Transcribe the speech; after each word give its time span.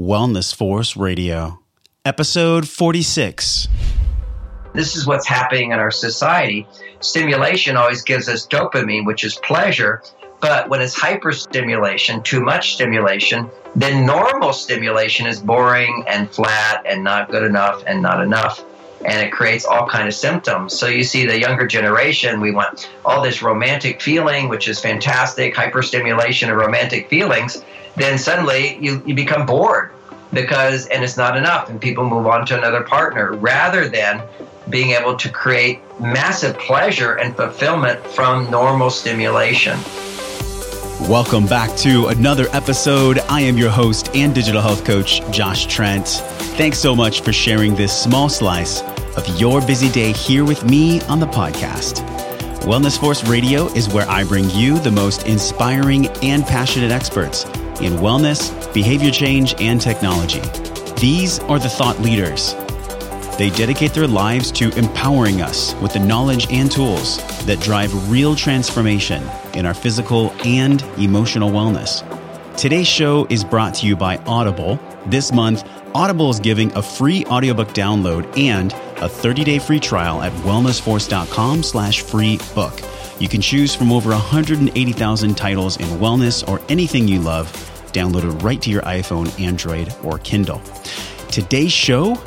Wellness 0.00 0.54
Force 0.54 0.96
Radio, 0.96 1.60
episode 2.06 2.66
46. 2.66 3.68
This 4.72 4.96
is 4.96 5.06
what's 5.06 5.26
happening 5.26 5.72
in 5.72 5.78
our 5.78 5.90
society. 5.90 6.66
Stimulation 7.00 7.76
always 7.76 8.00
gives 8.00 8.26
us 8.26 8.46
dopamine, 8.46 9.04
which 9.04 9.24
is 9.24 9.34
pleasure. 9.44 10.02
But 10.40 10.70
when 10.70 10.80
it's 10.80 10.98
hyperstimulation, 10.98 12.24
too 12.24 12.40
much 12.40 12.72
stimulation, 12.72 13.50
then 13.76 14.06
normal 14.06 14.54
stimulation 14.54 15.26
is 15.26 15.38
boring 15.38 16.04
and 16.08 16.30
flat 16.30 16.82
and 16.86 17.04
not 17.04 17.30
good 17.30 17.42
enough 17.42 17.82
and 17.86 18.00
not 18.00 18.22
enough 18.22 18.64
and 19.04 19.26
it 19.26 19.32
creates 19.32 19.64
all 19.64 19.88
kind 19.88 20.06
of 20.06 20.14
symptoms. 20.14 20.78
So 20.78 20.86
you 20.86 21.04
see 21.04 21.24
the 21.24 21.38
younger 21.38 21.66
generation, 21.66 22.40
we 22.40 22.50
want 22.50 22.90
all 23.04 23.22
this 23.22 23.42
romantic 23.42 24.02
feeling, 24.02 24.48
which 24.48 24.68
is 24.68 24.78
fantastic, 24.78 25.54
hyperstimulation 25.54 26.50
of 26.50 26.56
romantic 26.56 27.08
feelings. 27.08 27.64
Then 28.00 28.16
suddenly 28.16 28.78
you, 28.78 29.02
you 29.04 29.14
become 29.14 29.44
bored 29.44 29.90
because, 30.32 30.86
and 30.86 31.04
it's 31.04 31.18
not 31.18 31.36
enough, 31.36 31.68
and 31.68 31.78
people 31.78 32.08
move 32.08 32.26
on 32.26 32.46
to 32.46 32.56
another 32.56 32.82
partner 32.82 33.34
rather 33.34 33.90
than 33.90 34.22
being 34.70 34.92
able 34.92 35.18
to 35.18 35.28
create 35.28 35.80
massive 36.00 36.58
pleasure 36.58 37.16
and 37.16 37.36
fulfillment 37.36 38.02
from 38.06 38.50
normal 38.50 38.88
stimulation. 38.88 39.78
Welcome 41.10 41.46
back 41.46 41.76
to 41.78 42.06
another 42.06 42.46
episode. 42.54 43.18
I 43.28 43.42
am 43.42 43.58
your 43.58 43.70
host 43.70 44.08
and 44.14 44.34
digital 44.34 44.62
health 44.62 44.86
coach, 44.86 45.20
Josh 45.30 45.66
Trent. 45.66 46.08
Thanks 46.56 46.78
so 46.78 46.96
much 46.96 47.20
for 47.20 47.34
sharing 47.34 47.74
this 47.74 47.94
small 47.94 48.30
slice 48.30 48.80
of 49.18 49.28
your 49.38 49.60
busy 49.60 49.90
day 49.90 50.12
here 50.12 50.46
with 50.46 50.64
me 50.64 51.02
on 51.02 51.20
the 51.20 51.26
podcast. 51.26 52.02
Wellness 52.60 52.98
Force 52.98 53.24
Radio 53.24 53.66
is 53.74 53.92
where 53.92 54.08
I 54.08 54.24
bring 54.24 54.48
you 54.50 54.78
the 54.78 54.90
most 54.90 55.26
inspiring 55.26 56.06
and 56.22 56.46
passionate 56.46 56.92
experts 56.92 57.44
in 57.82 57.94
wellness, 57.94 58.72
behavior 58.72 59.10
change, 59.10 59.54
and 59.60 59.80
technology. 59.80 60.42
These 61.00 61.38
are 61.40 61.58
the 61.58 61.68
thought 61.68 61.98
leaders. 62.00 62.54
They 63.38 63.50
dedicate 63.50 63.94
their 63.94 64.06
lives 64.06 64.52
to 64.52 64.70
empowering 64.76 65.40
us 65.40 65.74
with 65.76 65.94
the 65.94 65.98
knowledge 65.98 66.46
and 66.50 66.70
tools 66.70 67.16
that 67.46 67.60
drive 67.60 68.10
real 68.10 68.36
transformation 68.36 69.22
in 69.54 69.64
our 69.64 69.72
physical 69.72 70.32
and 70.44 70.82
emotional 70.98 71.50
wellness. 71.50 72.04
Today's 72.58 72.86
show 72.86 73.26
is 73.30 73.42
brought 73.42 73.74
to 73.76 73.86
you 73.86 73.96
by 73.96 74.18
Audible. 74.26 74.78
This 75.06 75.32
month, 75.32 75.64
Audible 75.94 76.28
is 76.28 76.38
giving 76.38 76.70
a 76.76 76.82
free 76.82 77.24
audiobook 77.26 77.68
download 77.68 78.26
and 78.38 78.72
a 78.98 79.08
30-day 79.08 79.58
free 79.58 79.80
trial 79.80 80.22
at 80.22 80.32
wellnessforce.com 80.42 81.62
slash 81.62 82.02
free 82.02 82.38
book. 82.54 82.78
You 83.18 83.28
can 83.28 83.40
choose 83.40 83.74
from 83.74 83.90
over 83.90 84.10
180,000 84.10 85.34
titles 85.34 85.78
in 85.78 85.86
wellness 85.98 86.46
or 86.46 86.60
anything 86.68 87.08
you 87.08 87.20
love, 87.20 87.50
downloaded 87.92 88.42
right 88.42 88.60
to 88.62 88.70
your 88.70 88.82
iPhone, 88.82 89.38
Android, 89.40 89.94
or 90.02 90.18
Kindle. 90.18 90.60
Today's 91.30 91.72
show, 91.72 92.20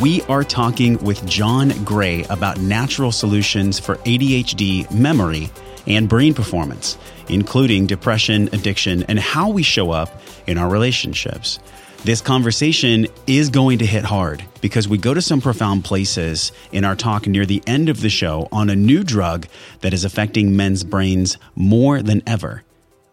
we 0.00 0.22
are 0.22 0.44
talking 0.44 0.96
with 0.98 1.24
John 1.26 1.70
Gray 1.84 2.24
about 2.24 2.60
natural 2.60 3.12
solutions 3.12 3.78
for 3.78 3.96
ADHD 3.96 4.90
memory 4.92 5.50
and 5.86 6.08
brain 6.08 6.34
performance, 6.34 6.96
including 7.28 7.86
depression, 7.86 8.48
addiction, 8.52 9.02
and 9.04 9.18
how 9.18 9.50
we 9.50 9.62
show 9.62 9.90
up 9.90 10.20
in 10.46 10.58
our 10.58 10.68
relationships. 10.68 11.58
This 12.02 12.22
conversation 12.22 13.08
is 13.26 13.50
going 13.50 13.78
to 13.78 13.86
hit 13.86 14.04
hard 14.04 14.42
because 14.62 14.88
we 14.88 14.96
go 14.96 15.12
to 15.12 15.20
some 15.20 15.42
profound 15.42 15.84
places 15.84 16.50
in 16.72 16.84
our 16.84 16.96
talk 16.96 17.26
near 17.26 17.44
the 17.44 17.62
end 17.66 17.90
of 17.90 18.00
the 18.00 18.08
show 18.08 18.48
on 18.50 18.70
a 18.70 18.76
new 18.76 19.04
drug 19.04 19.46
that 19.80 19.92
is 19.92 20.04
affecting 20.04 20.56
men's 20.56 20.82
brains 20.82 21.36
more 21.54 22.00
than 22.00 22.22
ever. 22.26 22.62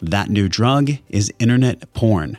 That 0.01 0.29
new 0.29 0.47
drug 0.47 0.91
is 1.09 1.33
internet 1.39 1.93
porn. 1.93 2.37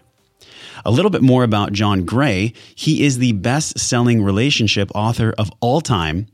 A 0.84 0.90
little 0.90 1.10
bit 1.10 1.22
more 1.22 1.42
about 1.44 1.72
John 1.72 2.04
Gray. 2.04 2.52
He 2.74 3.04
is 3.04 3.18
the 3.18 3.32
best 3.32 3.78
selling 3.78 4.22
relationship 4.22 4.90
author 4.94 5.34
of 5.38 5.50
all 5.60 5.80
time 5.80 6.28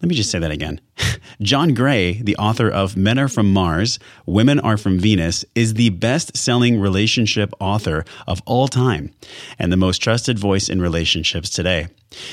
let 0.00 0.08
me 0.08 0.14
just 0.14 0.30
say 0.30 0.38
that 0.38 0.52
again. 0.52 0.80
John 1.42 1.74
Gray, 1.74 2.22
the 2.22 2.36
author 2.36 2.70
of 2.70 2.96
Men 2.96 3.18
Are 3.18 3.28
From 3.28 3.52
Mars, 3.52 3.98
Women 4.26 4.60
Are 4.60 4.76
From 4.76 4.98
Venus, 4.98 5.44
is 5.56 5.74
the 5.74 5.90
best 5.90 6.36
selling 6.36 6.78
relationship 6.78 7.52
author 7.58 8.04
of 8.26 8.40
all 8.46 8.68
time 8.68 9.10
and 9.58 9.72
the 9.72 9.76
most 9.76 9.98
trusted 9.98 10.38
voice 10.38 10.68
in 10.68 10.80
relationships 10.80 11.50
today. 11.50 11.88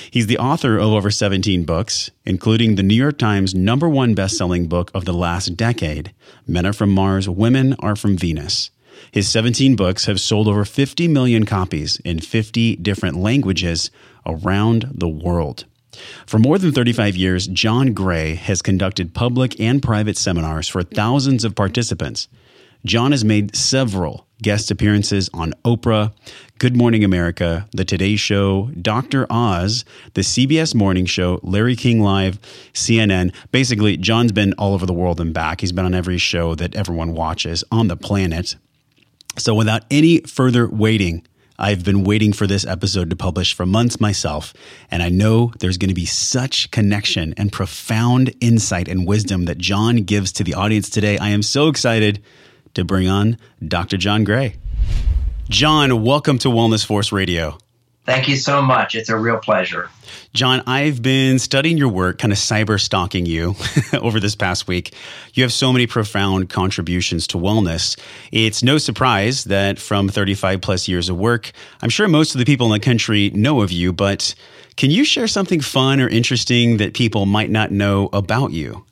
He's 0.10 0.28
the 0.28 0.38
author 0.38 0.78
of 0.78 0.92
over 0.92 1.12
17 1.12 1.64
books, 1.64 2.10
including 2.26 2.76
the 2.76 2.84
New 2.84 2.96
York 2.96 3.18
Times 3.18 3.54
number 3.54 3.90
one 3.90 4.14
best 4.16 4.38
selling 4.38 4.68
book 4.68 4.90
of 4.94 5.06
the 5.06 5.14
last 5.14 5.58
decade 5.58 6.14
Men 6.48 6.66
Are 6.66 6.74
From 6.74 6.92
Mars, 6.92 7.28
Women 7.28 7.76
Are 7.80 7.96
From 7.96 8.18
Venus. 8.18 8.72
His 9.12 9.28
17 9.28 9.76
books 9.76 10.06
have 10.06 10.22
sold 10.22 10.48
over 10.48 10.64
50 10.64 11.08
million 11.10 11.46
copies 11.46 12.00
in 12.06 12.20
50 12.20 12.78
different 12.78 13.18
languages 13.18 13.92
around 14.26 14.90
the 14.94 15.10
world. 15.10 15.66
For 16.26 16.40
more 16.40 16.58
than 16.58 16.72
35 16.72 17.16
years, 17.16 17.48
John 17.48 17.94
Gray 17.94 18.36
has 18.36 18.62
conducted 18.62 19.14
public 19.14 19.60
and 19.60 19.82
private 19.82 20.18
seminars 20.18 20.68
for 20.68 20.84
thousands 20.84 21.44
of 21.44 21.56
participants. 21.56 22.28
John 22.86 23.12
has 23.12 23.26
made 23.26 23.56
several 23.56 24.25
guest 24.42 24.72
appearances 24.72 25.30
on 25.34 25.54
Oprah, 25.64 26.12
Good 26.60 26.76
Morning 26.76 27.04
America, 27.04 27.68
The 27.72 27.86
Today 27.86 28.16
Show, 28.16 28.70
Dr. 28.82 29.26
Oz, 29.30 29.86
The 30.14 30.22
CBS 30.22 30.76
Morning 30.76 31.06
Show, 31.06 31.40
Larry 31.44 31.76
King 31.76 32.02
Live, 32.02 32.40
CNN. 32.74 33.34
Basically, 33.52 33.98
John's 33.98 34.32
been 34.32 34.54
all 34.54 34.74
over 34.74 34.86
the 34.86 34.94
world 34.94 35.20
and 35.20 35.34
back. 35.34 35.62
He's 35.62 35.72
been 35.72 35.86
on 35.86 35.94
every 35.94 36.18
show 36.18 36.56
that 36.56 36.76
everyone 36.76 37.14
watches 37.14 37.64
on 37.72 37.88
the 37.88 37.98
planet. 37.98 38.56
So, 39.38 39.54
without 39.54 39.84
any 39.92 40.20
further 40.22 40.68
waiting, 40.68 41.26
I've 41.58 41.86
been 41.86 42.04
waiting 42.04 42.34
for 42.34 42.48
this 42.48 42.66
episode 42.66 43.10
to 43.10 43.16
publish 43.16 43.54
for 43.54 43.66
months 43.66 44.00
myself, 44.02 44.54
and 44.92 45.02
I 45.02 45.08
know 45.10 45.54
there's 45.60 45.78
going 45.78 45.90
to 45.90 45.96
be 45.96 46.06
such 46.06 46.70
connection 46.72 47.34
and 47.38 47.52
profound 47.52 48.34
insight 48.42 48.90
and 48.90 49.08
wisdom 49.08 49.46
that 49.46 49.58
John 49.58 49.98
gives 49.98 50.34
to 50.34 50.44
the 50.44 50.54
audience 50.54 50.90
today. 50.90 51.18
I 51.18 51.30
am 51.30 51.42
so 51.42 51.70
excited 51.70 52.22
to 52.76 52.86
bring 52.86 53.08
on 53.08 53.38
Dr. 53.66 53.98
John 53.98 54.24
Gray. 54.24 54.56
John, 55.50 56.04
welcome 56.04 56.38
to 56.40 56.48
Wellness 56.48 56.86
Force 56.86 57.12
Radio. 57.12 57.58
Thank 58.06 58.28
you 58.28 58.36
so 58.36 58.62
much. 58.62 58.94
It's 58.94 59.10
a 59.10 59.18
real 59.18 59.38
pleasure. 59.38 59.90
John, 60.34 60.62
I've 60.68 61.02
been 61.02 61.40
studying 61.40 61.78
your 61.78 61.90
work, 61.90 62.20
kind 62.20 62.32
of 62.32 62.38
cyber 62.38 62.80
stalking 62.80 63.26
you 63.26 63.56
over 64.00 64.20
this 64.20 64.36
past 64.36 64.68
week. 64.68 64.94
You 65.34 65.42
have 65.42 65.52
so 65.52 65.74
many 65.74 65.88
profound 65.88 66.50
contributions 66.50 67.26
to 67.28 67.38
wellness. 67.38 68.00
It's 68.32 68.62
no 68.62 68.78
surprise 68.78 69.46
that 69.46 69.80
from 69.80 70.08
35 70.08 70.62
plus 70.62 70.88
years 70.88 71.10
of 71.10 71.18
work, 71.18 71.52
I'm 71.82 71.90
sure 71.90 72.08
most 72.08 72.36
of 72.36 72.40
the 72.40 72.46
people 72.46 72.68
in 72.68 72.74
the 72.74 72.86
country 72.86 73.32
know 73.32 73.62
of 73.62 73.72
you, 73.72 73.92
but 73.92 74.36
can 74.78 74.92
you 74.92 75.04
share 75.04 75.28
something 75.28 75.62
fun 75.62 76.00
or 76.00 76.08
interesting 76.08 76.78
that 76.78 76.94
people 76.94 77.26
might 77.26 77.50
not 77.50 77.72
know 77.72 78.10
about 78.14 78.52
you? 78.52 78.86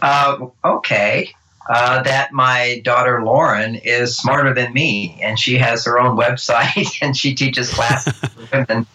Uh, 0.00 0.46
okay 0.64 1.30
uh, 1.68 2.02
that 2.02 2.32
my 2.32 2.80
daughter 2.84 3.22
Lauren 3.24 3.76
is 3.76 4.16
smarter 4.16 4.54
than 4.54 4.72
me, 4.72 5.18
and 5.22 5.38
she 5.38 5.56
has 5.58 5.84
her 5.84 5.98
own 5.98 6.16
website 6.18 6.98
and 7.02 7.16
she 7.16 7.34
teaches 7.34 7.72
classes 7.72 8.12
for 8.18 8.58
women 8.58 8.86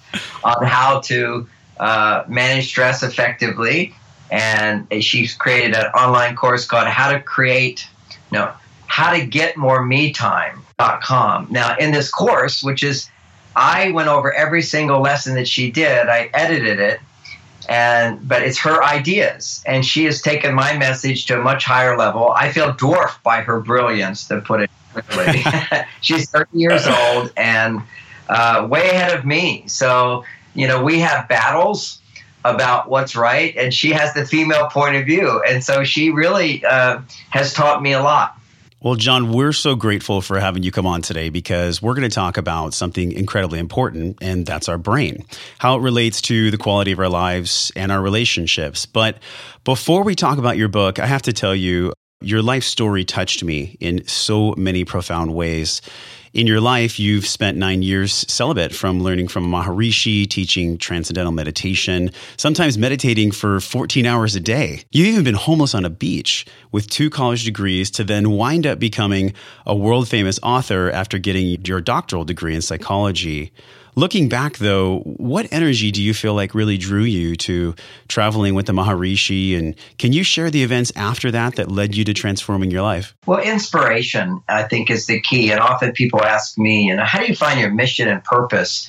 on 0.43 0.65
how 0.65 0.99
to 1.01 1.47
uh, 1.79 2.23
manage 2.27 2.67
stress 2.67 3.03
effectively. 3.03 3.93
And 4.29 4.87
she's 5.03 5.33
created 5.33 5.75
an 5.75 5.87
online 5.87 6.37
course 6.37 6.65
called 6.65 6.87
How 6.87 7.11
to 7.11 7.19
Create, 7.19 7.85
no, 8.31 8.53
How 8.87 9.11
to 9.13 9.25
Get 9.25 9.57
More 9.57 9.83
Me 9.85 10.13
Time.com. 10.13 11.47
Now, 11.49 11.75
in 11.75 11.91
this 11.91 12.09
course, 12.09 12.63
which 12.63 12.81
is 12.81 13.09
I 13.57 13.91
went 13.91 14.07
over 14.07 14.31
every 14.31 14.61
single 14.61 15.01
lesson 15.01 15.35
that 15.35 15.49
she 15.49 15.69
did, 15.69 16.07
I 16.07 16.29
edited 16.33 16.79
it 16.79 17.01
and 17.71 18.27
but 18.27 18.41
it's 18.41 18.57
her 18.59 18.83
ideas 18.83 19.63
and 19.65 19.85
she 19.85 20.03
has 20.03 20.21
taken 20.21 20.53
my 20.53 20.77
message 20.77 21.25
to 21.27 21.39
a 21.39 21.41
much 21.41 21.63
higher 21.63 21.97
level. 21.97 22.31
I 22.31 22.51
feel 22.51 22.73
dwarfed 22.73 23.23
by 23.23 23.41
her 23.41 23.61
brilliance 23.61 24.27
to 24.27 24.41
put 24.41 24.59
it 24.61 24.69
quickly. 24.91 25.41
She's 26.01 26.29
30 26.29 26.49
years 26.51 26.85
old 26.85 27.31
and 27.37 27.81
uh, 28.27 28.67
way 28.69 28.89
ahead 28.89 29.17
of 29.17 29.25
me. 29.25 29.63
So 29.67 30.25
you 30.53 30.67
know 30.67 30.83
we 30.83 30.99
have 30.99 31.29
battles 31.29 32.01
about 32.43 32.89
what's 32.89 33.15
right 33.15 33.55
and 33.55 33.73
she 33.73 33.91
has 33.91 34.13
the 34.15 34.25
female 34.25 34.67
point 34.67 34.97
of 34.97 35.05
view 35.05 35.41
and 35.47 35.63
so 35.63 35.85
she 35.85 36.09
really 36.09 36.65
uh, 36.65 36.99
has 37.29 37.53
taught 37.53 37.81
me 37.81 37.93
a 37.93 38.01
lot 38.01 38.37
well, 38.81 38.95
John, 38.95 39.31
we're 39.31 39.53
so 39.53 39.75
grateful 39.75 40.21
for 40.21 40.39
having 40.39 40.63
you 40.63 40.71
come 40.71 40.87
on 40.87 41.03
today 41.03 41.29
because 41.29 41.83
we're 41.83 41.93
going 41.93 42.09
to 42.09 42.13
talk 42.13 42.37
about 42.37 42.73
something 42.73 43.11
incredibly 43.11 43.59
important, 43.59 44.17
and 44.21 44.43
that's 44.43 44.67
our 44.67 44.79
brain, 44.79 45.23
how 45.59 45.77
it 45.77 45.81
relates 45.81 46.19
to 46.21 46.49
the 46.49 46.57
quality 46.57 46.91
of 46.91 46.97
our 46.97 47.07
lives 47.07 47.71
and 47.75 47.91
our 47.91 48.01
relationships. 48.01 48.87
But 48.87 49.19
before 49.63 50.03
we 50.03 50.15
talk 50.15 50.39
about 50.39 50.57
your 50.57 50.67
book, 50.67 50.97
I 50.97 51.05
have 51.05 51.21
to 51.23 51.33
tell 51.33 51.53
you, 51.53 51.93
your 52.21 52.41
life 52.41 52.63
story 52.63 53.05
touched 53.05 53.43
me 53.43 53.77
in 53.79 54.07
so 54.07 54.55
many 54.57 54.83
profound 54.83 55.35
ways 55.35 55.81
in 56.33 56.47
your 56.47 56.61
life, 56.61 56.97
you've 56.97 57.25
spent 57.25 57.57
nine 57.57 57.81
years 57.81 58.25
celibate 58.29 58.73
from 58.73 59.01
learning 59.01 59.27
from 59.27 59.45
Maharishi, 59.51 60.29
teaching 60.29 60.77
transcendental 60.77 61.33
meditation, 61.33 62.09
sometimes 62.37 62.77
meditating 62.77 63.31
for 63.31 63.59
14 63.59 64.05
hours 64.05 64.33
a 64.35 64.39
day. 64.39 64.83
You've 64.91 65.07
even 65.07 65.23
been 65.25 65.35
homeless 65.35 65.75
on 65.75 65.83
a 65.83 65.89
beach 65.89 66.45
with 66.71 66.89
two 66.89 67.09
college 67.09 67.43
degrees 67.43 67.91
to 67.91 68.05
then 68.05 68.31
wind 68.31 68.65
up 68.65 68.79
becoming 68.79 69.33
a 69.65 69.75
world 69.75 70.07
famous 70.07 70.39
author 70.41 70.89
after 70.91 71.17
getting 71.17 71.63
your 71.65 71.81
doctoral 71.81 72.23
degree 72.23 72.55
in 72.55 72.61
psychology. 72.61 73.51
Looking 73.95 74.29
back, 74.29 74.57
though, 74.57 74.99
what 74.99 75.47
energy 75.51 75.91
do 75.91 76.01
you 76.01 76.13
feel 76.13 76.33
like 76.33 76.55
really 76.55 76.77
drew 76.77 77.03
you 77.03 77.35
to 77.37 77.75
traveling 78.07 78.55
with 78.55 78.65
the 78.65 78.73
Maharishi? 78.73 79.57
And 79.57 79.75
can 79.97 80.13
you 80.13 80.23
share 80.23 80.49
the 80.49 80.63
events 80.63 80.91
after 80.95 81.29
that 81.31 81.55
that 81.55 81.69
led 81.69 81.95
you 81.95 82.05
to 82.05 82.13
transforming 82.13 82.71
your 82.71 82.83
life? 82.83 83.15
Well, 83.25 83.41
inspiration, 83.41 84.41
I 84.47 84.63
think, 84.63 84.89
is 84.89 85.07
the 85.07 85.19
key. 85.19 85.51
And 85.51 85.59
often 85.59 85.91
people 85.91 86.23
ask 86.23 86.57
me, 86.57 86.87
you 86.87 86.95
know, 86.95 87.03
how 87.03 87.19
do 87.19 87.25
you 87.25 87.35
find 87.35 87.59
your 87.59 87.71
mission 87.71 88.07
and 88.07 88.23
purpose? 88.23 88.87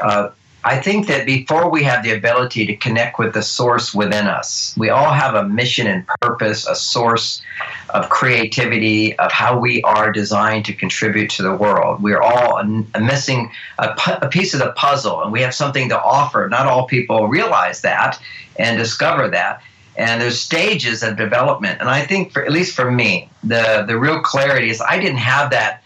Uh, 0.00 0.30
I 0.68 0.78
think 0.78 1.06
that 1.06 1.24
before 1.24 1.70
we 1.70 1.82
have 1.84 2.02
the 2.02 2.10
ability 2.10 2.66
to 2.66 2.76
connect 2.76 3.18
with 3.18 3.32
the 3.32 3.40
source 3.40 3.94
within 3.94 4.26
us, 4.26 4.74
we 4.76 4.90
all 4.90 5.10
have 5.10 5.34
a 5.34 5.48
mission 5.48 5.86
and 5.86 6.06
purpose, 6.20 6.66
a 6.66 6.74
source 6.74 7.40
of 7.88 8.10
creativity, 8.10 9.18
of 9.18 9.32
how 9.32 9.58
we 9.58 9.80
are 9.84 10.12
designed 10.12 10.66
to 10.66 10.74
contribute 10.74 11.30
to 11.30 11.42
the 11.42 11.56
world. 11.56 12.02
We're 12.02 12.20
all 12.20 12.62
missing 13.00 13.50
a, 13.78 13.98
a 14.20 14.28
piece 14.28 14.52
of 14.52 14.60
the 14.60 14.72
puzzle, 14.72 15.22
and 15.22 15.32
we 15.32 15.40
have 15.40 15.54
something 15.54 15.88
to 15.88 15.98
offer. 15.98 16.46
Not 16.50 16.66
all 16.66 16.86
people 16.86 17.28
realize 17.28 17.80
that 17.80 18.20
and 18.58 18.76
discover 18.76 19.30
that. 19.30 19.62
And 19.96 20.20
there's 20.20 20.38
stages 20.38 21.02
of 21.02 21.16
development. 21.16 21.80
And 21.80 21.88
I 21.88 22.04
think, 22.04 22.32
for, 22.34 22.44
at 22.44 22.52
least 22.52 22.76
for 22.76 22.90
me, 22.90 23.30
the, 23.42 23.86
the 23.88 23.98
real 23.98 24.20
clarity 24.20 24.68
is 24.68 24.82
I 24.82 24.98
didn't 24.98 25.16
have 25.16 25.48
that 25.50 25.82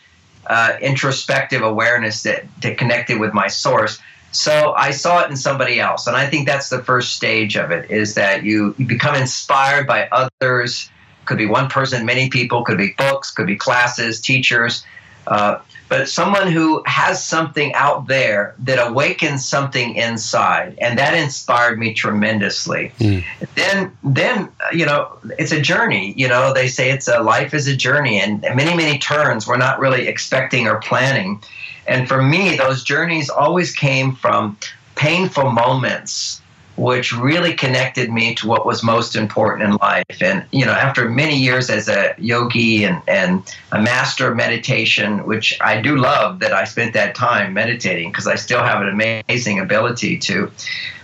uh, 0.49 0.73
introspective 0.81 1.63
awareness 1.63 2.25
that, 2.25 2.47
that 2.63 2.79
connected 2.79 3.21
with 3.21 3.33
my 3.33 3.47
source 3.47 4.01
so 4.33 4.73
I 4.77 4.91
saw 4.91 5.23
it 5.23 5.31
in 5.31 5.37
somebody 5.37 5.79
else. 5.79 6.07
And 6.07 6.17
I 6.17 6.27
think 6.27 6.47
that's 6.47 6.71
the 6.71 6.83
first 6.83 7.15
stage 7.15 7.57
of 7.57 7.71
it 7.71 7.91
is 7.91 8.15
that 8.15 8.43
you, 8.43 8.75
you 8.79 8.87
become 8.87 9.15
inspired 9.15 9.87
by 9.87 10.09
others. 10.11 10.91
Could 11.27 11.39
be 11.39 11.47
one 11.47 11.69
person, 11.69 12.05
many 12.05 12.29
people, 12.31 12.65
could 12.65 12.79
be 12.79 12.95
books, 12.99 13.31
could 13.31 13.47
be 13.47 13.57
classes, 13.57 14.21
teachers. 14.21 14.85
Uh, 15.27 15.59
but 15.93 16.09
someone 16.09 16.51
who 16.51 16.83
has 16.87 17.23
something 17.23 17.75
out 17.75 18.07
there 18.07 18.55
that 18.61 18.79
awakens 18.79 19.47
something 19.47 19.95
inside 19.95 20.75
and 20.81 20.99
that 20.99 21.13
inspired 21.13 21.79
me 21.79 21.93
tremendously 21.93 22.91
mm. 22.99 23.23
then 23.55 23.95
then 24.03 24.49
you 24.73 24.87
know 24.87 25.19
it's 25.39 25.53
a 25.53 25.61
journey 25.61 26.15
you 26.17 26.27
know 26.27 26.55
they 26.55 26.67
say 26.67 26.91
it's 26.91 27.09
a 27.09 27.21
life 27.21 27.53
is 27.53 27.67
a 27.67 27.77
journey 27.77 28.19
and 28.19 28.41
many 28.41 28.75
many 28.75 28.99
turns 28.99 29.47
we're 29.47 29.59
not 29.59 29.79
really 29.79 30.09
expecting 30.09 30.67
or 30.67 30.81
planning 30.81 31.43
and 31.87 32.09
for 32.09 32.23
me, 32.23 32.57
those 32.57 32.83
journeys 32.85 33.29
always 33.29 33.75
came 33.75 34.15
from 34.15 34.57
painful 34.95 35.51
moments 35.51 36.43
which 36.77 37.13
really 37.13 37.53
connected 37.53 38.11
me 38.11 38.35
to 38.35 38.47
what 38.47 38.65
was 38.65 38.83
most 38.83 39.15
important 39.15 39.69
in 39.69 39.77
life. 39.77 40.05
And, 40.21 40.45
you 40.53 40.65
know, 40.65 40.73
after 40.73 41.09
many 41.09 41.37
years 41.37 41.69
as 41.69 41.89
a 41.89 42.15
yogi 42.19 42.85
and, 42.85 43.03
and 43.07 43.43
a 43.73 43.81
master 43.81 44.31
of 44.31 44.37
meditation, 44.37 45.27
which 45.27 45.57
I 45.61 45.83
do 45.83 45.97
love 45.97 46.39
that 46.39 46.53
I 46.53 46.65
spent 46.65 46.95
that 46.95 47.15
time 47.15 47.53
meditating 47.53 48.11
because 48.11 48.27
I 48.27 48.37
still 48.37 48.63
have 48.63 48.81
an 48.81 48.89
amazing 48.89 49.59
ability 49.59 50.19
to 50.19 50.51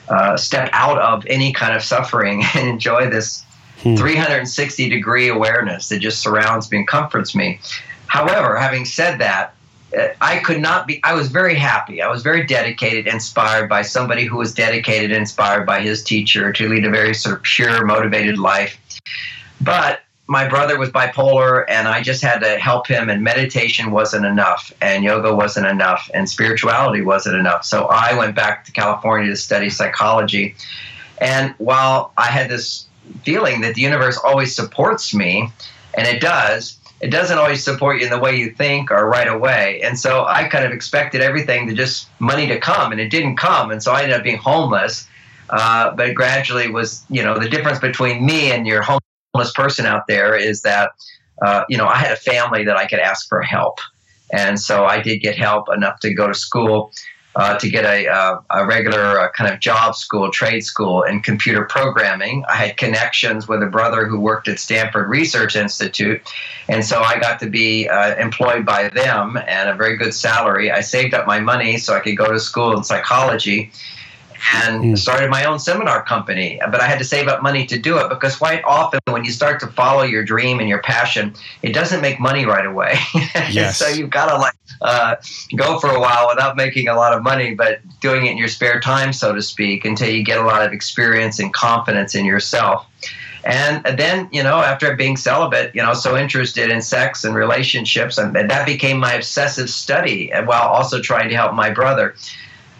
uh, 0.08 0.36
step 0.38 0.70
out 0.72 0.98
of 0.98 1.26
any 1.26 1.52
kind 1.52 1.76
of 1.76 1.82
suffering 1.82 2.42
and 2.54 2.66
enjoy 2.66 3.10
this 3.10 3.44
hmm. 3.82 3.94
360 3.96 4.88
degree 4.88 5.28
awareness 5.28 5.90
that 5.90 5.98
just 5.98 6.22
surrounds 6.22 6.70
me 6.70 6.78
and 6.78 6.88
comforts 6.88 7.34
me. 7.34 7.60
However, 8.06 8.56
having 8.56 8.86
said 8.86 9.18
that, 9.18 9.54
I 10.20 10.38
could 10.38 10.60
not 10.60 10.86
be, 10.86 11.00
I 11.02 11.14
was 11.14 11.28
very 11.28 11.54
happy. 11.54 12.02
I 12.02 12.08
was 12.08 12.22
very 12.22 12.44
dedicated, 12.44 13.06
inspired 13.06 13.68
by 13.68 13.82
somebody 13.82 14.24
who 14.24 14.36
was 14.36 14.52
dedicated, 14.52 15.12
inspired 15.12 15.64
by 15.64 15.80
his 15.80 16.02
teacher 16.04 16.52
to 16.52 16.68
lead 16.68 16.84
a 16.84 16.90
very 16.90 17.14
sort 17.14 17.36
of 17.36 17.42
pure, 17.42 17.84
motivated 17.86 18.34
mm-hmm. 18.34 18.44
life. 18.44 18.78
But 19.60 20.00
my 20.26 20.46
brother 20.46 20.78
was 20.78 20.90
bipolar, 20.90 21.64
and 21.68 21.88
I 21.88 22.02
just 22.02 22.22
had 22.22 22.40
to 22.40 22.58
help 22.58 22.86
him, 22.86 23.08
and 23.08 23.24
meditation 23.24 23.90
wasn't 23.90 24.26
enough, 24.26 24.70
and 24.82 25.02
yoga 25.02 25.34
wasn't 25.34 25.66
enough, 25.66 26.10
and 26.12 26.28
spirituality 26.28 27.00
wasn't 27.00 27.36
enough. 27.36 27.64
So 27.64 27.86
I 27.86 28.16
went 28.16 28.36
back 28.36 28.66
to 28.66 28.72
California 28.72 29.30
to 29.30 29.36
study 29.36 29.70
psychology. 29.70 30.54
And 31.18 31.54
while 31.56 32.12
I 32.18 32.26
had 32.26 32.50
this 32.50 32.86
feeling 33.22 33.62
that 33.62 33.74
the 33.74 33.80
universe 33.80 34.18
always 34.22 34.54
supports 34.54 35.14
me, 35.14 35.50
and 35.94 36.06
it 36.06 36.20
does, 36.20 36.77
it 37.00 37.08
doesn't 37.08 37.38
always 37.38 37.62
support 37.62 37.98
you 37.98 38.04
in 38.04 38.10
the 38.10 38.18
way 38.18 38.36
you 38.36 38.50
think 38.50 38.90
or 38.90 39.08
right 39.08 39.28
away. 39.28 39.80
And 39.82 39.98
so 39.98 40.24
I 40.24 40.48
kind 40.48 40.64
of 40.64 40.72
expected 40.72 41.20
everything 41.20 41.68
to 41.68 41.74
just 41.74 42.08
money 42.18 42.46
to 42.48 42.58
come, 42.58 42.90
and 42.92 43.00
it 43.00 43.10
didn't 43.10 43.36
come. 43.36 43.70
And 43.70 43.82
so 43.82 43.92
I 43.92 44.02
ended 44.02 44.16
up 44.16 44.24
being 44.24 44.38
homeless. 44.38 45.08
Uh, 45.50 45.94
but 45.94 46.14
gradually 46.14 46.68
was, 46.70 47.04
you 47.08 47.22
know, 47.22 47.38
the 47.38 47.48
difference 47.48 47.78
between 47.78 48.26
me 48.26 48.50
and 48.52 48.66
your 48.66 48.82
homeless 48.82 49.52
person 49.54 49.86
out 49.86 50.06
there 50.06 50.36
is 50.36 50.60
that, 50.60 50.90
uh, 51.40 51.64
you 51.70 51.78
know, 51.78 51.86
I 51.86 51.96
had 51.96 52.12
a 52.12 52.16
family 52.16 52.64
that 52.64 52.76
I 52.76 52.86
could 52.86 52.98
ask 52.98 53.26
for 53.28 53.40
help. 53.40 53.78
And 54.30 54.60
so 54.60 54.84
I 54.84 55.00
did 55.00 55.20
get 55.20 55.38
help 55.38 55.72
enough 55.74 56.00
to 56.00 56.12
go 56.12 56.26
to 56.26 56.34
school 56.34 56.92
uh, 57.38 57.56
to 57.56 57.70
get 57.70 57.84
a, 57.84 58.08
uh, 58.08 58.40
a 58.50 58.66
regular 58.66 59.20
uh, 59.20 59.30
kind 59.30 59.52
of 59.52 59.60
job 59.60 59.94
school, 59.94 60.28
trade 60.30 60.64
school 60.64 61.04
in 61.04 61.20
computer 61.20 61.64
programming. 61.64 62.44
I 62.48 62.56
had 62.56 62.76
connections 62.76 63.46
with 63.46 63.62
a 63.62 63.66
brother 63.66 64.06
who 64.06 64.18
worked 64.18 64.48
at 64.48 64.58
Stanford 64.58 65.08
Research 65.08 65.54
Institute. 65.54 66.20
And 66.68 66.84
so 66.84 67.00
I 67.00 67.20
got 67.20 67.38
to 67.40 67.48
be 67.48 67.88
uh, 67.88 68.16
employed 68.16 68.66
by 68.66 68.88
them 68.88 69.38
and 69.46 69.70
a 69.70 69.74
very 69.74 69.96
good 69.96 70.12
salary. 70.12 70.72
I 70.72 70.80
saved 70.80 71.14
up 71.14 71.28
my 71.28 71.38
money 71.38 71.78
so 71.78 71.94
I 71.94 72.00
could 72.00 72.16
go 72.16 72.32
to 72.32 72.40
school 72.40 72.76
in 72.76 72.82
psychology 72.82 73.70
and 74.54 74.82
mm. 74.82 74.98
started 74.98 75.30
my 75.30 75.44
own 75.44 75.58
seminar 75.58 76.02
company. 76.04 76.60
But 76.70 76.80
I 76.80 76.86
had 76.86 76.98
to 76.98 77.04
save 77.04 77.28
up 77.28 77.42
money 77.42 77.66
to 77.66 77.78
do 77.78 77.98
it 77.98 78.08
because 78.08 78.36
quite 78.36 78.62
often 78.64 79.00
when 79.08 79.24
you 79.24 79.32
start 79.32 79.60
to 79.60 79.66
follow 79.66 80.02
your 80.02 80.24
dream 80.24 80.60
and 80.60 80.68
your 80.68 80.80
passion, 80.82 81.34
it 81.62 81.72
doesn't 81.72 82.00
make 82.00 82.20
money 82.20 82.44
right 82.44 82.66
away. 82.66 82.98
Yes. 83.50 83.78
so 83.78 83.88
you've 83.88 84.10
got 84.10 84.30
to 84.30 84.36
like 84.36 84.54
uh, 84.82 85.16
go 85.56 85.78
for 85.78 85.88
a 85.88 85.98
while 86.00 86.28
without 86.28 86.56
making 86.56 86.88
a 86.88 86.94
lot 86.94 87.12
of 87.12 87.22
money, 87.22 87.54
but 87.54 87.80
doing 88.00 88.26
it 88.26 88.32
in 88.32 88.36
your 88.36 88.48
spare 88.48 88.80
time, 88.80 89.12
so 89.12 89.34
to 89.34 89.40
speak, 89.40 89.84
until 89.84 90.08
you 90.08 90.22
get 90.22 90.38
a 90.38 90.42
lot 90.42 90.64
of 90.64 90.72
experience 90.72 91.38
and 91.38 91.52
confidence 91.52 92.14
in 92.14 92.24
yourself. 92.24 92.86
And 93.44 93.84
then, 93.98 94.28
you 94.30 94.42
know, 94.42 94.58
after 94.58 94.94
being 94.94 95.16
celibate, 95.16 95.74
you 95.74 95.82
know, 95.82 95.94
so 95.94 96.16
interested 96.16 96.70
in 96.70 96.82
sex 96.82 97.24
and 97.24 97.34
relationships, 97.34 98.18
and 98.18 98.34
that 98.34 98.66
became 98.66 98.98
my 98.98 99.14
obsessive 99.14 99.70
study 99.70 100.30
while 100.44 100.68
also 100.68 101.00
trying 101.00 101.30
to 101.30 101.36
help 101.36 101.54
my 101.54 101.70
brother. 101.70 102.14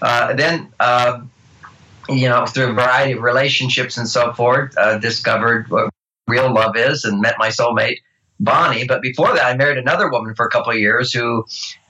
Uh, 0.03 0.35
then, 0.35 0.69
uh, 0.81 1.21
you 2.09 2.29
know, 2.29 2.47
through 2.47 2.71
a 2.71 2.73
variety 2.73 3.13
of 3.13 3.23
relationships 3.23 3.97
and 3.97 4.09
so 4.09 4.33
forth, 4.33 4.77
uh, 4.79 4.99
discovered 4.99 5.69
what 5.71 5.91
real 6.27 6.53
love 6.53 6.77
is 6.77 7.05
and 7.05 7.21
met 7.21 7.37
my 7.39 7.49
soulmate, 7.49 7.99
Bonnie. 8.41 8.85
But 8.87 9.03
before 9.03 9.33
that, 9.35 9.45
I 9.45 9.57
married 9.57 9.79
another 9.79 10.11
woman 10.11 10.35
for 10.35 10.47
a 10.47 10.51
couple 10.51 10.73
of 10.73 10.79
years 10.79 11.13
who 11.13 11.45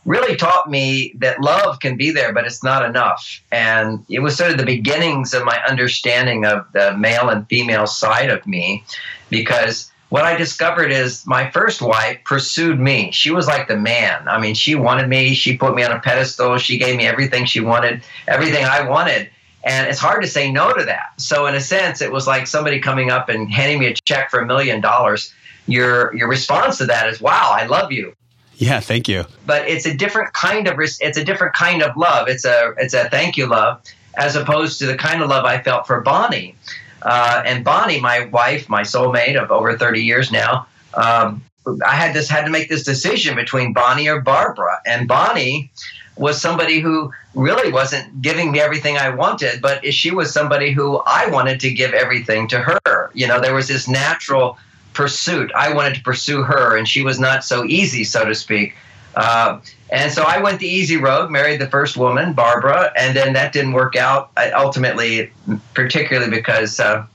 really 0.04 0.36
taught 0.36 0.70
me 0.70 1.12
that 1.18 1.40
love 1.40 1.80
can 1.80 1.96
be 1.96 2.10
there, 2.10 2.32
but 2.32 2.46
it's 2.46 2.64
not 2.64 2.84
enough. 2.84 3.42
And 3.52 4.04
it 4.08 4.20
was 4.20 4.36
sort 4.36 4.52
of 4.52 4.58
the 4.58 4.64
beginnings 4.64 5.34
of 5.34 5.44
my 5.44 5.60
understanding 5.68 6.44
of 6.44 6.66
the 6.72 6.96
male 6.96 7.28
and 7.28 7.46
female 7.48 7.86
side 7.86 8.30
of 8.30 8.46
me 8.46 8.84
because 9.28 9.90
what 10.08 10.24
I 10.24 10.36
discovered 10.36 10.90
is 10.90 11.26
my 11.26 11.50
first 11.50 11.82
wife 11.82 12.18
pursued 12.24 12.80
me. 12.80 13.10
She 13.12 13.30
was 13.30 13.46
like 13.46 13.68
the 13.68 13.76
man. 13.76 14.26
I 14.26 14.40
mean, 14.40 14.54
she 14.54 14.74
wanted 14.74 15.08
me. 15.08 15.34
She 15.34 15.58
put 15.58 15.74
me 15.74 15.82
on 15.82 15.92
a 15.92 16.00
pedestal. 16.00 16.56
She 16.56 16.78
gave 16.78 16.96
me 16.96 17.06
everything 17.06 17.44
she 17.44 17.60
wanted, 17.60 18.02
everything 18.26 18.64
I 18.64 18.88
wanted. 18.88 19.28
And 19.64 19.88
it's 19.88 19.98
hard 19.98 20.22
to 20.22 20.28
say 20.28 20.50
no 20.50 20.72
to 20.72 20.84
that. 20.84 21.12
So 21.16 21.46
in 21.46 21.54
a 21.54 21.60
sense, 21.60 22.00
it 22.00 22.12
was 22.12 22.26
like 22.26 22.46
somebody 22.46 22.78
coming 22.80 23.10
up 23.10 23.28
and 23.28 23.50
handing 23.50 23.80
me 23.80 23.86
a 23.86 23.94
check 23.94 24.30
for 24.30 24.40
a 24.40 24.46
million 24.46 24.80
dollars. 24.80 25.32
Your 25.66 26.14
your 26.16 26.28
response 26.28 26.78
to 26.78 26.86
that 26.86 27.08
is, 27.08 27.20
"Wow, 27.20 27.50
I 27.52 27.66
love 27.66 27.92
you." 27.92 28.14
Yeah, 28.54 28.80
thank 28.80 29.08
you. 29.08 29.24
But 29.46 29.68
it's 29.68 29.86
a 29.86 29.94
different 29.94 30.32
kind 30.32 30.66
of 30.66 30.78
it's 30.78 31.16
a 31.16 31.24
different 31.24 31.54
kind 31.54 31.82
of 31.82 31.96
love. 31.96 32.28
It's 32.28 32.44
a 32.44 32.74
it's 32.78 32.94
a 32.94 33.08
thank 33.10 33.36
you 33.36 33.46
love, 33.46 33.82
as 34.16 34.36
opposed 34.36 34.78
to 34.80 34.86
the 34.86 34.96
kind 34.96 35.22
of 35.22 35.28
love 35.28 35.44
I 35.44 35.60
felt 35.62 35.86
for 35.86 36.00
Bonnie. 36.00 36.54
Uh, 37.02 37.42
and 37.44 37.64
Bonnie, 37.64 38.00
my 38.00 38.26
wife, 38.26 38.68
my 38.68 38.82
soulmate 38.82 39.40
of 39.40 39.50
over 39.50 39.76
thirty 39.76 40.02
years 40.02 40.32
now, 40.32 40.66
um, 40.94 41.42
I 41.86 41.94
had 41.94 42.14
this 42.14 42.28
had 42.28 42.44
to 42.44 42.50
make 42.50 42.68
this 42.68 42.82
decision 42.82 43.36
between 43.36 43.72
Bonnie 43.72 44.08
or 44.08 44.20
Barbara. 44.20 44.80
And 44.86 45.06
Bonnie 45.06 45.70
was 46.18 46.40
somebody 46.40 46.80
who 46.80 47.12
really 47.34 47.72
wasn't 47.72 48.20
giving 48.20 48.50
me 48.52 48.60
everything 48.60 48.98
I 48.98 49.10
wanted, 49.10 49.62
but 49.62 49.92
she 49.94 50.10
was 50.10 50.32
somebody 50.32 50.72
who 50.72 51.00
I 51.06 51.30
wanted 51.30 51.60
to 51.60 51.70
give 51.70 51.94
everything 51.94 52.48
to 52.48 52.58
her. 52.58 53.10
You 53.14 53.26
know, 53.26 53.40
there 53.40 53.54
was 53.54 53.68
this 53.68 53.88
natural 53.88 54.58
pursuit. 54.92 55.52
I 55.54 55.72
wanted 55.72 55.94
to 55.94 56.02
pursue 56.02 56.42
her, 56.42 56.76
and 56.76 56.88
she 56.88 57.02
was 57.02 57.20
not 57.20 57.44
so 57.44 57.64
easy, 57.64 58.04
so 58.04 58.24
to 58.24 58.34
speak. 58.34 58.74
Uh, 59.14 59.60
and 59.90 60.12
so 60.12 60.22
I 60.22 60.40
went 60.42 60.60
the 60.60 60.68
easy 60.68 60.96
road, 60.96 61.30
married 61.30 61.60
the 61.60 61.68
first 61.68 61.96
woman, 61.96 62.32
Barbara, 62.32 62.92
and 62.96 63.16
then 63.16 63.32
that 63.32 63.52
didn't 63.52 63.72
work 63.72 63.96
out 63.96 64.30
ultimately, 64.54 65.30
particularly 65.72 66.30
because 66.30 66.78
uh, 66.78 67.06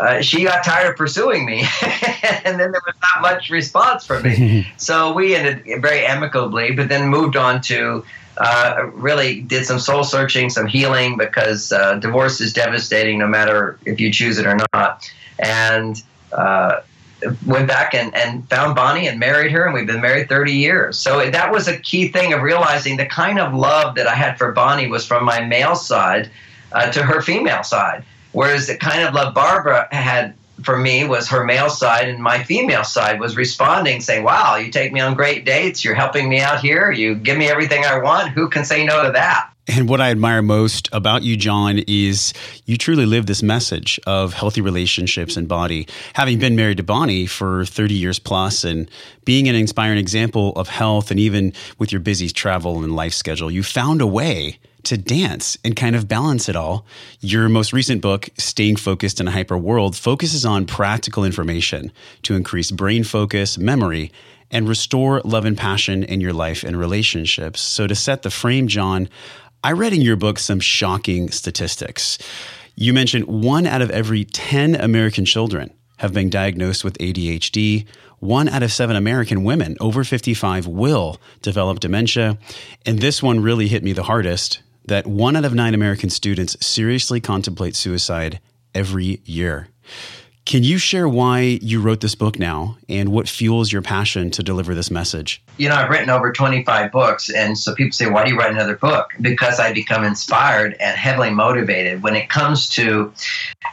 uh, 0.00 0.20
she 0.20 0.44
got 0.44 0.64
tired 0.64 0.90
of 0.90 0.96
pursuing 0.96 1.44
me, 1.44 1.66
and 2.44 2.58
then 2.58 2.70
there 2.72 2.82
was 2.86 2.94
not 3.02 3.20
much 3.20 3.50
response 3.50 4.06
from 4.06 4.22
me. 4.22 4.66
so 4.76 5.12
we 5.12 5.34
ended 5.34 5.64
very 5.82 6.06
amicably, 6.06 6.70
but 6.70 6.88
then 6.88 7.08
moved 7.08 7.36
on 7.36 7.60
to 7.62 8.04
uh, 8.38 8.90
really 8.94 9.40
did 9.40 9.66
some 9.66 9.78
soul 9.78 10.04
searching, 10.04 10.50
some 10.50 10.66
healing, 10.66 11.16
because 11.16 11.72
uh, 11.72 11.94
divorce 11.96 12.40
is 12.40 12.52
devastating 12.52 13.18
no 13.18 13.26
matter 13.26 13.78
if 13.84 14.00
you 14.00 14.12
choose 14.12 14.38
it 14.38 14.46
or 14.46 14.56
not. 14.72 15.10
And 15.38 16.02
uh, 16.32 16.80
went 17.46 17.66
back 17.66 17.94
and, 17.94 18.14
and 18.14 18.48
found 18.48 18.76
Bonnie 18.76 19.08
and 19.08 19.18
married 19.18 19.50
her, 19.52 19.64
and 19.64 19.74
we've 19.74 19.86
been 19.86 20.00
married 20.00 20.28
30 20.28 20.52
years. 20.52 20.98
So 20.98 21.30
that 21.30 21.50
was 21.50 21.68
a 21.68 21.78
key 21.78 22.08
thing 22.08 22.32
of 22.32 22.42
realizing 22.42 22.96
the 22.96 23.06
kind 23.06 23.38
of 23.38 23.52
love 23.52 23.96
that 23.96 24.06
I 24.06 24.14
had 24.14 24.38
for 24.38 24.52
Bonnie 24.52 24.88
was 24.88 25.04
from 25.04 25.24
my 25.24 25.44
male 25.44 25.74
side 25.74 26.30
uh, 26.72 26.90
to 26.92 27.02
her 27.02 27.20
female 27.20 27.62
side. 27.62 28.04
Whereas 28.32 28.66
the 28.66 28.76
kind 28.76 29.02
of 29.02 29.14
love 29.14 29.34
Barbara 29.34 29.88
had 29.90 30.34
for 30.62 30.76
me 30.76 31.04
was 31.04 31.28
her 31.28 31.44
male 31.44 31.70
side, 31.70 32.08
and 32.08 32.22
my 32.22 32.42
female 32.44 32.84
side 32.84 33.20
was 33.20 33.36
responding, 33.36 34.00
saying, 34.00 34.24
Wow, 34.24 34.56
you 34.56 34.70
take 34.70 34.92
me 34.92 35.00
on 35.00 35.14
great 35.14 35.44
dates. 35.44 35.84
You're 35.84 35.94
helping 35.94 36.28
me 36.28 36.40
out 36.40 36.60
here. 36.60 36.90
You 36.90 37.14
give 37.14 37.38
me 37.38 37.48
everything 37.48 37.84
I 37.84 37.98
want. 37.98 38.30
Who 38.30 38.48
can 38.48 38.64
say 38.64 38.84
no 38.84 39.04
to 39.04 39.12
that? 39.12 39.50
And 39.70 39.86
what 39.86 40.00
I 40.00 40.10
admire 40.10 40.40
most 40.40 40.88
about 40.92 41.22
you, 41.22 41.36
John, 41.36 41.80
is 41.86 42.32
you 42.64 42.78
truly 42.78 43.04
live 43.04 43.26
this 43.26 43.42
message 43.42 44.00
of 44.06 44.32
healthy 44.32 44.62
relationships 44.62 45.36
and 45.36 45.46
body. 45.46 45.86
Having 46.14 46.38
been 46.38 46.56
married 46.56 46.78
to 46.78 46.82
Bonnie 46.82 47.26
for 47.26 47.66
30 47.66 47.92
years 47.92 48.18
plus 48.18 48.64
and 48.64 48.90
being 49.26 49.46
an 49.46 49.54
inspiring 49.54 49.98
example 49.98 50.54
of 50.56 50.68
health, 50.68 51.10
and 51.10 51.20
even 51.20 51.52
with 51.78 51.92
your 51.92 52.00
busy 52.00 52.30
travel 52.30 52.82
and 52.82 52.96
life 52.96 53.12
schedule, 53.12 53.50
you 53.50 53.62
found 53.62 54.00
a 54.00 54.06
way 54.06 54.58
to 54.88 54.96
dance 54.96 55.58
and 55.62 55.76
kind 55.76 55.94
of 55.94 56.08
balance 56.08 56.48
it 56.48 56.56
all. 56.56 56.86
Your 57.20 57.48
most 57.48 57.72
recent 57.74 58.00
book, 58.00 58.30
Staying 58.38 58.76
Focused 58.76 59.20
in 59.20 59.28
a 59.28 59.30
Hyper 59.30 59.58
World, 59.58 59.94
focuses 59.94 60.46
on 60.46 60.64
practical 60.64 61.24
information 61.24 61.92
to 62.22 62.34
increase 62.34 62.70
brain 62.70 63.04
focus, 63.04 63.58
memory, 63.58 64.10
and 64.50 64.66
restore 64.66 65.20
love 65.24 65.44
and 65.44 65.58
passion 65.58 66.04
in 66.04 66.22
your 66.22 66.32
life 66.32 66.64
and 66.64 66.78
relationships. 66.78 67.60
So, 67.60 67.86
to 67.86 67.94
set 67.94 68.22
the 68.22 68.30
frame, 68.30 68.66
John, 68.66 69.10
I 69.62 69.72
read 69.72 69.92
in 69.92 70.00
your 70.00 70.16
book 70.16 70.38
some 70.38 70.60
shocking 70.60 71.30
statistics. 71.30 72.16
You 72.74 72.94
mentioned 72.94 73.26
one 73.26 73.66
out 73.66 73.82
of 73.82 73.90
every 73.90 74.24
10 74.24 74.74
American 74.74 75.26
children 75.26 75.70
have 75.98 76.14
been 76.14 76.30
diagnosed 76.30 76.82
with 76.82 76.96
ADHD. 76.98 77.86
One 78.20 78.48
out 78.48 78.62
of 78.62 78.72
seven 78.72 78.96
American 78.96 79.44
women 79.44 79.76
over 79.80 80.02
55 80.02 80.66
will 80.66 81.20
develop 81.42 81.80
dementia. 81.80 82.38
And 82.86 83.00
this 83.00 83.22
one 83.22 83.40
really 83.40 83.68
hit 83.68 83.82
me 83.84 83.92
the 83.92 84.04
hardest 84.04 84.62
that 84.88 85.06
one 85.06 85.36
out 85.36 85.44
of 85.44 85.54
nine 85.54 85.74
American 85.74 86.10
students 86.10 86.56
seriously 86.64 87.20
contemplate 87.20 87.76
suicide 87.76 88.40
every 88.74 89.20
year. 89.24 89.68
Can 90.44 90.64
you 90.64 90.78
share 90.78 91.06
why 91.06 91.40
you 91.60 91.78
wrote 91.78 92.00
this 92.00 92.14
book 92.14 92.38
now 92.38 92.78
and 92.88 93.10
what 93.10 93.28
fuels 93.28 93.70
your 93.70 93.82
passion 93.82 94.30
to 94.30 94.42
deliver 94.42 94.74
this 94.74 94.90
message? 94.90 95.42
You 95.58 95.68
know, 95.68 95.74
I've 95.74 95.90
written 95.90 96.08
over 96.08 96.32
25 96.32 96.90
books, 96.90 97.28
and 97.28 97.58
so 97.58 97.74
people 97.74 97.92
say, 97.92 98.08
Why 98.08 98.24
do 98.24 98.30
you 98.30 98.38
write 98.38 98.50
another 98.50 98.76
book? 98.76 99.10
Because 99.20 99.60
I 99.60 99.74
become 99.74 100.04
inspired 100.04 100.74
and 100.80 100.96
heavily 100.96 101.28
motivated 101.28 102.02
when 102.02 102.16
it 102.16 102.30
comes 102.30 102.66
to 102.70 103.12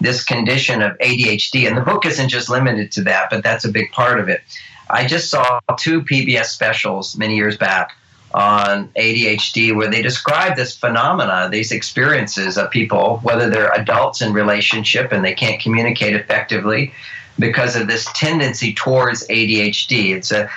this 0.02 0.26
condition 0.26 0.82
of 0.82 0.98
ADHD. 0.98 1.66
And 1.66 1.78
the 1.78 1.82
book 1.82 2.06
isn't 2.06 2.28
just 2.28 2.50
limited 2.50 2.92
to 2.92 3.04
that, 3.04 3.30
but 3.30 3.42
that's 3.42 3.64
a 3.64 3.72
big 3.72 3.90
part 3.94 4.20
of 4.20 4.28
it. 4.28 4.42
I 4.90 5.08
just 5.08 5.30
saw 5.30 5.62
two 5.78 6.02
PBS 6.02 6.48
specials 6.48 7.16
many 7.16 7.38
years 7.38 7.56
back 7.56 7.96
on 8.36 8.90
ADHD 8.98 9.74
where 9.74 9.90
they 9.90 10.02
describe 10.02 10.58
this 10.58 10.76
phenomena, 10.76 11.48
these 11.50 11.72
experiences 11.72 12.58
of 12.58 12.70
people, 12.70 13.20
whether 13.24 13.50
they're 13.50 13.72
adults 13.72 14.22
in 14.22 14.34
relationship 14.34 15.14
and 15.14 15.24
they 15.24 15.34
can't 15.34 15.62
communicate 15.62 16.14
effectively 16.14 16.94
because 17.40 17.78
of 17.78 17.88
this 17.88 18.06
tendency 18.14 18.74
towards 18.74 19.26
ADHD. 19.28 20.14
It's 20.14 20.34
a 20.34 20.50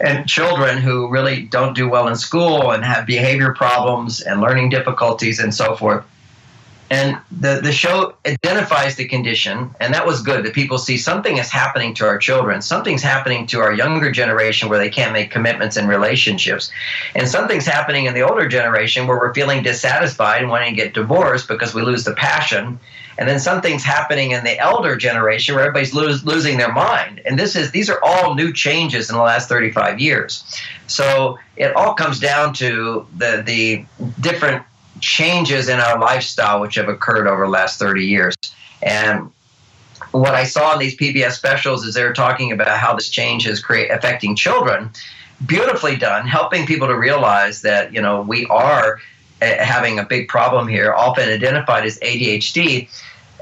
and 0.00 0.26
children 0.26 0.78
who 0.78 1.08
really 1.10 1.42
don't 1.42 1.74
do 1.76 1.88
well 1.88 2.08
in 2.08 2.16
school 2.16 2.72
and 2.72 2.84
have 2.84 3.06
behavior 3.06 3.54
problems 3.54 4.22
and 4.22 4.40
learning 4.40 4.70
difficulties 4.70 5.38
and 5.38 5.54
so 5.54 5.76
forth. 5.76 6.04
And 6.90 7.18
the, 7.30 7.60
the 7.62 7.70
show 7.70 8.14
identifies 8.26 8.96
the 8.96 9.06
condition, 9.06 9.70
and 9.78 9.94
that 9.94 10.04
was 10.04 10.22
good 10.22 10.44
that 10.44 10.54
people 10.54 10.76
see 10.76 10.98
something 10.98 11.36
is 11.36 11.48
happening 11.48 11.94
to 11.94 12.06
our 12.06 12.18
children. 12.18 12.60
Something's 12.60 13.02
happening 13.02 13.46
to 13.48 13.60
our 13.60 13.72
younger 13.72 14.10
generation 14.10 14.68
where 14.68 14.78
they 14.78 14.90
can't 14.90 15.12
make 15.12 15.30
commitments 15.30 15.76
in 15.76 15.86
relationships. 15.86 16.72
And 17.14 17.28
something's 17.28 17.64
happening 17.64 18.06
in 18.06 18.14
the 18.14 18.22
older 18.22 18.48
generation 18.48 19.06
where 19.06 19.18
we're 19.18 19.32
feeling 19.32 19.62
dissatisfied 19.62 20.42
and 20.42 20.50
wanting 20.50 20.74
to 20.74 20.82
get 20.82 20.92
divorced 20.92 21.46
because 21.46 21.72
we 21.74 21.82
lose 21.82 22.02
the 22.02 22.14
passion. 22.14 22.80
And 23.18 23.28
then 23.28 23.38
something's 23.38 23.84
happening 23.84 24.32
in 24.32 24.42
the 24.42 24.58
elder 24.58 24.96
generation 24.96 25.54
where 25.54 25.64
everybody's 25.64 25.94
lose, 25.94 26.24
losing 26.24 26.56
their 26.56 26.72
mind. 26.72 27.20
And 27.24 27.38
this 27.38 27.54
is 27.54 27.70
these 27.70 27.88
are 27.88 28.00
all 28.02 28.34
new 28.34 28.52
changes 28.52 29.10
in 29.10 29.16
the 29.16 29.22
last 29.22 29.48
35 29.48 30.00
years. 30.00 30.42
So 30.86 31.38
it 31.56 31.76
all 31.76 31.94
comes 31.94 32.18
down 32.18 32.54
to 32.54 33.06
the 33.16 33.42
the 33.46 33.84
different 34.20 34.64
changes 35.00 35.68
in 35.68 35.80
our 35.80 35.98
lifestyle 35.98 36.60
which 36.60 36.74
have 36.76 36.88
occurred 36.88 37.26
over 37.26 37.44
the 37.44 37.50
last 37.50 37.78
30 37.78 38.04
years. 38.04 38.34
And 38.82 39.30
what 40.12 40.34
I 40.34 40.44
saw 40.44 40.72
in 40.72 40.78
these 40.78 40.96
PBS 40.96 41.32
specials 41.32 41.84
is 41.84 41.94
they're 41.94 42.12
talking 42.12 42.52
about 42.52 42.78
how 42.78 42.94
this 42.94 43.08
change 43.08 43.46
is 43.46 43.60
create, 43.60 43.90
affecting 43.90 44.34
children. 44.34 44.90
Beautifully 45.46 45.96
done, 45.96 46.26
helping 46.26 46.66
people 46.66 46.88
to 46.88 46.96
realize 46.96 47.62
that 47.62 47.94
you 47.94 48.02
know 48.02 48.20
we 48.20 48.44
are 48.46 49.00
uh, 49.40 49.64
having 49.64 49.98
a 49.98 50.04
big 50.04 50.28
problem 50.28 50.68
here, 50.68 50.92
often 50.92 51.28
identified 51.28 51.84
as 51.86 51.98
ADHD. 52.00 52.88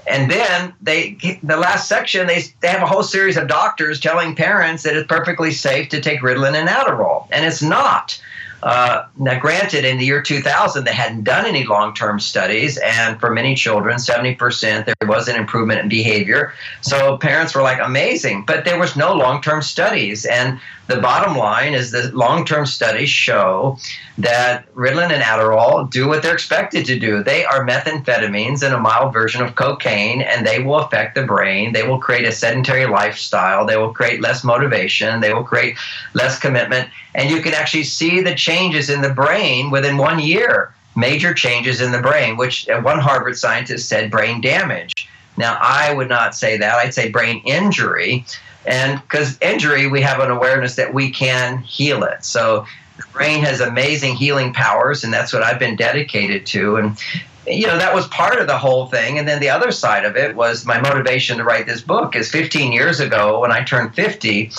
And 0.06 0.30
then 0.30 0.72
they, 0.80 1.18
the 1.42 1.56
last 1.56 1.88
section, 1.88 2.26
they, 2.26 2.42
they 2.60 2.68
have 2.68 2.82
a 2.82 2.86
whole 2.86 3.02
series 3.02 3.36
of 3.36 3.48
doctors 3.48 4.00
telling 4.00 4.34
parents 4.34 4.84
that 4.84 4.96
it's 4.96 5.08
perfectly 5.08 5.50
safe 5.50 5.88
to 5.90 6.00
take 6.00 6.20
Ritalin 6.20 6.54
and 6.54 6.68
Adderall, 6.68 7.26
and 7.30 7.44
it's 7.44 7.62
not. 7.62 8.22
Uh, 8.62 9.06
now, 9.16 9.38
granted, 9.38 9.84
in 9.84 9.98
the 9.98 10.04
year 10.04 10.22
2000, 10.22 10.84
they 10.84 10.92
hadn't 10.92 11.24
done 11.24 11.46
any 11.46 11.64
long 11.64 11.94
term 11.94 12.18
studies, 12.18 12.76
and 12.78 13.18
for 13.20 13.30
many 13.30 13.54
children, 13.54 13.96
70%, 13.96 14.84
there 14.84 15.08
was 15.08 15.28
an 15.28 15.36
improvement 15.36 15.80
in 15.80 15.88
behavior. 15.88 16.52
So 16.80 17.18
parents 17.18 17.54
were 17.54 17.62
like, 17.62 17.78
amazing, 17.80 18.44
but 18.46 18.64
there 18.64 18.78
was 18.78 18.96
no 18.96 19.14
long 19.14 19.40
term 19.42 19.62
studies. 19.62 20.24
And 20.24 20.60
the 20.88 21.00
bottom 21.00 21.36
line 21.36 21.74
is 21.74 21.90
that 21.90 22.16
long 22.16 22.44
term 22.44 22.64
studies 22.64 23.10
show 23.10 23.78
that 24.16 24.72
Ritalin 24.74 25.12
and 25.12 25.22
Adderall 25.22 25.88
do 25.90 26.08
what 26.08 26.22
they're 26.22 26.32
expected 26.32 26.86
to 26.86 26.98
do. 26.98 27.22
They 27.22 27.44
are 27.44 27.66
methamphetamines 27.66 28.66
in 28.66 28.72
a 28.72 28.80
mild 28.80 29.12
version 29.12 29.42
of 29.42 29.54
cocaine, 29.54 30.22
and 30.22 30.46
they 30.46 30.60
will 30.60 30.78
affect 30.78 31.14
the 31.14 31.24
brain. 31.24 31.72
They 31.72 31.86
will 31.86 31.98
create 31.98 32.24
a 32.24 32.32
sedentary 32.32 32.86
lifestyle. 32.86 33.66
They 33.66 33.76
will 33.76 33.92
create 33.92 34.22
less 34.22 34.42
motivation. 34.42 35.20
They 35.20 35.34
will 35.34 35.44
create 35.44 35.76
less 36.14 36.38
commitment. 36.38 36.88
And 37.14 37.30
you 37.30 37.42
can 37.42 37.52
actually 37.52 37.84
see 37.84 38.22
the 38.22 38.34
changes 38.34 38.88
in 38.88 39.02
the 39.02 39.12
brain 39.12 39.70
within 39.70 39.98
one 39.98 40.18
year 40.18 40.72
major 40.96 41.34
changes 41.34 41.80
in 41.80 41.92
the 41.92 42.00
brain, 42.00 42.36
which 42.36 42.68
uh, 42.68 42.80
one 42.80 42.98
Harvard 42.98 43.36
scientist 43.36 43.88
said 43.88 44.10
brain 44.10 44.40
damage. 44.40 44.92
Now, 45.36 45.56
I 45.60 45.92
would 45.92 46.08
not 46.08 46.34
say 46.34 46.56
that. 46.56 46.74
I'd 46.74 46.94
say 46.94 47.10
brain 47.10 47.40
injury 47.44 48.24
and 48.66 49.00
because 49.02 49.38
injury, 49.40 49.86
we 49.88 50.00
have 50.02 50.20
an 50.20 50.30
awareness 50.30 50.76
that 50.76 50.92
we 50.92 51.10
can 51.10 51.58
heal 51.58 52.02
it. 52.04 52.24
So 52.24 52.66
the 52.96 53.04
brain 53.12 53.42
has 53.44 53.60
amazing 53.60 54.16
healing 54.16 54.52
powers, 54.52 55.04
and 55.04 55.12
that's 55.12 55.32
what 55.32 55.42
I've 55.42 55.58
been 55.58 55.76
dedicated 55.76 56.46
to. 56.46 56.76
And 56.76 56.98
you 57.46 57.66
know 57.66 57.78
that 57.78 57.94
was 57.94 58.06
part 58.08 58.38
of 58.38 58.46
the 58.46 58.58
whole 58.58 58.86
thing 58.86 59.18
and 59.18 59.26
then 59.26 59.40
the 59.40 59.48
other 59.48 59.72
side 59.72 60.04
of 60.04 60.16
it 60.16 60.36
was 60.36 60.66
my 60.66 60.80
motivation 60.80 61.38
to 61.38 61.44
write 61.44 61.66
this 61.66 61.80
book 61.80 62.14
is 62.14 62.30
15 62.30 62.72
years 62.72 63.00
ago 63.00 63.40
when 63.40 63.50
i 63.50 63.64
turned 63.64 63.94
50 63.94 64.50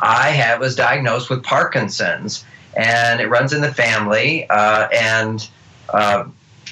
i 0.00 0.28
had, 0.28 0.60
was 0.60 0.76
diagnosed 0.76 1.30
with 1.30 1.42
parkinson's 1.42 2.44
and 2.76 3.20
it 3.20 3.28
runs 3.28 3.52
in 3.52 3.60
the 3.60 3.72
family 3.72 4.48
uh, 4.50 4.88
and 4.92 5.48
uh, 5.90 6.24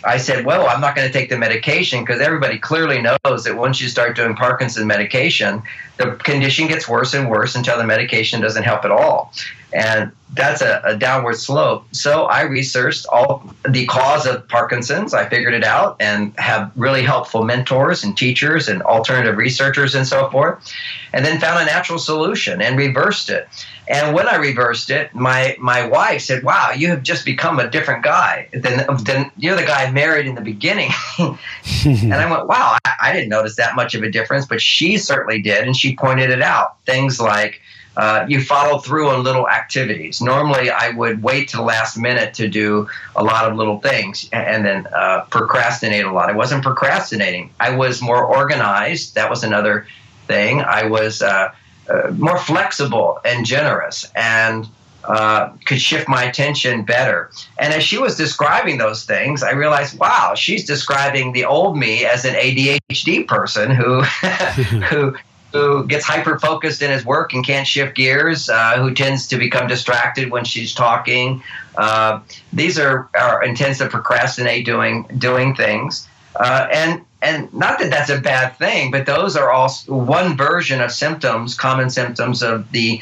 I 0.04 0.16
said, 0.18 0.44
well, 0.44 0.68
I'm 0.68 0.80
not 0.80 0.97
going 0.97 1.06
to 1.06 1.12
take 1.12 1.28
the 1.28 1.38
medication 1.38 2.04
because 2.04 2.21
everybody 2.21 2.59
clearly 2.59 3.00
knows 3.00 3.44
that 3.44 3.56
once 3.56 3.80
you 3.80 3.88
start 3.88 4.16
doing 4.16 4.35
Parkinson 4.35 4.87
medication, 4.87 5.62
the 5.97 6.12
condition 6.16 6.66
gets 6.66 6.88
worse 6.88 7.14
and 7.14 7.30
worse 7.30 7.54
until 7.54 7.78
the 7.78 7.85
medication 7.85 8.40
doesn't 8.40 8.64
help 8.64 8.85
at 8.85 8.90
all. 8.90 9.32
And 9.72 10.12
that's 10.34 10.62
a, 10.62 10.80
a, 10.84 10.96
downward 10.96 11.36
slope. 11.36 11.84
So 11.92 12.24
I 12.24 12.42
researched 12.42 13.06
all 13.06 13.44
the 13.68 13.86
cause 13.86 14.26
of 14.26 14.48
Parkinson's. 14.48 15.12
I 15.12 15.28
figured 15.28 15.52
it 15.52 15.64
out 15.64 15.96
and 16.00 16.34
have 16.38 16.72
really 16.74 17.02
helpful 17.02 17.44
mentors 17.44 18.02
and 18.02 18.16
teachers 18.16 18.68
and 18.68 18.82
alternative 18.82 19.36
researchers 19.36 19.94
and 19.94 20.06
so 20.06 20.30
forth. 20.30 20.72
And 21.12 21.24
then 21.24 21.38
found 21.38 21.60
a 21.60 21.66
natural 21.66 21.98
solution 21.98 22.62
and 22.62 22.78
reversed 22.78 23.28
it. 23.28 23.46
And 23.88 24.14
when 24.14 24.28
I 24.28 24.36
reversed 24.36 24.90
it, 24.90 25.14
my 25.14 25.56
my 25.58 25.86
wife 25.86 26.22
said, 26.22 26.44
"Wow, 26.44 26.70
you 26.70 26.88
have 26.88 27.02
just 27.02 27.24
become 27.24 27.58
a 27.58 27.68
different 27.68 28.04
guy 28.04 28.48
than, 28.52 28.86
than 29.04 29.30
you're 29.36 29.56
the 29.56 29.64
guy 29.64 29.84
I 29.84 29.90
married 29.90 30.26
in 30.26 30.34
the 30.34 30.40
beginning." 30.40 30.90
and 31.18 32.14
I 32.14 32.30
went, 32.30 32.46
"Wow, 32.46 32.78
I, 32.84 32.92
I, 33.02 33.12
didn't 33.12 33.28
notice 33.28 33.56
that 33.56 33.74
much 33.74 33.94
of 33.94 34.02
a 34.02 34.10
difference, 34.10 34.46
but 34.46 34.62
she 34.62 34.96
certainly 34.96 35.42
did, 35.42 35.66
and 35.66 35.76
she 35.76 35.96
pointed 35.96 36.30
it 36.30 36.42
out. 36.42 36.82
Things 36.86 37.20
like." 37.20 37.60
Uh, 37.96 38.25
you 38.28 38.42
follow 38.42 38.78
through 38.78 39.11
on 39.11 39.22
little 39.22 39.49
activities. 39.49 40.20
Normally, 40.20 40.70
I 40.70 40.90
would 40.90 41.22
wait 41.22 41.49
to 41.50 41.58
the 41.58 41.62
last 41.62 41.99
minute 41.99 42.34
to 42.34 42.49
do 42.49 42.88
a 43.14 43.22
lot 43.22 43.50
of 43.50 43.56
little 43.56 43.80
things 43.80 44.28
and 44.32 44.64
then 44.64 44.87
uh, 44.94 45.22
procrastinate 45.30 46.04
a 46.04 46.12
lot. 46.12 46.30
I 46.30 46.32
wasn't 46.32 46.62
procrastinating. 46.62 47.50
I 47.61 47.76
was 47.76 48.00
more 48.00 48.25
organized. 48.25 49.14
That 49.14 49.28
was 49.28 49.44
another 49.44 49.87
thing. 50.26 50.62
I 50.62 50.84
was 50.84 51.20
uh, 51.20 51.52
uh, 51.90 52.12
more 52.16 52.38
flexible 52.38 53.20
and 53.25 53.44
generous 53.44 54.11
and 54.14 54.66
uh, 55.04 55.50
could 55.64 55.80
shift 55.80 56.08
my 56.08 56.22
attention 56.25 56.84
better. 56.84 57.30
And 57.58 57.75
as 57.75 57.82
she 57.82 57.99
was 57.99 58.16
describing 58.16 58.78
those 58.78 59.04
things, 59.04 59.42
I 59.42 59.50
realized, 59.50 59.99
wow, 59.99 60.34
she's 60.37 60.64
describing 60.64 61.32
the 61.32 61.44
old 61.44 61.76
me 61.76 62.04
as 62.04 62.25
an 62.25 62.34
ADHD 62.34 63.26
person 63.26 63.70
who 63.70 64.02
who 64.90 65.16
who 65.52 65.87
gets 65.87 66.04
hyper 66.04 66.38
focused 66.38 66.82
in 66.82 66.90
his 66.90 67.04
work 67.04 67.32
and 67.32 67.44
can't 67.44 67.66
shift 67.66 67.94
gears, 67.94 68.49
uh, 68.49 68.76
who 68.78 68.94
tends 68.94 69.26
to 69.28 69.37
become 69.37 69.66
distracted 69.66 70.30
when 70.30 70.44
she's 70.44 70.75
talking. 70.75 71.42
Uh, 71.76 72.21
these 72.52 72.78
are, 72.78 73.09
are 73.18 73.42
intends 73.42 73.78
to 73.78 73.88
procrastinate 73.88 74.64
doing 74.64 75.04
doing 75.18 75.54
things, 75.54 76.09
uh, 76.37 76.66
and 76.73 77.04
and 77.23 77.52
not 77.54 77.78
that 77.78 77.90
that's 77.90 78.11
a 78.11 78.21
bad 78.21 78.56
thing, 78.59 78.90
but 78.90 79.06
those 79.06 79.37
are 79.37 79.50
all 79.50 79.71
one 79.87 80.37
version 80.37 80.80
of 80.80 80.90
symptoms, 80.90 81.54
common 81.54 81.88
symptoms 81.88 82.42
of 82.42 82.71
the 82.73 83.00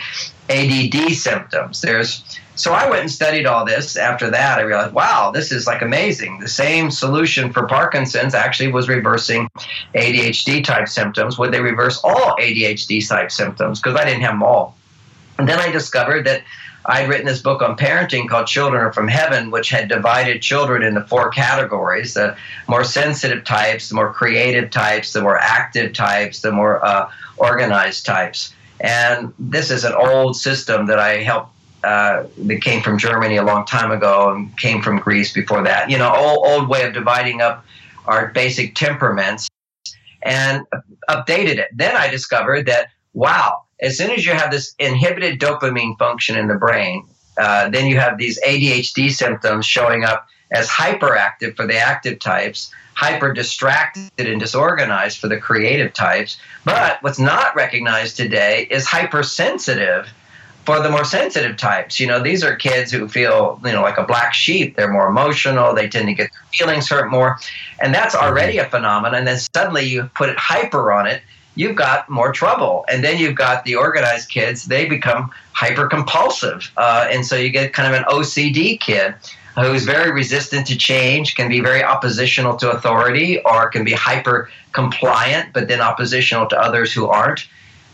ADD 0.51 1.13
symptoms. 1.15 1.81
There's 1.81 2.23
so 2.61 2.73
I 2.73 2.89
went 2.89 3.03
and 3.03 3.11
studied 3.11 3.47
all 3.47 3.65
this. 3.65 3.97
After 3.97 4.31
that, 4.31 4.59
I 4.59 4.63
realized, 4.63 4.93
wow, 4.93 5.31
this 5.33 5.51
is 5.51 5.67
like 5.67 5.83
amazing. 5.83 6.41
The 6.41 6.49
same 6.49 6.91
solution 6.91 7.53
for 7.53 7.67
Parkinson's 7.67 8.35
actually 8.35 8.71
was 8.71 8.89
reversing 8.89 9.49
ADHD 9.95 10.63
type 10.63 10.89
symptoms. 10.89 11.39
Would 11.39 11.53
they 11.53 11.61
reverse 11.61 12.01
all 12.05 12.37
ADHD 12.37 13.07
type 13.09 13.31
symptoms? 13.33 13.81
Because 13.81 13.99
I 13.99 14.05
didn't 14.05 14.23
have 14.23 14.33
them 14.33 14.43
all. 14.43 14.77
And 15.39 15.49
then 15.49 15.59
I 15.59 15.71
discovered 15.71 16.27
that 16.27 16.43
I'd 16.85 17.09
written 17.09 17.27
this 17.27 17.41
book 17.41 17.63
on 17.63 17.77
parenting 17.77 18.29
called 18.29 18.47
Children 18.47 18.83
Are 18.83 18.93
From 18.93 19.09
Heaven, 19.09 19.51
which 19.51 19.71
had 19.71 19.89
divided 19.89 20.43
children 20.43 20.83
into 20.83 21.03
four 21.03 21.31
categories 21.31 22.15
the 22.15 22.37
more 22.69 22.85
sensitive 22.85 23.45
types, 23.45 23.89
the 23.89 23.95
more 23.95 24.13
creative 24.13 24.71
types, 24.71 25.13
the 25.13 25.23
more 25.23 25.39
active 25.39 25.93
types, 25.93 26.41
the 26.41 26.53
more 26.53 26.85
uh, 26.85 27.11
organized 27.37 28.07
types. 28.07 28.55
And 28.81 29.33
this 29.39 29.71
is 29.71 29.85
an 29.85 29.93
old 29.93 30.37
system 30.37 30.87
that 30.87 30.99
I 30.99 31.19
helped 31.19 31.53
uh, 31.83 32.25
that 32.37 32.63
came 32.63 32.83
from 32.83 32.99
Germany 32.99 33.37
a 33.37 33.43
long 33.43 33.65
time 33.65 33.91
ago 33.91 34.33
and 34.33 34.57
came 34.59 34.83
from 34.83 34.99
Greece 34.99 35.33
before 35.33 35.63
that. 35.63 35.91
You 35.91 35.99
know, 35.99 36.15
old, 36.15 36.47
old 36.47 36.69
way 36.69 36.87
of 36.87 36.93
dividing 36.93 37.41
up 37.41 37.65
our 38.07 38.29
basic 38.29 38.75
temperaments 38.75 39.49
and 40.23 40.67
updated 41.09 41.59
it. 41.59 41.69
Then 41.75 41.97
I 41.97 42.09
discovered 42.09 42.67
that, 42.67 42.89
wow, 43.15 43.63
as 43.81 43.97
soon 43.97 44.11
as 44.11 44.27
you 44.27 44.33
have 44.33 44.51
this 44.51 44.75
inhibited 44.79 45.41
dopamine 45.41 45.99
function 45.99 46.37
in 46.37 46.49
the 46.49 46.55
brain, 46.55 47.07
uh, 47.39 47.71
then 47.71 47.87
you 47.87 47.99
have 47.99 48.19
these 48.19 48.39
ADHD 48.43 49.11
symptoms 49.11 49.65
showing 49.65 50.05
up 50.05 50.27
as 50.51 50.69
hyperactive 50.69 51.57
for 51.57 51.67
the 51.67 51.79
active 51.79 52.19
types, 52.19 52.71
hyper 52.95 53.33
distracted 53.33 54.11
and 54.19 54.41
disorganized 54.41 55.19
for 55.19 55.29
the 55.29 55.39
creative 55.39 55.95
types. 55.95 56.39
But 56.65 57.03
what's 57.03 57.19
not 57.19 57.55
recognized 57.55 58.17
today 58.17 58.67
is 58.71 58.85
hypersensitive 58.85 60.09
for 60.71 60.81
the 60.81 60.89
more 60.89 61.05
sensitive 61.05 61.57
types, 61.57 61.99
you 61.99 62.07
know, 62.07 62.23
these 62.23 62.45
are 62.45 62.55
kids 62.55 62.93
who 62.93 63.09
feel, 63.09 63.61
you 63.65 63.73
know, 63.73 63.83
like 63.83 63.99
a 63.99 64.05
black 64.05 64.33
sheep. 64.33 64.77
They're 64.77 64.93
more 64.93 65.09
emotional. 65.09 65.75
They 65.75 65.89
tend 65.89 66.07
to 66.07 66.15
get 66.15 66.31
their 66.31 66.43
feelings 66.53 66.89
hurt 66.89 67.11
more. 67.11 67.41
And 67.81 67.93
that's 67.93 68.15
already 68.15 68.59
a 68.59 68.67
phenomenon. 68.67 69.19
And 69.19 69.27
then 69.27 69.41
suddenly 69.53 69.87
you 69.87 70.09
put 70.15 70.29
it 70.29 70.39
hyper 70.39 70.93
on 70.93 71.09
it, 71.09 71.23
you've 71.57 71.75
got 71.75 72.09
more 72.09 72.31
trouble. 72.31 72.85
And 72.89 73.03
then 73.03 73.19
you've 73.19 73.35
got 73.35 73.65
the 73.65 73.75
organized 73.75 74.29
kids, 74.29 74.67
they 74.67 74.87
become 74.87 75.33
hyper 75.55 75.89
compulsive. 75.89 76.71
Uh, 76.77 77.09
and 77.11 77.27
so 77.27 77.35
you 77.35 77.51
get 77.51 77.73
kind 77.73 77.93
of 77.93 78.01
an 78.01 78.05
OCD 78.05 78.79
kid 78.79 79.17
who's 79.57 79.85
very 79.85 80.13
resistant 80.13 80.69
to 80.69 80.77
change, 80.77 81.35
can 81.35 81.49
be 81.49 81.59
very 81.59 81.83
oppositional 81.83 82.55
to 82.59 82.71
authority, 82.71 83.41
or 83.41 83.69
can 83.71 83.83
be 83.83 83.93
hyper 83.93 84.49
compliant, 84.71 85.53
but 85.53 85.67
then 85.67 85.81
oppositional 85.81 86.47
to 86.47 86.57
others 86.57 86.93
who 86.93 87.09
aren't 87.09 87.49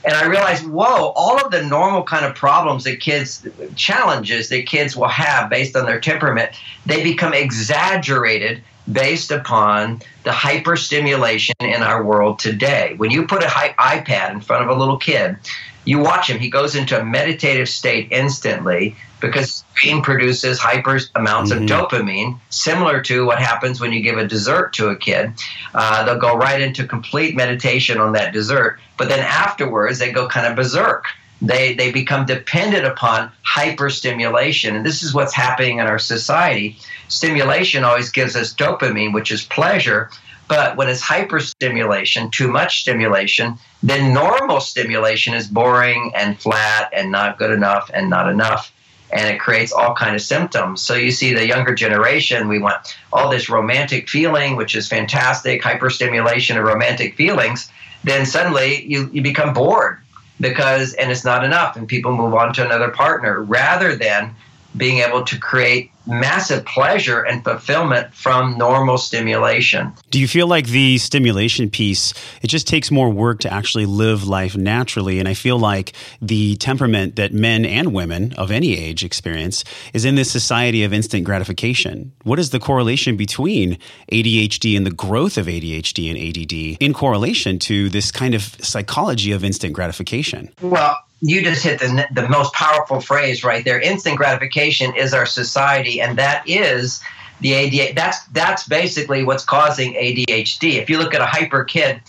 and 0.04 0.14
I 0.14 0.26
realized, 0.26 0.66
whoa, 0.66 1.12
all 1.16 1.44
of 1.44 1.50
the 1.50 1.64
normal 1.64 2.04
kind 2.04 2.24
of 2.24 2.34
problems 2.34 2.84
that 2.84 3.00
kids, 3.00 3.46
challenges 3.74 4.48
that 4.50 4.66
kids 4.66 4.96
will 4.96 5.08
have 5.08 5.50
based 5.50 5.74
on 5.76 5.84
their 5.84 6.00
temperament, 6.00 6.50
they 6.84 7.02
become 7.02 7.34
exaggerated 7.34 8.62
based 8.92 9.32
upon 9.32 10.00
the 10.22 10.30
hyperstimulation 10.30 11.54
in 11.60 11.82
our 11.82 12.04
world 12.04 12.38
today. 12.38 12.94
When 12.98 13.10
you 13.10 13.26
put 13.26 13.42
a 13.42 13.46
iPad 13.46 14.32
in 14.32 14.40
front 14.40 14.62
of 14.62 14.68
a 14.68 14.78
little 14.78 14.98
kid, 14.98 15.36
you 15.84 15.98
watch 15.98 16.30
him, 16.30 16.38
he 16.38 16.50
goes 16.50 16.74
into 16.76 17.00
a 17.00 17.04
meditative 17.04 17.68
state 17.68 18.08
instantly 18.10 18.96
because 19.20 19.64
brain 19.80 20.02
produces 20.02 20.58
hyper 20.58 20.98
amounts 21.14 21.52
mm-hmm. 21.52 21.64
of 21.64 21.68
dopamine, 21.68 22.38
similar 22.50 23.00
to 23.02 23.24
what 23.24 23.38
happens 23.38 23.80
when 23.80 23.92
you 23.92 24.00
give 24.00 24.18
a 24.18 24.26
dessert 24.26 24.72
to 24.74 24.88
a 24.88 24.96
kid. 24.96 25.32
Uh, 25.74 26.04
they'll 26.04 26.18
go 26.18 26.36
right 26.36 26.60
into 26.60 26.86
complete 26.86 27.34
meditation 27.34 27.98
on 27.98 28.12
that 28.12 28.32
dessert, 28.32 28.78
but 28.98 29.08
then 29.08 29.20
afterwards 29.20 29.98
they 29.98 30.12
go 30.12 30.28
kind 30.28 30.46
of 30.46 30.56
berserk. 30.56 31.06
They, 31.42 31.74
they 31.74 31.92
become 31.92 32.24
dependent 32.24 32.86
upon 32.86 33.30
hyperstimulation. 33.46 34.74
And 34.74 34.86
this 34.86 35.02
is 35.02 35.12
what's 35.12 35.34
happening 35.34 35.78
in 35.78 35.86
our 35.86 35.98
society. 35.98 36.78
Stimulation 37.08 37.84
always 37.84 38.10
gives 38.10 38.36
us 38.36 38.54
dopamine, 38.54 39.12
which 39.12 39.30
is 39.30 39.44
pleasure. 39.44 40.10
But 40.48 40.76
when 40.76 40.88
it's 40.88 41.02
hyperstimulation, 41.02 42.32
too 42.32 42.48
much 42.48 42.80
stimulation, 42.80 43.58
then 43.82 44.14
normal 44.14 44.60
stimulation 44.60 45.34
is 45.34 45.46
boring 45.46 46.12
and 46.14 46.40
flat 46.40 46.90
and 46.94 47.10
not 47.10 47.38
good 47.38 47.50
enough 47.50 47.90
and 47.92 48.08
not 48.08 48.30
enough 48.30 48.72
and 49.12 49.28
it 49.28 49.38
creates 49.38 49.72
all 49.72 49.94
kind 49.94 50.14
of 50.14 50.22
symptoms. 50.22 50.82
So 50.82 50.94
you 50.94 51.10
see 51.10 51.32
the 51.32 51.46
younger 51.46 51.74
generation, 51.74 52.48
we 52.48 52.58
want 52.58 52.96
all 53.12 53.30
this 53.30 53.48
romantic 53.48 54.08
feeling, 54.08 54.56
which 54.56 54.74
is 54.74 54.88
fantastic, 54.88 55.62
hyperstimulation 55.62 56.56
of 56.58 56.64
romantic 56.64 57.14
feelings. 57.14 57.70
Then 58.04 58.26
suddenly 58.26 58.84
you, 58.84 59.08
you 59.12 59.22
become 59.22 59.52
bored 59.52 59.98
because 60.40 60.92
and 60.94 61.10
it's 61.10 61.24
not 61.24 61.44
enough 61.44 61.76
and 61.76 61.88
people 61.88 62.14
move 62.14 62.34
on 62.34 62.52
to 62.54 62.64
another 62.64 62.90
partner 62.90 63.42
rather 63.42 63.96
than 63.96 64.34
being 64.76 64.98
able 64.98 65.24
to 65.24 65.38
create 65.38 65.90
massive 66.06 66.64
pleasure 66.64 67.22
and 67.22 67.42
fulfillment 67.44 68.14
from 68.14 68.56
normal 68.58 68.98
stimulation. 68.98 69.92
Do 70.10 70.20
you 70.20 70.28
feel 70.28 70.46
like 70.46 70.68
the 70.68 70.98
stimulation 70.98 71.70
piece, 71.70 72.14
it 72.42 72.48
just 72.48 72.66
takes 72.66 72.90
more 72.90 73.10
work 73.10 73.40
to 73.40 73.52
actually 73.52 73.86
live 73.86 74.26
life 74.26 74.56
naturally? 74.56 75.18
And 75.18 75.28
I 75.28 75.34
feel 75.34 75.58
like 75.58 75.92
the 76.20 76.56
temperament 76.56 77.16
that 77.16 77.32
men 77.32 77.64
and 77.64 77.92
women 77.92 78.32
of 78.34 78.50
any 78.50 78.76
age 78.76 79.04
experience 79.04 79.64
is 79.92 80.04
in 80.04 80.14
this 80.14 80.30
society 80.30 80.84
of 80.84 80.92
instant 80.92 81.24
gratification. 81.24 82.12
What 82.22 82.38
is 82.38 82.50
the 82.50 82.60
correlation 82.60 83.16
between 83.16 83.78
ADHD 84.12 84.76
and 84.76 84.86
the 84.86 84.90
growth 84.90 85.36
of 85.36 85.46
ADHD 85.46 86.08
and 86.10 86.18
ADD 86.18 86.78
in 86.80 86.92
correlation 86.92 87.58
to 87.60 87.88
this 87.88 88.10
kind 88.10 88.34
of 88.34 88.42
psychology 88.60 89.32
of 89.32 89.44
instant 89.44 89.72
gratification? 89.72 90.50
Well, 90.60 90.96
you 91.20 91.42
just 91.42 91.62
hit 91.62 91.80
the, 91.80 92.06
the 92.12 92.28
most 92.28 92.52
powerful 92.52 93.00
phrase 93.00 93.42
right 93.42 93.64
there. 93.64 93.80
Instant 93.80 94.16
gratification 94.16 94.94
is 94.94 95.14
our 95.14 95.26
society, 95.26 96.00
and 96.00 96.18
that 96.18 96.46
is 96.48 97.02
the 97.40 97.52
ADHD. 97.52 97.94
That's 97.94 98.24
that's 98.26 98.66
basically 98.68 99.24
what's 99.24 99.44
causing 99.44 99.94
ADHD. 99.94 100.74
If 100.74 100.90
you 100.90 100.98
look 100.98 101.14
at 101.14 101.20
a 101.20 101.26
hyper 101.26 101.64
kid, 101.64 102.00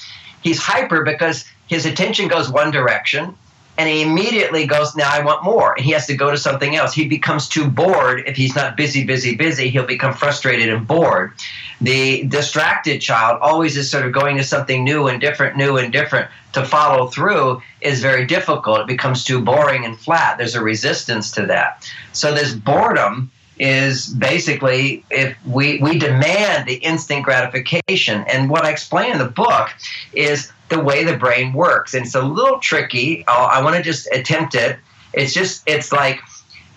he's 0.41 0.59
hyper 0.59 1.03
because 1.03 1.45
his 1.67 1.85
attention 1.85 2.27
goes 2.27 2.49
one 2.49 2.71
direction, 2.71 3.35
and 3.77 3.87
he 3.87 4.01
immediately 4.01 4.65
goes, 4.65 4.95
"Now 4.95 5.09
I 5.11 5.23
want 5.23 5.43
more," 5.43 5.73
and 5.75 5.85
he 5.85 5.91
has 5.91 6.07
to 6.07 6.15
go 6.15 6.31
to 6.31 6.37
something 6.37 6.75
else. 6.75 6.93
He 6.93 7.07
becomes 7.07 7.47
too 7.47 7.69
bored 7.69 8.23
if 8.25 8.35
he's 8.35 8.55
not 8.55 8.75
busy, 8.75 9.03
busy, 9.03 9.35
busy. 9.35 9.69
He'll 9.69 9.85
become 9.85 10.13
frustrated 10.13 10.69
and 10.69 10.87
bored. 10.87 11.33
The 11.79 12.23
distracted 12.23 13.01
child 13.01 13.39
always 13.41 13.77
is 13.77 13.89
sort 13.89 14.05
of 14.05 14.11
going 14.11 14.37
to 14.37 14.43
something 14.43 14.83
new 14.83 15.07
and 15.07 15.21
different, 15.21 15.57
new 15.57 15.77
and 15.77 15.93
different 15.93 16.29
to 16.53 16.65
follow 16.65 17.07
through 17.07 17.61
is 17.81 18.01
very 18.01 18.25
difficult. 18.25 18.79
It 18.81 18.87
becomes 18.87 19.23
too 19.23 19.41
boring 19.41 19.85
and 19.85 19.97
flat. 19.97 20.39
There's 20.39 20.55
a 20.55 20.63
resistance 20.63 21.31
to 21.31 21.45
that. 21.45 21.87
So 22.13 22.33
this 22.33 22.53
boredom 22.53 23.29
is 23.59 24.07
basically 24.07 25.03
if 25.09 25.35
we, 25.45 25.79
we 25.79 25.99
demand 25.99 26.67
the 26.67 26.75
instant 26.75 27.23
gratification. 27.23 28.23
And 28.27 28.49
what 28.49 28.65
I 28.65 28.71
explain 28.71 29.11
in 29.11 29.17
the 29.19 29.25
book 29.25 29.69
is 30.13 30.51
the 30.69 30.79
way 30.79 31.03
the 31.03 31.17
brain 31.17 31.53
works. 31.53 31.93
And 31.93 32.05
it's 32.05 32.15
a 32.15 32.21
little 32.21 32.59
tricky. 32.59 33.25
I'll, 33.27 33.47
I 33.47 33.63
want 33.63 33.75
to 33.75 33.81
just 33.81 34.07
attempt 34.11 34.55
it. 34.55 34.77
It's 35.13 35.33
just, 35.33 35.63
it's 35.65 35.91
like 35.91 36.19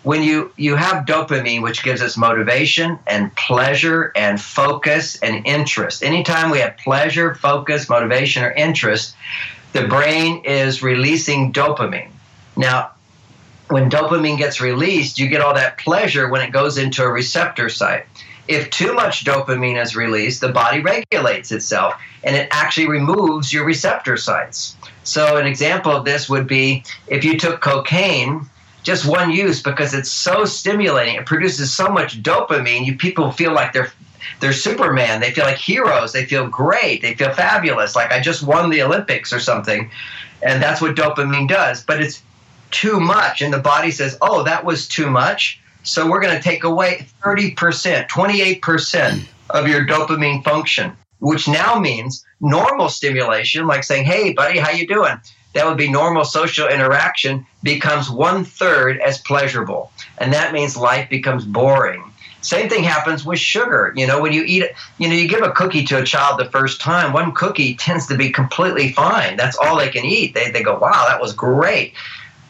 when 0.02 0.22
you, 0.22 0.52
you 0.56 0.76
have 0.76 1.04
dopamine, 1.04 1.62
which 1.62 1.82
gives 1.82 2.00
us 2.00 2.16
motivation 2.16 2.98
and 3.06 3.34
pleasure 3.36 4.12
and 4.16 4.40
focus 4.40 5.16
and 5.22 5.46
interest. 5.46 6.02
Anytime 6.02 6.50
we 6.50 6.58
have 6.58 6.76
pleasure, 6.78 7.34
focus, 7.34 7.88
motivation, 7.88 8.42
or 8.42 8.52
interest, 8.52 9.14
the 9.72 9.86
brain 9.86 10.42
is 10.44 10.82
releasing 10.82 11.52
dopamine. 11.52 12.10
Now, 12.56 12.92
when 13.68 13.90
dopamine 13.90 14.38
gets 14.38 14.60
released, 14.60 15.18
you 15.18 15.28
get 15.28 15.40
all 15.40 15.54
that 15.54 15.78
pleasure 15.78 16.28
when 16.28 16.40
it 16.40 16.50
goes 16.50 16.78
into 16.78 17.04
a 17.04 17.08
receptor 17.08 17.68
site. 17.68 18.06
If 18.50 18.70
too 18.70 18.94
much 18.94 19.24
dopamine 19.24 19.80
is 19.80 19.94
released, 19.94 20.40
the 20.40 20.48
body 20.50 20.80
regulates 20.80 21.52
itself 21.52 21.94
and 22.24 22.34
it 22.34 22.48
actually 22.50 22.88
removes 22.88 23.52
your 23.52 23.64
receptor 23.64 24.16
sites. 24.16 24.76
So, 25.04 25.36
an 25.36 25.46
example 25.46 25.92
of 25.92 26.04
this 26.04 26.28
would 26.28 26.46
be 26.46 26.82
if 27.06 27.24
you 27.24 27.38
took 27.38 27.60
cocaine, 27.60 28.46
just 28.82 29.06
one 29.06 29.30
use 29.30 29.62
because 29.62 29.94
it's 29.94 30.10
so 30.10 30.44
stimulating, 30.44 31.14
it 31.14 31.26
produces 31.26 31.72
so 31.72 31.88
much 31.88 32.22
dopamine, 32.22 32.84
you 32.84 32.96
people 32.96 33.30
feel 33.30 33.52
like 33.52 33.72
they're 33.72 33.92
they're 34.40 34.52
Superman. 34.52 35.20
They 35.20 35.30
feel 35.32 35.44
like 35.44 35.56
heroes. 35.56 36.12
They 36.12 36.24
feel 36.24 36.48
great. 36.48 37.02
They 37.02 37.14
feel 37.14 37.32
fabulous. 37.32 37.96
Like 37.96 38.12
I 38.12 38.20
just 38.20 38.42
won 38.42 38.70
the 38.70 38.82
Olympics 38.82 39.32
or 39.32 39.40
something. 39.40 39.90
And 40.42 40.62
that's 40.62 40.80
what 40.80 40.96
dopamine 40.96 41.48
does. 41.48 41.82
But 41.82 42.02
it's 42.02 42.22
too 42.70 43.00
much. 43.00 43.42
And 43.42 43.52
the 43.52 43.58
body 43.58 43.90
says, 43.90 44.16
oh, 44.20 44.42
that 44.44 44.64
was 44.64 44.88
too 44.88 45.10
much. 45.10 45.60
So 45.82 46.08
we're 46.08 46.20
going 46.20 46.36
to 46.36 46.42
take 46.42 46.64
away 46.64 47.06
30%, 47.22 48.08
28% 48.08 49.26
of 49.50 49.68
your 49.68 49.86
dopamine 49.86 50.44
function, 50.44 50.96
which 51.18 51.48
now 51.48 51.78
means 51.78 52.24
normal 52.40 52.88
stimulation, 52.88 53.66
like 53.66 53.84
saying, 53.84 54.04
hey, 54.04 54.32
buddy, 54.32 54.58
how 54.58 54.70
you 54.70 54.86
doing? 54.86 55.16
that 55.54 55.66
would 55.66 55.78
be 55.78 55.90
normal 55.90 56.24
social 56.24 56.68
interaction 56.68 57.46
becomes 57.62 58.10
one 58.10 58.44
third 58.44 59.00
as 59.00 59.18
pleasurable. 59.18 59.90
And 60.18 60.32
that 60.32 60.52
means 60.52 60.76
life 60.76 61.08
becomes 61.10 61.44
boring. 61.44 62.04
Same 62.42 62.70
thing 62.70 62.84
happens 62.84 63.24
with 63.24 63.38
sugar. 63.38 63.92
You 63.96 64.06
know, 64.06 64.20
when 64.20 64.32
you 64.32 64.44
eat 64.44 64.64
you 64.98 65.08
know, 65.08 65.14
you 65.14 65.28
give 65.28 65.42
a 65.42 65.52
cookie 65.52 65.84
to 65.86 66.00
a 66.00 66.04
child 66.04 66.40
the 66.40 66.50
first 66.50 66.80
time, 66.80 67.12
one 67.12 67.32
cookie 67.32 67.74
tends 67.74 68.06
to 68.06 68.16
be 68.16 68.30
completely 68.30 68.92
fine. 68.92 69.36
That's 69.36 69.58
all 69.58 69.76
they 69.76 69.90
can 69.90 70.06
eat. 70.06 70.34
They, 70.34 70.50
they 70.50 70.62
go, 70.62 70.78
wow, 70.78 71.04
that 71.08 71.20
was 71.20 71.34
great. 71.34 71.92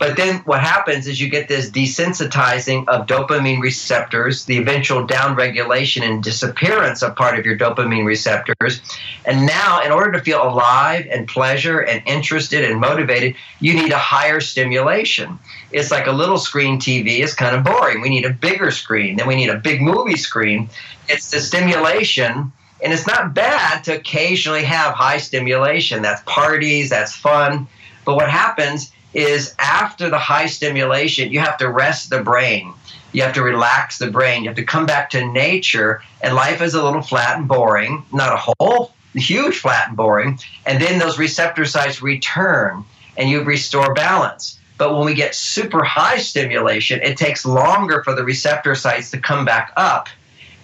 But 0.00 0.16
then 0.16 0.38
what 0.46 0.60
happens 0.60 1.06
is 1.06 1.20
you 1.20 1.28
get 1.28 1.46
this 1.46 1.70
desensitizing 1.70 2.88
of 2.88 3.06
dopamine 3.06 3.60
receptors, 3.60 4.46
the 4.46 4.56
eventual 4.56 5.06
downregulation 5.06 6.00
and 6.00 6.24
disappearance 6.24 7.02
of 7.02 7.16
part 7.16 7.38
of 7.38 7.44
your 7.44 7.58
dopamine 7.58 8.06
receptors. 8.06 8.80
And 9.26 9.44
now, 9.44 9.82
in 9.82 9.92
order 9.92 10.12
to 10.12 10.20
feel 10.22 10.42
alive 10.42 11.06
and 11.10 11.28
pleasure 11.28 11.80
and 11.80 12.02
interested 12.06 12.64
and 12.64 12.80
motivated, 12.80 13.36
you 13.60 13.74
need 13.74 13.92
a 13.92 13.98
higher 13.98 14.40
stimulation. 14.40 15.38
It's 15.70 15.90
like 15.90 16.06
a 16.06 16.12
little 16.12 16.38
screen 16.38 16.80
TV 16.80 17.18
is 17.18 17.34
kind 17.34 17.54
of 17.54 17.62
boring. 17.62 18.00
We 18.00 18.08
need 18.08 18.24
a 18.24 18.32
bigger 18.32 18.70
screen. 18.70 19.16
Then 19.16 19.28
we 19.28 19.36
need 19.36 19.50
a 19.50 19.58
big 19.58 19.82
movie 19.82 20.16
screen. 20.16 20.70
It's 21.10 21.30
the 21.30 21.40
stimulation 21.40 22.52
and 22.82 22.90
it's 22.90 23.06
not 23.06 23.34
bad 23.34 23.84
to 23.84 23.96
occasionally 23.96 24.64
have 24.64 24.94
high 24.94 25.18
stimulation. 25.18 26.00
That's 26.00 26.22
parties, 26.24 26.88
that's 26.88 27.14
fun. 27.14 27.68
But 28.06 28.16
what 28.16 28.30
happens 28.30 28.92
is 29.14 29.54
after 29.58 30.08
the 30.08 30.18
high 30.18 30.46
stimulation, 30.46 31.32
you 31.32 31.40
have 31.40 31.56
to 31.58 31.68
rest 31.68 32.10
the 32.10 32.22
brain. 32.22 32.72
You 33.12 33.22
have 33.22 33.34
to 33.34 33.42
relax 33.42 33.98
the 33.98 34.10
brain. 34.10 34.44
You 34.44 34.50
have 34.50 34.56
to 34.56 34.64
come 34.64 34.86
back 34.86 35.10
to 35.10 35.26
nature, 35.32 36.02
and 36.20 36.34
life 36.34 36.62
is 36.62 36.74
a 36.74 36.82
little 36.82 37.02
flat 37.02 37.38
and 37.38 37.48
boring, 37.48 38.04
not 38.12 38.32
a 38.32 38.54
whole 38.58 38.92
huge 39.14 39.58
flat 39.58 39.88
and 39.88 39.96
boring. 39.96 40.38
And 40.66 40.80
then 40.80 40.98
those 40.98 41.18
receptor 41.18 41.64
sites 41.64 42.02
return 42.02 42.84
and 43.16 43.28
you 43.28 43.42
restore 43.42 43.92
balance. 43.94 44.58
But 44.78 44.94
when 44.94 45.04
we 45.04 45.14
get 45.14 45.34
super 45.34 45.84
high 45.84 46.18
stimulation, 46.18 47.00
it 47.02 47.18
takes 47.18 47.44
longer 47.44 48.02
for 48.02 48.14
the 48.14 48.24
receptor 48.24 48.74
sites 48.74 49.10
to 49.10 49.18
come 49.18 49.44
back 49.44 49.72
up. 49.76 50.08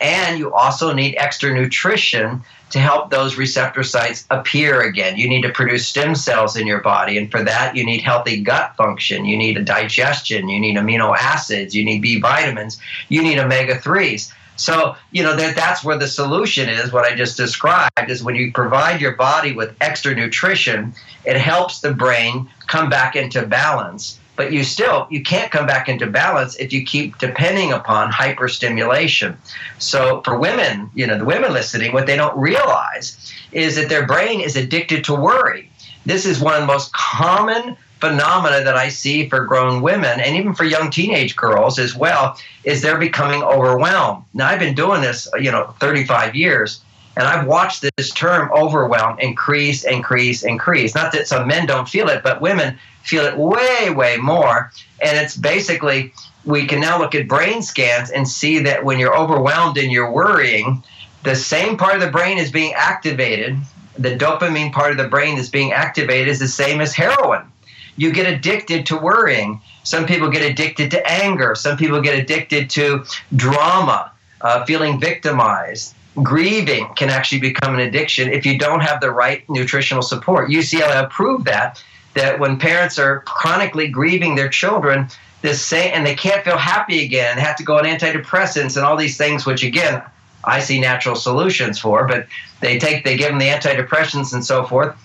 And 0.01 0.39
you 0.39 0.55
also 0.55 0.93
need 0.93 1.17
extra 1.17 1.53
nutrition 1.53 2.43
to 2.71 2.79
help 2.79 3.11
those 3.11 3.37
receptor 3.37 3.83
sites 3.83 4.27
appear 4.31 4.83
again. 4.83 5.17
You 5.17 5.29
need 5.29 5.43
to 5.43 5.53
produce 5.53 5.87
stem 5.87 6.15
cells 6.15 6.57
in 6.57 6.67
your 6.67 6.81
body, 6.81 7.17
and 7.17 7.31
for 7.31 7.43
that, 7.45 7.77
you 7.77 7.85
need 7.85 8.03
healthy 8.03 8.43
gut 8.43 8.75
function. 8.77 9.25
You 9.25 9.37
need 9.37 9.57
a 9.57 9.63
digestion. 9.63 10.49
You 10.49 10.59
need 10.59 10.77
amino 10.77 11.17
acids. 11.17 11.75
You 11.75 11.85
need 11.85 12.03
B 12.03 12.21
vitamins. 12.21 12.81
You 13.09 13.23
need 13.23 13.39
omega 13.39 13.77
3s. 13.77 14.33
So, 14.57 14.97
you 15.13 15.23
know, 15.23 15.37
that, 15.37 15.55
that's 15.55 15.85
where 15.85 15.99
the 15.99 16.09
solution 16.09 16.69
is. 16.69 16.91
What 16.91 17.05
I 17.05 17.15
just 17.15 17.37
described 17.37 18.09
is 18.09 18.25
when 18.25 18.35
you 18.35 18.53
provide 18.53 19.01
your 19.01 19.15
body 19.15 19.53
with 19.53 19.77
extra 19.81 20.15
nutrition, 20.15 20.95
it 21.25 21.37
helps 21.37 21.81
the 21.81 21.93
brain 21.93 22.49
come 22.67 22.89
back 22.89 23.17
into 23.17 23.47
balance 23.47 24.19
but 24.37 24.53
you 24.53 24.63
still 24.63 25.07
you 25.11 25.23
can't 25.23 25.51
come 25.51 25.67
back 25.67 25.89
into 25.89 26.07
balance 26.07 26.57
if 26.57 26.73
you 26.73 26.85
keep 26.85 27.19
depending 27.19 27.73
upon 27.73 28.11
hyperstimulation. 28.11 29.37
So 29.79 30.23
for 30.23 30.39
women 30.39 30.91
you 30.95 31.07
know 31.07 31.19
the 31.19 31.25
women 31.25 31.53
listening 31.53 31.93
what 31.93 32.07
they 32.07 32.17
don't 32.17 32.37
realize 32.37 33.33
is 33.53 33.77
that 33.77 33.89
their 33.89 34.07
brain 34.07 34.41
is 34.41 34.57
addicted 34.57 35.05
to 35.05 35.15
worry. 35.15 35.71
This 36.05 36.27
is 36.27 36.41
one 36.41 36.55
of 36.55 36.61
the 36.61 36.67
most 36.67 36.93
common 36.93 37.77
phenomena 38.01 38.63
that 38.63 38.77
i 38.77 38.91
see 38.91 39.27
for 39.27 39.47
grown 39.47 39.81
women 39.81 40.21
and 40.21 40.37
even 40.37 40.55
for 40.55 40.65
young 40.65 40.91
teenage 40.91 41.35
girls 41.35 41.79
as 41.79 41.97
well 41.97 42.39
is 42.63 42.83
they're 42.83 42.99
becoming 42.99 43.43
overwhelmed. 43.43 44.23
Now 44.35 44.49
i've 44.49 44.59
been 44.59 44.75
doing 44.75 45.01
this 45.01 45.27
you 45.41 45.51
know 45.51 45.75
35 45.81 46.35
years 46.37 46.83
and 47.17 47.27
I've 47.27 47.47
watched 47.47 47.85
this 47.97 48.11
term 48.11 48.51
overwhelm 48.53 49.19
increase, 49.19 49.85
increase, 49.85 50.43
increase. 50.43 50.95
Not 50.95 51.13
that 51.13 51.27
some 51.27 51.49
men 51.49 51.67
don't 51.67 51.89
feel 51.89 52.09
it, 52.09 52.23
but 52.23 52.43
women 52.43 52.79
feel 53.05 53.25
it 53.25 53.37
way, 53.39 53.91
way 53.91 54.19
more. 54.19 54.71
And 55.01 55.17
it's 55.17 55.37
basically, 55.37 56.13
we 56.45 56.67
can 56.67 56.81
now 56.81 56.99
look 56.99 57.15
at 57.15 57.27
brain 57.27 57.63
scans 57.63 58.11
and 58.11 58.29
see 58.29 58.59
that 58.61 58.85
when 58.85 58.99
you're 58.99 59.17
overwhelmed 59.17 59.79
and 59.79 59.91
you're 59.91 60.13
worrying, 60.13 60.85
the 61.23 61.35
same 61.35 61.79
part 61.79 61.95
of 61.95 62.03
the 62.03 62.11
brain 62.11 62.37
is 62.37 62.53
being 62.53 62.75
activated. 62.75 63.57
The 63.99 64.15
dopamine 64.15 64.73
part 64.73 64.91
of 64.91 64.99
the 64.99 65.09
brain 65.09 65.39
is 65.39 65.49
being 65.49 65.73
activated 65.73 66.29
is 66.29 66.39
the 66.39 66.49
same 66.49 66.83
as 66.83 66.95
heroin. 66.95 67.51
You 67.97 68.13
get 68.13 68.31
addicted 68.31 68.85
to 68.87 68.99
worrying. 68.99 69.63
Some 69.85 70.05
people 70.05 70.29
get 70.29 70.43
addicted 70.43 70.91
to 70.91 71.11
anger. 71.11 71.55
Some 71.55 71.79
people 71.79 72.03
get 72.03 72.19
addicted 72.19 72.69
to 72.71 73.07
drama, 73.35 74.13
uh, 74.43 74.67
feeling 74.67 75.01
victimized 75.01 75.96
grieving 76.23 76.89
can 76.95 77.11
actually 77.11 77.41
become 77.41 77.75
an 77.75 77.81
addiction 77.81 78.33
if 78.33 78.47
you 78.47 78.59
don't 78.59 78.81
have 78.81 79.01
the 79.01 79.11
right 79.11 79.49
nutritional 79.49 80.03
support. 80.03 80.51
UCLA 80.51 81.09
proved 81.11 81.47
that 81.47 81.83
that 82.15 82.41
when 82.41 82.59
parents 82.59 82.99
are 82.99 83.21
chronically 83.21 83.89
grieving 83.89 84.35
their 84.35 84.49
children, 84.49 85.07
this 85.43 85.63
same 85.63 85.93
and 85.95 86.07
they 86.07 86.15
can't 86.15 86.43
feel 86.45 86.57
happy 86.57 87.05
again, 87.05 87.37
have 87.37 87.57
to 87.57 87.63
go 87.63 87.77
on 87.77 87.85
antidepressants 87.85 88.77
and 88.77 88.87
all 88.87 88.97
these 88.97 89.19
things, 89.19 89.45
which 89.45 89.63
again 89.63 90.03
I 90.45 90.61
see 90.61 90.81
natural 90.81 91.17
solutions 91.17 91.79
for, 91.79 92.07
but 92.07 92.27
they 92.61 92.79
take 92.79 93.05
they 93.05 93.17
give 93.17 93.29
them 93.29 93.39
the 93.39 93.49
antidepressants 93.49 94.33
and 94.33 94.45
so 94.45 94.65
forth. 94.65 94.97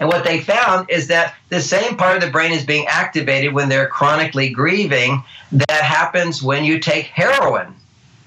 And 0.00 0.08
what 0.08 0.24
they 0.24 0.40
found 0.40 0.90
is 0.90 1.08
that 1.08 1.34
the 1.48 1.60
same 1.60 1.96
part 1.96 2.16
of 2.16 2.22
the 2.22 2.30
brain 2.30 2.52
is 2.52 2.64
being 2.64 2.86
activated 2.86 3.52
when 3.52 3.68
they're 3.68 3.88
chronically 3.88 4.50
grieving 4.50 5.22
that 5.52 5.82
happens 5.82 6.42
when 6.42 6.64
you 6.64 6.78
take 6.78 7.06
heroin. 7.06 7.74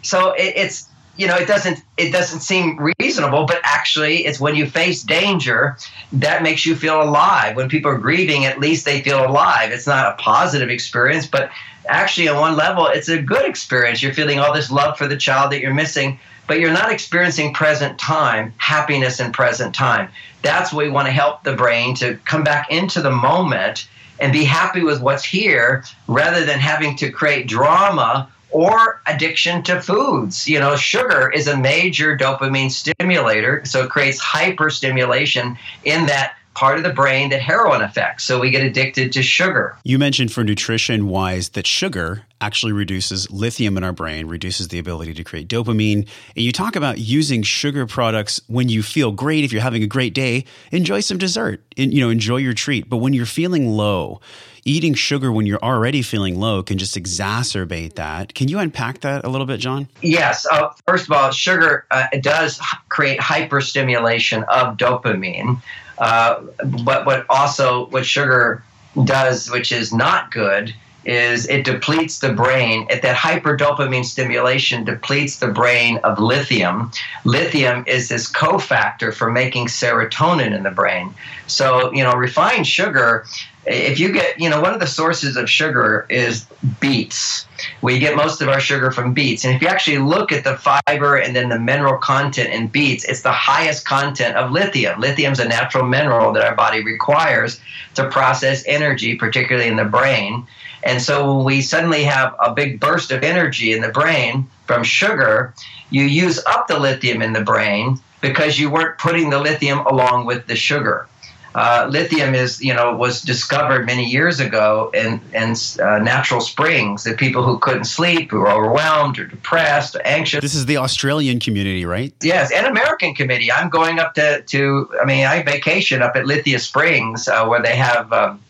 So 0.02 0.32
it, 0.34 0.54
it's 0.56 0.90
you 1.18 1.28
know 1.28 1.36
it 1.36 1.48
doesn't 1.48 1.82
it 1.98 2.12
doesn't 2.12 2.42
seem 2.42 2.78
reasonable 3.00 3.46
but 3.46 3.60
actually 3.64 4.26
it's 4.26 4.40
when 4.40 4.56
you 4.56 4.66
face 4.66 5.04
danger 5.04 5.78
that 6.14 6.44
makes 6.44 6.66
you 6.66 6.76
feel 6.76 7.02
alive. 7.02 7.56
When 7.56 7.70
people 7.70 7.92
are 7.92 7.98
grieving 7.98 8.46
at 8.46 8.60
least 8.60 8.86
they 8.86 9.02
feel 9.02 9.26
alive. 9.26 9.72
It's 9.72 9.88
not 9.88 10.14
a 10.14 10.22
positive 10.22 10.70
experience 10.70 11.26
but 11.26 11.52
actually 11.88 12.28
on 12.28 12.40
one 12.40 12.56
level 12.56 12.88
it's 12.88 13.10
a 13.10 13.22
good 13.22 13.46
experience. 13.46 14.02
You're 14.02 14.14
feeling 14.14 14.40
all 14.40 14.54
this 14.54 14.72
love 14.72 14.98
for 14.98 15.08
the 15.08 15.18
child 15.18 15.52
that 15.52 15.62
you're 15.62 15.74
missing 15.74 16.20
but 16.48 16.60
you're 16.60 16.74
not 16.74 16.92
experiencing 16.92 17.54
present 17.54 17.98
time 17.98 18.54
happiness 18.58 19.20
in 19.20 19.32
present 19.32 19.74
time. 19.74 20.10
That's 20.42 20.72
what 20.72 20.86
we 20.86 20.92
want 20.92 21.08
to 21.08 21.12
help 21.12 21.44
the 21.44 21.56
brain 21.56 21.96
to 21.96 22.16
come 22.26 22.44
back 22.44 22.70
into 22.70 23.02
the 23.02 23.12
moment 23.12 23.88
and 24.20 24.32
be 24.32 24.44
happy 24.44 24.84
with 24.84 25.02
what's 25.02 25.26
here 25.26 25.84
rather 26.08 26.46
than 26.46 26.60
having 26.60 26.96
to 26.98 27.12
create 27.12 27.48
drama 27.48 28.30
or 28.56 29.02
addiction 29.06 29.62
to 29.62 29.82
foods. 29.82 30.48
You 30.48 30.62
know, 30.62 30.78
sugar 30.78 31.30
is 31.30 31.46
a 31.46 31.58
major 31.58 32.18
dopamine 32.18 32.72
stimulator, 32.72 33.62
so 33.66 33.84
it 33.84 33.90
creates 33.90 34.18
hyperstimulation 34.24 35.58
in 35.84 36.06
that 36.06 36.38
part 36.54 36.78
of 36.78 36.84
the 36.84 36.94
brain 36.94 37.32
that 37.32 37.42
heroin 37.42 37.82
affects. 37.82 38.24
So 38.24 38.40
we 38.40 38.50
get 38.50 38.64
addicted 38.66 39.12
to 39.12 39.22
sugar. 39.22 39.78
You 39.84 40.00
mentioned 40.00 40.32
for 40.32 40.42
nutrition 40.42 41.08
wise 41.10 41.50
that 41.50 41.68
sugar 41.68 42.24
actually 42.40 42.72
reduces 42.72 43.30
lithium 43.30 43.76
in 43.76 43.84
our 43.84 43.92
brain, 43.92 44.28
reduces 44.28 44.70
the 44.70 44.80
ability 44.80 45.14
to 45.16 45.24
create 45.26 45.50
dopamine. 45.50 46.08
And 46.34 46.46
you 46.46 46.54
talk 46.54 46.78
about 46.78 46.98
using 46.98 47.44
sugar 47.44 47.86
products 47.86 48.40
when 48.48 48.70
you 48.70 48.84
feel 48.84 49.12
great, 49.12 49.44
if 49.44 49.52
you're 49.52 49.62
having 49.62 49.84
a 49.84 49.88
great 49.88 50.14
day, 50.14 50.46
enjoy 50.72 51.02
some 51.02 51.18
dessert, 51.18 51.62
and, 51.76 51.94
you 51.94 52.00
know, 52.00 52.10
enjoy 52.10 52.38
your 52.38 52.54
treat. 52.54 52.90
But 52.90 52.98
when 52.98 53.12
you're 53.12 53.26
feeling 53.26 53.68
low, 53.68 54.22
eating 54.66 54.96
sugar 54.96 55.32
when 55.32 55.46
you're 55.46 55.64
already 55.64 56.02
feeling 56.02 56.40
low 56.40 56.64
can 56.64 56.78
just 56.78 56.96
exacerbate 56.96 57.94
that. 57.96 58.34
Can 58.34 58.48
you 58.48 58.60
unpack 58.60 59.02
that 59.02 59.24
a 59.24 59.30
little 59.30 59.48
bit, 59.48 59.60
John? 59.60 59.88
Yes. 60.02 60.46
Uh, 60.46 60.74
first 60.88 61.06
of 61.06 61.12
all, 61.12 61.32
sugar 61.32 61.86
uh, 61.92 62.08
does 62.20 62.60
create 62.90 63.20
hyperstimulation 63.20 64.44
of 64.46 64.78
dopamine. 64.78 65.62
Uh, 65.98 66.42
but 66.86 67.06
what 67.06 67.26
also 67.30 67.86
what 67.88 68.06
sugar 68.06 68.64
does, 69.04 69.50
which 69.50 69.72
is 69.72 69.94
not 69.94 70.32
good, 70.32 70.74
is 71.06 71.48
it 71.48 71.64
depletes 71.64 72.20
the 72.20 72.34
brain. 72.34 72.88
At 72.90 73.02
that 73.04 73.16
hyperdopamine 73.16 74.06
stimulation 74.06 74.84
depletes 74.84 75.40
the 75.40 75.48
brain 75.48 75.98
of 76.04 76.20
lithium. 76.20 76.92
Lithium 77.24 77.84
is 77.88 78.10
this 78.10 78.32
cofactor 78.32 79.14
for 79.14 79.32
making 79.32 79.68
serotonin 79.68 80.56
in 80.56 80.64
the 80.64 80.72
brain. 80.72 81.14
So, 81.48 81.94
you 81.94 82.04
know, 82.04 82.14
refined 82.14 82.68
sugar 82.68 83.26
if 83.68 84.00
you 84.00 84.12
get, 84.12 84.40
you 84.40 84.50
know, 84.50 84.62
one 84.62 84.74
of 84.74 84.80
the 84.80 84.88
sources 84.88 85.36
of 85.38 85.50
sugar 85.50 86.06
is 86.10 86.46
beets. 86.80 87.48
We 87.82 87.98
get 87.98 88.16
most 88.16 88.42
of 88.42 88.48
our 88.48 88.60
sugar 88.60 88.92
from 88.92 89.14
beets. 89.14 89.44
And 89.44 89.56
if 89.56 89.62
you 89.62 89.68
actually 89.68 89.98
look 89.98 90.32
at 90.32 90.44
the 90.44 90.56
fiber 90.58 91.16
and 91.18 91.36
then 91.36 91.50
the 91.50 91.58
mineral 91.58 91.98
content 91.98 92.54
in 92.54 92.68
beets, 92.68 93.06
it's 93.06 93.24
the 93.24 93.32
highest 93.32 93.86
content 93.86 94.36
of 94.36 94.52
lithium. 94.52 95.00
Lithium 95.00 95.34
is 95.34 95.40
a 95.40 95.48
natural 95.48 95.84
mineral 95.84 96.32
that 96.34 96.46
our 96.46 96.56
body 96.56 96.84
requires 96.84 97.60
to 97.96 98.08
process 98.10 98.64
energy, 98.68 99.16
particularly 99.16 99.68
in 99.68 99.78
the 99.78 99.86
brain. 99.86 100.46
And 100.86 101.02
so 101.02 101.36
when 101.36 101.46
we 101.46 101.62
suddenly 101.62 102.04
have 102.04 102.36
a 102.40 102.54
big 102.54 102.80
burst 102.80 103.12
of 103.12 103.24
energy 103.24 103.74
in 103.74 103.82
the 103.82 103.90
brain 103.90 104.48
from 104.68 104.84
sugar, 104.84 105.54
you 105.90 106.04
use 106.04 106.40
up 106.46 106.68
the 106.68 106.80
lithium 106.80 107.22
in 107.22 107.34
the 107.34 107.42
brain 107.42 108.00
because 108.22 108.60
you 108.60 108.70
weren't 108.70 108.98
putting 109.00 109.32
the 109.32 109.40
lithium 109.40 109.80
along 109.80 110.26
with 110.26 110.46
the 110.46 110.56
sugar. 110.56 111.08
uh, 111.56 111.88
lithium 111.90 112.36
is, 112.36 112.62
you 112.62 112.74
know, 112.74 112.94
was 112.96 113.22
discovered 113.22 113.86
many 113.86 114.04
years 114.04 114.42
ago 114.42 114.92
in, 114.94 115.22
in 115.34 115.56
uh, 115.82 116.00
natural 116.00 116.42
springs 116.42 117.06
that 117.06 117.18
people 117.18 117.44
who 117.44 117.58
couldn't 117.60 117.86
sleep, 117.86 118.30
who 118.30 118.40
were 118.40 118.52
overwhelmed 118.52 119.18
or 119.18 119.26
depressed 119.26 119.96
or 119.96 120.02
anxious. 120.06 120.42
This 120.42 120.54
is 120.54 120.66
the 120.66 120.78
Australian 120.78 121.40
community, 121.40 121.86
right? 121.86 122.14
Yes, 122.22 122.52
and 122.52 122.68
American 122.68 123.16
community. 123.16 123.50
I'm 123.52 123.70
going 123.70 124.00
up 124.00 124.14
to, 124.16 124.42
to 124.42 124.92
I 125.02 125.06
mean, 125.06 125.26
I 125.26 125.44
vacation 125.44 126.02
up 126.02 126.18
at 126.18 126.26
Lithia 126.26 126.60
Springs 126.60 127.30
uh, 127.30 127.46
where 127.48 127.62
they 127.62 127.76
have. 127.76 128.12
Um, 128.12 128.42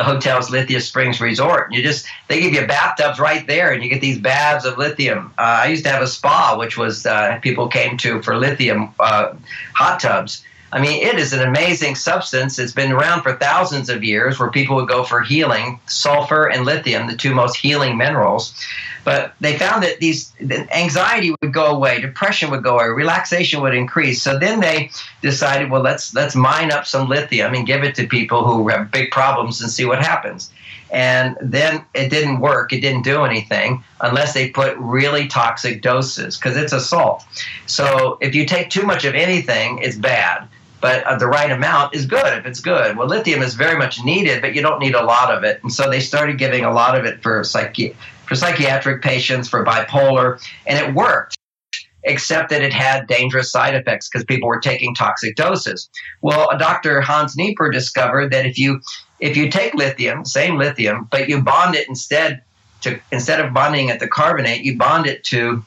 the 0.00 0.04
hotel's 0.04 0.50
Lithia 0.50 0.80
Springs 0.80 1.20
Resort. 1.20 1.70
You 1.74 1.82
just 1.82 2.06
they 2.28 2.40
give 2.40 2.54
you 2.54 2.66
bathtubs 2.66 3.18
right 3.18 3.46
there, 3.46 3.70
and 3.72 3.82
you 3.82 3.90
get 3.90 4.00
these 4.00 4.18
baths 4.18 4.64
of 4.64 4.78
lithium. 4.78 5.34
Uh, 5.36 5.60
I 5.64 5.66
used 5.66 5.84
to 5.84 5.90
have 5.90 6.00
a 6.00 6.06
spa, 6.06 6.56
which 6.58 6.78
was 6.78 7.04
uh, 7.04 7.38
people 7.42 7.68
came 7.68 7.98
to 7.98 8.22
for 8.22 8.34
lithium 8.38 8.94
uh, 8.98 9.34
hot 9.74 10.00
tubs, 10.00 10.42
I 10.72 10.80
mean, 10.80 11.02
it 11.02 11.18
is 11.18 11.32
an 11.32 11.40
amazing 11.40 11.96
substance. 11.96 12.58
It's 12.58 12.72
been 12.72 12.92
around 12.92 13.22
for 13.22 13.34
thousands 13.36 13.88
of 13.88 14.04
years 14.04 14.38
where 14.38 14.50
people 14.50 14.76
would 14.76 14.88
go 14.88 15.02
for 15.02 15.20
healing, 15.20 15.80
sulfur 15.86 16.48
and 16.48 16.64
lithium, 16.64 17.08
the 17.08 17.16
two 17.16 17.34
most 17.34 17.56
healing 17.56 17.96
minerals. 17.96 18.54
But 19.02 19.34
they 19.40 19.58
found 19.58 19.82
that 19.82 19.98
these 19.98 20.32
anxiety 20.72 21.34
would 21.42 21.52
go 21.52 21.66
away, 21.66 22.00
depression 22.00 22.50
would 22.50 22.62
go 22.62 22.78
away, 22.78 22.88
relaxation 22.88 23.62
would 23.62 23.74
increase. 23.74 24.22
So 24.22 24.38
then 24.38 24.60
they 24.60 24.90
decided, 25.22 25.70
well, 25.70 25.82
let's 25.82 26.14
let's 26.14 26.36
mine 26.36 26.70
up 26.70 26.86
some 26.86 27.08
lithium 27.08 27.54
and 27.54 27.66
give 27.66 27.82
it 27.82 27.94
to 27.96 28.06
people 28.06 28.44
who 28.44 28.68
have 28.68 28.90
big 28.92 29.10
problems 29.10 29.60
and 29.60 29.70
see 29.70 29.86
what 29.86 30.00
happens. 30.00 30.52
And 30.92 31.36
then 31.40 31.84
it 31.94 32.10
didn't 32.10 32.40
work. 32.40 32.72
It 32.72 32.80
didn't 32.80 33.02
do 33.02 33.24
anything 33.24 33.82
unless 34.00 34.34
they 34.34 34.50
put 34.50 34.76
really 34.76 35.28
toxic 35.28 35.82
doses 35.82 36.36
because 36.36 36.56
it's 36.56 36.72
a 36.72 36.80
salt. 36.80 37.24
So 37.66 38.18
if 38.20 38.34
you 38.34 38.44
take 38.44 38.70
too 38.70 38.82
much 38.82 39.04
of 39.04 39.14
anything, 39.14 39.78
it's 39.78 39.96
bad 39.96 40.48
but 40.80 41.04
uh, 41.04 41.16
the 41.16 41.26
right 41.26 41.50
amount 41.50 41.94
is 41.94 42.06
good 42.06 42.38
if 42.38 42.46
it's 42.46 42.60
good. 42.60 42.96
Well, 42.96 43.06
lithium 43.06 43.42
is 43.42 43.54
very 43.54 43.78
much 43.78 44.02
needed, 44.02 44.40
but 44.40 44.54
you 44.54 44.62
don't 44.62 44.80
need 44.80 44.94
a 44.94 45.04
lot 45.04 45.32
of 45.32 45.44
it. 45.44 45.62
And 45.62 45.72
so 45.72 45.90
they 45.90 46.00
started 46.00 46.38
giving 46.38 46.64
a 46.64 46.72
lot 46.72 46.98
of 46.98 47.04
it 47.04 47.22
for 47.22 47.42
psychi- 47.42 47.94
for 48.26 48.34
psychiatric 48.34 49.02
patients, 49.02 49.48
for 49.48 49.64
bipolar, 49.64 50.40
and 50.66 50.78
it 50.78 50.94
worked. 50.94 51.36
Except 52.02 52.48
that 52.48 52.62
it 52.62 52.72
had 52.72 53.06
dangerous 53.08 53.52
side 53.52 53.74
effects 53.74 54.08
because 54.08 54.24
people 54.24 54.48
were 54.48 54.58
taking 54.60 54.94
toxic 54.94 55.36
doses. 55.36 55.90
Well, 56.22 56.48
a 56.48 56.56
Dr. 56.56 57.02
Hans 57.02 57.36
Nieper 57.36 57.70
discovered 57.70 58.32
that 58.32 58.46
if 58.46 58.56
you 58.56 58.80
if 59.18 59.36
you 59.36 59.50
take 59.50 59.74
lithium, 59.74 60.24
same 60.24 60.56
lithium, 60.56 61.08
but 61.10 61.28
you 61.28 61.42
bond 61.42 61.74
it 61.74 61.86
instead 61.90 62.40
to 62.80 62.98
instead 63.12 63.38
of 63.38 63.52
bonding 63.52 63.90
it 63.90 64.00
to 64.00 64.08
carbonate, 64.08 64.64
you 64.64 64.78
bond 64.78 65.06
it 65.06 65.24
to 65.24 65.62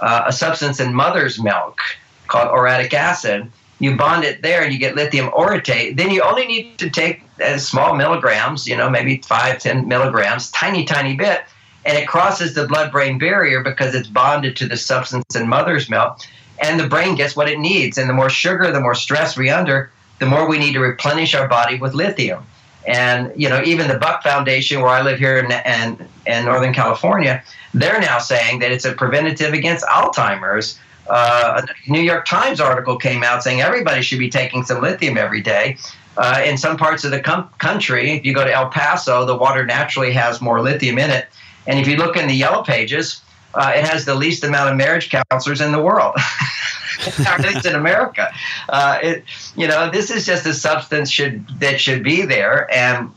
uh, 0.00 0.24
a 0.26 0.32
substance 0.32 0.78
in 0.78 0.92
mother's 0.92 1.42
milk 1.42 1.78
called 2.26 2.48
orotic 2.48 2.92
acid 2.92 3.50
you 3.78 3.96
bond 3.96 4.24
it 4.24 4.42
there 4.42 4.62
and 4.62 4.72
you 4.72 4.78
get 4.78 4.96
lithium 4.96 5.28
orotate, 5.28 5.96
then 5.96 6.10
you 6.10 6.22
only 6.22 6.46
need 6.46 6.78
to 6.78 6.90
take 6.90 7.22
uh, 7.42 7.58
small 7.58 7.94
milligrams, 7.94 8.66
you 8.66 8.76
know, 8.76 8.90
maybe 8.90 9.18
five, 9.18 9.60
ten 9.60 9.86
milligrams, 9.86 10.50
tiny, 10.50 10.84
tiny 10.84 11.14
bit, 11.14 11.42
and 11.84 11.96
it 11.96 12.08
crosses 12.08 12.54
the 12.54 12.66
blood 12.66 12.90
brain 12.90 13.18
barrier 13.18 13.62
because 13.62 13.94
it's 13.94 14.08
bonded 14.08 14.56
to 14.56 14.66
the 14.66 14.76
substance 14.76 15.36
in 15.36 15.48
mother's 15.48 15.88
milk, 15.88 16.18
and 16.60 16.78
the 16.78 16.88
brain 16.88 17.14
gets 17.14 17.36
what 17.36 17.48
it 17.48 17.58
needs. 17.58 17.98
And 17.98 18.08
the 18.08 18.14
more 18.14 18.30
sugar, 18.30 18.72
the 18.72 18.80
more 18.80 18.94
stress 18.94 19.36
we 19.36 19.48
under, 19.48 19.90
the 20.18 20.26
more 20.26 20.48
we 20.48 20.58
need 20.58 20.72
to 20.72 20.80
replenish 20.80 21.34
our 21.34 21.46
body 21.46 21.78
with 21.78 21.94
lithium. 21.94 22.44
And 22.86 23.32
you 23.36 23.48
know, 23.48 23.62
even 23.64 23.86
the 23.86 23.98
Buck 23.98 24.22
Foundation, 24.22 24.80
where 24.80 24.90
I 24.90 25.02
live 25.02 25.18
here 25.18 25.38
in, 25.38 25.52
in, 25.52 26.08
in 26.26 26.44
Northern 26.46 26.72
California, 26.72 27.42
they're 27.74 28.00
now 28.00 28.18
saying 28.18 28.60
that 28.60 28.72
it's 28.72 28.84
a 28.84 28.92
preventative 28.92 29.52
against 29.52 29.84
Alzheimer's 29.84 30.78
uh, 31.08 31.62
a 31.66 31.90
New 31.90 32.00
York 32.00 32.26
Times 32.26 32.60
article 32.60 32.96
came 32.96 33.22
out 33.22 33.42
saying 33.42 33.60
everybody 33.60 34.02
should 34.02 34.18
be 34.18 34.30
taking 34.30 34.64
some 34.64 34.82
lithium 34.82 35.16
every 35.16 35.40
day. 35.40 35.76
Uh, 36.16 36.42
in 36.44 36.58
some 36.58 36.76
parts 36.76 37.04
of 37.04 37.12
the 37.12 37.20
com- 37.20 37.48
country, 37.58 38.10
if 38.10 38.24
you 38.24 38.34
go 38.34 38.44
to 38.44 38.52
El 38.52 38.68
Paso, 38.70 39.24
the 39.24 39.36
water 39.36 39.64
naturally 39.64 40.12
has 40.12 40.40
more 40.40 40.60
lithium 40.60 40.98
in 40.98 41.10
it. 41.10 41.28
And 41.66 41.78
if 41.78 41.86
you 41.86 41.96
look 41.96 42.16
in 42.16 42.26
the 42.26 42.34
yellow 42.34 42.64
pages, 42.64 43.22
uh, 43.54 43.72
it 43.74 43.84
has 43.84 44.04
the 44.04 44.14
least 44.14 44.42
amount 44.42 44.70
of 44.70 44.76
marriage 44.76 45.10
counselors 45.10 45.60
in 45.60 45.72
the 45.72 45.80
world. 45.80 46.16
At 47.24 47.40
least 47.40 47.64
in 47.64 47.76
America, 47.76 48.32
uh, 48.68 48.98
it, 49.00 49.24
you 49.56 49.68
know, 49.68 49.88
this 49.88 50.10
is 50.10 50.26
just 50.26 50.44
a 50.46 50.52
substance 50.52 51.10
should 51.10 51.46
that 51.60 51.80
should 51.80 52.02
be 52.02 52.22
there, 52.22 52.68
and 52.74 53.12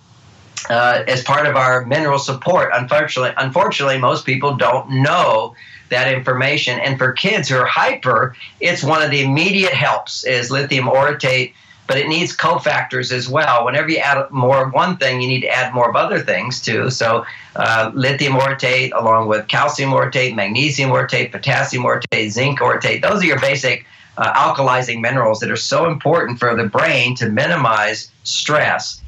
uh, 0.69 1.03
as 1.07 1.23
part 1.23 1.47
of 1.47 1.55
our 1.55 1.83
mineral 1.87 2.19
support. 2.19 2.69
Unfortunately, 2.73 3.33
unfortunately, 3.37 3.97
most 3.97 4.23
people 4.23 4.55
don't 4.55 5.01
know 5.01 5.55
that 5.91 6.11
information. 6.11 6.79
And 6.79 6.97
for 6.97 7.11
kids 7.13 7.47
who 7.47 7.57
are 7.57 7.65
hyper, 7.65 8.35
it's 8.59 8.83
one 8.83 9.01
of 9.01 9.11
the 9.11 9.21
immediate 9.21 9.73
helps 9.73 10.23
is 10.23 10.49
lithium 10.49 10.87
orotate, 10.87 11.53
but 11.87 11.97
it 11.97 12.07
needs 12.07 12.35
cofactors 12.35 13.11
as 13.11 13.29
well. 13.29 13.65
Whenever 13.65 13.89
you 13.89 13.97
add 13.97 14.29
more 14.31 14.65
of 14.65 14.73
one 14.73 14.97
thing, 14.97 15.21
you 15.21 15.27
need 15.27 15.41
to 15.41 15.49
add 15.49 15.73
more 15.73 15.89
of 15.89 15.95
other 15.95 16.19
things 16.19 16.61
too. 16.61 16.89
So 16.89 17.25
uh, 17.55 17.91
lithium 17.93 18.33
orotate 18.33 18.91
along 18.93 19.27
with 19.27 19.47
calcium 19.47 19.91
orotate, 19.91 20.35
magnesium 20.35 20.89
orotate, 20.89 21.31
potassium 21.31 21.83
orotate, 21.83 22.31
zinc 22.31 22.59
orotate, 22.59 23.01
those 23.01 23.21
are 23.21 23.25
your 23.25 23.39
basic 23.39 23.85
uh, 24.17 24.33
alkalizing 24.33 25.01
minerals 25.01 25.39
that 25.39 25.51
are 25.51 25.55
so 25.55 25.89
important 25.89 26.39
for 26.39 26.55
the 26.55 26.67
brain 26.67 27.15
to 27.15 27.29
minimize 27.29 28.11
stress. 28.23 29.01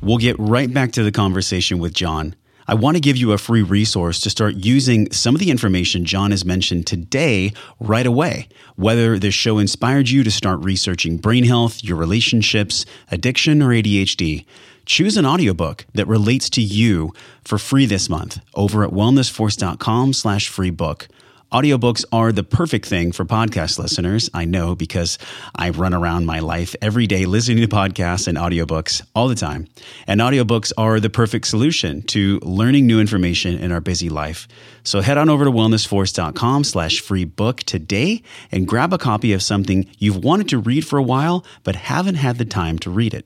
We'll 0.00 0.18
get 0.18 0.36
right 0.38 0.72
back 0.72 0.92
to 0.92 1.02
the 1.02 1.12
conversation 1.12 1.78
with 1.78 1.92
John. 1.92 2.34
I 2.70 2.74
want 2.74 2.98
to 2.98 3.00
give 3.00 3.16
you 3.16 3.32
a 3.32 3.38
free 3.38 3.62
resource 3.62 4.20
to 4.20 4.28
start 4.28 4.56
using 4.56 5.10
some 5.10 5.34
of 5.34 5.40
the 5.40 5.50
information 5.50 6.04
John 6.04 6.32
has 6.32 6.44
mentioned 6.44 6.86
today 6.86 7.54
right 7.80 8.04
away. 8.04 8.46
Whether 8.76 9.18
this 9.18 9.32
show 9.32 9.56
inspired 9.56 10.10
you 10.10 10.22
to 10.22 10.30
start 10.30 10.62
researching 10.62 11.16
brain 11.16 11.44
health, 11.44 11.82
your 11.82 11.96
relationships, 11.96 12.84
addiction, 13.10 13.62
or 13.62 13.68
ADHD, 13.68 14.44
choose 14.84 15.16
an 15.16 15.24
audiobook 15.24 15.86
that 15.94 16.06
relates 16.06 16.50
to 16.50 16.60
you 16.60 17.14
for 17.42 17.56
free 17.56 17.86
this 17.86 18.10
month 18.10 18.38
over 18.54 18.84
at 18.84 18.90
wellnessforce.com 18.90 20.12
slash 20.12 20.46
free 20.48 20.68
book. 20.68 21.08
Audiobooks 21.50 22.04
are 22.12 22.30
the 22.30 22.42
perfect 22.42 22.84
thing 22.84 23.10
for 23.10 23.24
podcast 23.24 23.78
listeners. 23.78 24.28
I 24.34 24.44
know 24.44 24.74
because 24.74 25.16
I 25.56 25.70
run 25.70 25.94
around 25.94 26.26
my 26.26 26.40
life 26.40 26.76
every 26.82 27.06
day 27.06 27.24
listening 27.24 27.66
to 27.66 27.74
podcasts 27.74 28.28
and 28.28 28.36
audiobooks 28.36 29.00
all 29.14 29.28
the 29.28 29.34
time. 29.34 29.66
And 30.06 30.20
audiobooks 30.20 30.72
are 30.76 31.00
the 31.00 31.08
perfect 31.08 31.46
solution 31.46 32.02
to 32.08 32.38
learning 32.42 32.86
new 32.86 33.00
information 33.00 33.56
in 33.56 33.72
our 33.72 33.80
busy 33.80 34.10
life. 34.10 34.46
So 34.82 35.00
head 35.00 35.16
on 35.16 35.30
over 35.30 35.46
to 35.46 35.50
wellnessforce.com 35.50 36.64
slash 36.64 37.00
free 37.00 37.24
book 37.24 37.60
today 37.60 38.22
and 38.52 38.68
grab 38.68 38.92
a 38.92 38.98
copy 38.98 39.32
of 39.32 39.42
something 39.42 39.88
you've 39.98 40.22
wanted 40.22 40.50
to 40.50 40.58
read 40.58 40.86
for 40.86 40.98
a 40.98 41.02
while 41.02 41.46
but 41.64 41.76
haven't 41.76 42.16
had 42.16 42.36
the 42.36 42.44
time 42.44 42.78
to 42.80 42.90
read 42.90 43.14
it. 43.14 43.24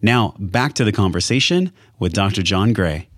Now, 0.00 0.36
back 0.38 0.74
to 0.74 0.84
the 0.84 0.92
conversation 0.92 1.72
with 1.98 2.12
Dr. 2.12 2.42
John 2.42 2.72
Gray. 2.72 3.08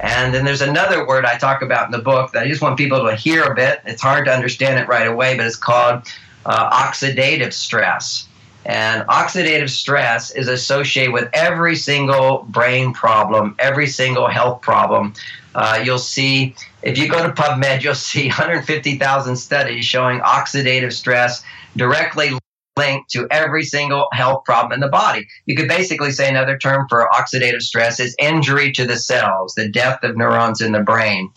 And 0.00 0.34
then 0.34 0.44
there's 0.44 0.62
another 0.62 1.06
word 1.06 1.24
I 1.24 1.38
talk 1.38 1.62
about 1.62 1.86
in 1.86 1.92
the 1.92 1.98
book 2.02 2.32
that 2.32 2.42
I 2.42 2.48
just 2.48 2.60
want 2.60 2.76
people 2.76 3.06
to 3.06 3.16
hear 3.16 3.44
a 3.44 3.54
bit. 3.54 3.80
It's 3.86 4.02
hard 4.02 4.26
to 4.26 4.32
understand 4.32 4.78
it 4.78 4.88
right 4.88 5.06
away, 5.06 5.36
but 5.36 5.46
it's 5.46 5.56
called 5.56 6.02
uh, 6.44 6.70
oxidative 6.70 7.52
stress. 7.52 8.28
And 8.66 9.06
oxidative 9.06 9.70
stress 9.70 10.30
is 10.32 10.48
associated 10.48 11.12
with 11.12 11.30
every 11.32 11.76
single 11.76 12.44
brain 12.48 12.92
problem, 12.92 13.54
every 13.58 13.86
single 13.86 14.26
health 14.26 14.60
problem. 14.60 15.14
Uh, 15.54 15.80
you'll 15.84 15.98
see, 15.98 16.54
if 16.82 16.98
you 16.98 17.08
go 17.08 17.22
to 17.22 17.32
PubMed, 17.32 17.82
you'll 17.82 17.94
see 18.12 18.26
150,000 18.26 19.36
studies 19.36 19.84
showing 19.84 20.20
oxidative 20.20 20.92
stress 20.92 21.42
directly 21.76 22.36
linked 22.76 23.10
to 23.10 23.26
every 23.30 23.64
single 23.64 24.08
health 24.12 24.44
problem 24.44 24.72
in 24.72 24.80
the 24.80 24.88
body. 24.88 25.26
You 25.46 25.56
could 25.56 25.68
basically 25.68 26.12
say 26.12 26.28
another 26.28 26.58
term 26.58 26.86
for 26.88 27.08
oxidative 27.12 27.62
stress 27.62 27.98
is 27.98 28.14
injury 28.18 28.72
to 28.72 28.84
the 28.84 28.96
cells, 28.96 29.54
the 29.54 29.68
death 29.68 30.02
of 30.02 30.16
neurons 30.16 30.60
in 30.60 30.72
the 30.72 30.82
brain. 30.82 31.30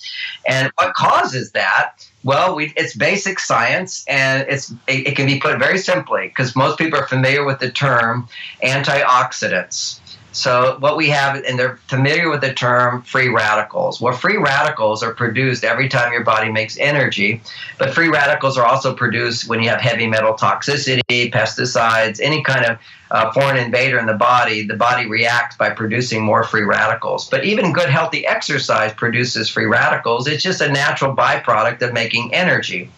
And 0.47 0.71
what 0.77 0.93
causes 0.95 1.51
that? 1.51 2.05
Well, 2.23 2.55
we, 2.55 2.73
it's 2.75 2.95
basic 2.95 3.39
science, 3.39 4.03
and 4.05 4.45
it's 4.49 4.71
it, 4.87 5.07
it 5.07 5.15
can 5.15 5.25
be 5.25 5.39
put 5.39 5.57
very 5.57 5.77
simply 5.77 6.27
because 6.27 6.53
most 6.53 6.77
people 6.77 6.99
are 6.99 7.07
familiar 7.07 7.45
with 7.45 7.59
the 7.59 7.71
term 7.71 8.27
antioxidants. 8.61 9.98
So, 10.31 10.77
what 10.79 10.95
we 10.95 11.09
have, 11.09 11.43
and 11.43 11.57
they're 11.57 11.77
familiar 11.87 12.29
with 12.29 12.41
the 12.41 12.53
term 12.53 13.01
free 13.01 13.29
radicals. 13.29 13.99
Well, 13.99 14.13
free 14.13 14.37
radicals 14.37 15.01
are 15.01 15.13
produced 15.13 15.63
every 15.63 15.89
time 15.89 16.13
your 16.13 16.23
body 16.23 16.51
makes 16.51 16.77
energy, 16.77 17.41
but 17.79 17.93
free 17.95 18.09
radicals 18.09 18.57
are 18.57 18.65
also 18.65 18.93
produced 18.93 19.47
when 19.47 19.63
you 19.63 19.69
have 19.69 19.81
heavy 19.81 20.05
metal 20.05 20.33
toxicity, 20.33 21.31
pesticides, 21.31 22.19
any 22.21 22.43
kind 22.43 22.65
of 22.65 22.77
uh, 23.11 23.31
foreign 23.31 23.57
invader 23.57 23.97
in 23.97 24.05
the 24.05 24.13
body. 24.13 24.67
The 24.67 24.75
body 24.75 25.07
reacts 25.07 25.57
by 25.57 25.71
producing 25.71 26.23
more 26.23 26.43
free 26.43 26.63
radicals. 26.63 27.27
But 27.27 27.43
even 27.43 27.73
good, 27.73 27.89
healthy 27.89 28.27
exercise 28.27 28.93
produces 28.93 29.49
free 29.49 29.65
radicals. 29.65 30.27
It's 30.27 30.43
just 30.43 30.61
a 30.61 30.71
natural 30.71 31.15
byproduct 31.15 31.81
of 31.81 31.91
making 31.93 32.33
energy. 32.35 32.91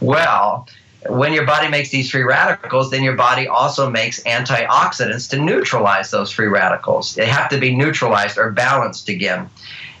Well, 0.00 0.68
when 1.08 1.32
your 1.32 1.46
body 1.46 1.68
makes 1.68 1.90
these 1.90 2.10
free 2.10 2.22
radicals, 2.22 2.90
then 2.90 3.02
your 3.02 3.16
body 3.16 3.48
also 3.48 3.90
makes 3.90 4.22
antioxidants 4.24 5.28
to 5.30 5.38
neutralize 5.38 6.10
those 6.10 6.30
free 6.30 6.46
radicals. 6.46 7.14
They 7.14 7.26
have 7.26 7.48
to 7.50 7.58
be 7.58 7.74
neutralized 7.74 8.38
or 8.38 8.50
balanced 8.50 9.08
again. 9.08 9.48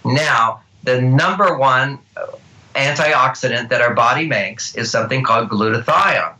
Now, 0.04 0.60
the 0.84 1.00
number 1.00 1.58
one 1.58 1.98
antioxidant 2.74 3.68
that 3.70 3.80
our 3.80 3.94
body 3.94 4.26
makes 4.26 4.74
is 4.76 4.90
something 4.90 5.22
called 5.22 5.48
glutathione. 5.48 6.34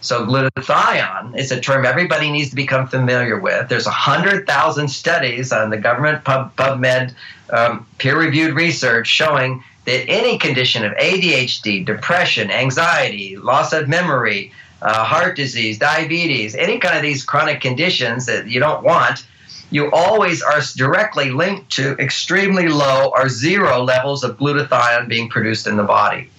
So 0.00 0.24
glutathione 0.24 1.36
is 1.36 1.50
a 1.52 1.60
term 1.60 1.84
everybody 1.84 2.30
needs 2.30 2.50
to 2.50 2.56
become 2.56 2.86
familiar 2.86 3.38
with. 3.38 3.68
There's 3.68 3.86
100,000 3.86 4.88
studies 4.88 5.52
on 5.52 5.70
the 5.70 5.76
government 5.76 6.24
Pub, 6.24 6.54
PubMed 6.56 7.14
um, 7.50 7.86
peer-reviewed 7.98 8.54
research 8.54 9.06
showing 9.06 9.62
that 9.86 10.08
any 10.08 10.36
condition 10.38 10.84
of 10.84 10.92
ADHD, 10.92 11.84
depression, 11.84 12.50
anxiety, 12.50 13.36
loss 13.36 13.72
of 13.72 13.88
memory, 13.88 14.52
uh, 14.82 15.04
heart 15.04 15.36
disease, 15.36 15.78
diabetes, 15.78 16.54
any 16.54 16.78
kind 16.78 16.96
of 16.96 17.02
these 17.02 17.24
chronic 17.24 17.60
conditions 17.60 18.26
that 18.26 18.48
you 18.48 18.60
don't 18.60 18.82
want, 18.82 19.26
you 19.70 19.90
always 19.92 20.42
are 20.42 20.60
directly 20.76 21.30
linked 21.30 21.70
to 21.70 21.92
extremely 21.98 22.68
low 22.68 23.10
or 23.16 23.28
zero 23.28 23.82
levels 23.82 24.22
of 24.22 24.36
glutathione 24.38 25.08
being 25.08 25.28
produced 25.28 25.66
in 25.66 25.76
the 25.76 25.82
body. 25.82 26.30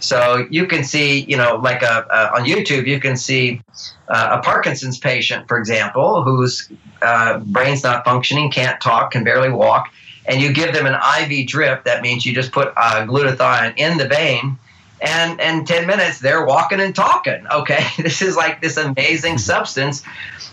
So 0.00 0.46
you 0.50 0.66
can 0.66 0.84
see, 0.84 1.24
you 1.24 1.36
know, 1.36 1.56
like 1.56 1.82
a, 1.82 2.06
a 2.10 2.36
on 2.36 2.44
YouTube, 2.44 2.86
you 2.86 3.00
can 3.00 3.16
see 3.16 3.60
uh, 4.08 4.38
a 4.38 4.42
Parkinson's 4.42 4.98
patient, 4.98 5.48
for 5.48 5.58
example, 5.58 6.22
whose 6.22 6.70
uh, 7.02 7.38
brain's 7.38 7.82
not 7.82 8.04
functioning, 8.04 8.50
can't 8.50 8.80
talk, 8.80 9.10
can 9.10 9.24
barely 9.24 9.50
walk, 9.50 9.92
and 10.28 10.40
you 10.40 10.52
give 10.52 10.72
them 10.72 10.86
an 10.86 10.94
IV 11.22 11.48
drip. 11.48 11.84
That 11.84 12.02
means 12.02 12.24
you 12.24 12.34
just 12.34 12.52
put 12.52 12.72
uh, 12.76 13.06
glutathione 13.06 13.74
in 13.76 13.96
the 13.98 14.06
vein, 14.06 14.58
and 15.00 15.40
in 15.40 15.64
10 15.64 15.86
minutes 15.86 16.20
they're 16.20 16.44
walking 16.44 16.80
and 16.80 16.94
talking. 16.94 17.44
Okay, 17.52 17.84
this 17.98 18.22
is 18.22 18.36
like 18.36 18.60
this 18.60 18.76
amazing 18.76 19.38
substance. 19.38 20.02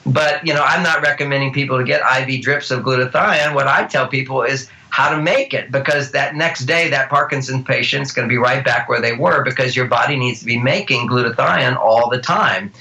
But 0.05 0.45
you 0.45 0.53
know, 0.53 0.63
I'm 0.63 0.83
not 0.83 1.01
recommending 1.01 1.53
people 1.53 1.77
to 1.77 1.83
get 1.83 2.01
IV 2.21 2.41
drips 2.41 2.71
of 2.71 2.83
glutathione. 2.83 3.53
What 3.53 3.67
I 3.67 3.85
tell 3.85 4.07
people 4.07 4.43
is 4.43 4.69
how 4.89 5.13
to 5.13 5.21
make 5.21 5.53
it 5.53 5.71
because 5.71 6.11
that 6.11 6.35
next 6.35 6.61
day 6.65 6.89
that 6.89 7.09
Parkinson's 7.09 7.65
patient 7.65 8.03
is 8.03 8.13
going 8.13 8.25
to 8.25 8.31
be 8.31 8.37
right 8.37 8.63
back 8.63 8.87
where 8.87 9.01
they 9.01 9.11
were 9.11 9.43
because 9.43 9.75
your 9.75 9.87
body 9.87 10.15
needs 10.15 10.39
to 10.39 10.45
be 10.45 10.57
making 10.57 11.09
glutathione 11.09 11.75
all 11.75 12.09
the 12.09 12.21
time. 12.21 12.71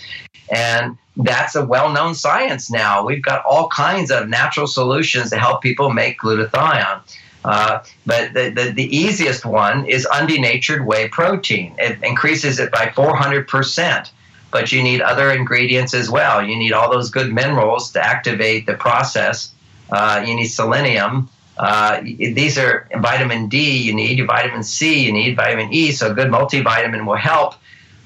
And 0.50 0.96
that's 1.16 1.54
a 1.54 1.64
well-known 1.64 2.14
science 2.14 2.70
now. 2.70 3.04
We've 3.04 3.22
got 3.22 3.44
all 3.44 3.68
kinds 3.68 4.10
of 4.10 4.28
natural 4.28 4.66
solutions 4.66 5.30
to 5.30 5.38
help 5.38 5.62
people 5.62 5.90
make 5.90 6.18
glutathione. 6.18 7.00
Uh, 7.44 7.84
but 8.06 8.32
the, 8.32 8.50
the, 8.50 8.72
the, 8.72 8.96
easiest 8.96 9.44
one 9.44 9.84
is 9.84 10.06
undenatured 10.10 10.84
whey 10.86 11.08
protein. 11.08 11.74
It 11.78 12.02
increases 12.02 12.58
it 12.58 12.72
by 12.72 12.86
400%. 12.86 14.10
But 14.50 14.72
you 14.72 14.82
need 14.82 15.02
other 15.02 15.30
ingredients 15.30 15.94
as 15.94 16.08
well. 16.08 16.42
You 16.42 16.56
need 16.56 16.72
all 16.72 16.90
those 16.90 17.10
good 17.10 17.32
minerals 17.32 17.92
to 17.92 18.00
activate 18.02 18.66
the 18.66 18.74
process. 18.74 19.52
Uh, 19.90 20.24
you 20.26 20.34
need 20.34 20.46
selenium. 20.46 21.28
Uh, 21.58 22.00
these 22.02 22.56
are 22.56 22.88
vitamin 22.98 23.48
D 23.48 23.78
you 23.78 23.94
need, 23.94 24.24
vitamin 24.26 24.62
C 24.62 25.04
you 25.04 25.12
need, 25.12 25.36
vitamin 25.36 25.72
E. 25.72 25.92
So 25.92 26.10
a 26.10 26.14
good 26.14 26.28
multivitamin 26.28 27.04
will 27.04 27.16
help. 27.16 27.54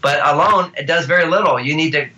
But 0.02 0.20
alone, 0.26 0.72
it 0.76 0.86
does 0.86 1.06
very 1.06 1.26
little. 1.26 1.60
You 1.60 1.76
need 1.76 1.92
to 1.92 2.08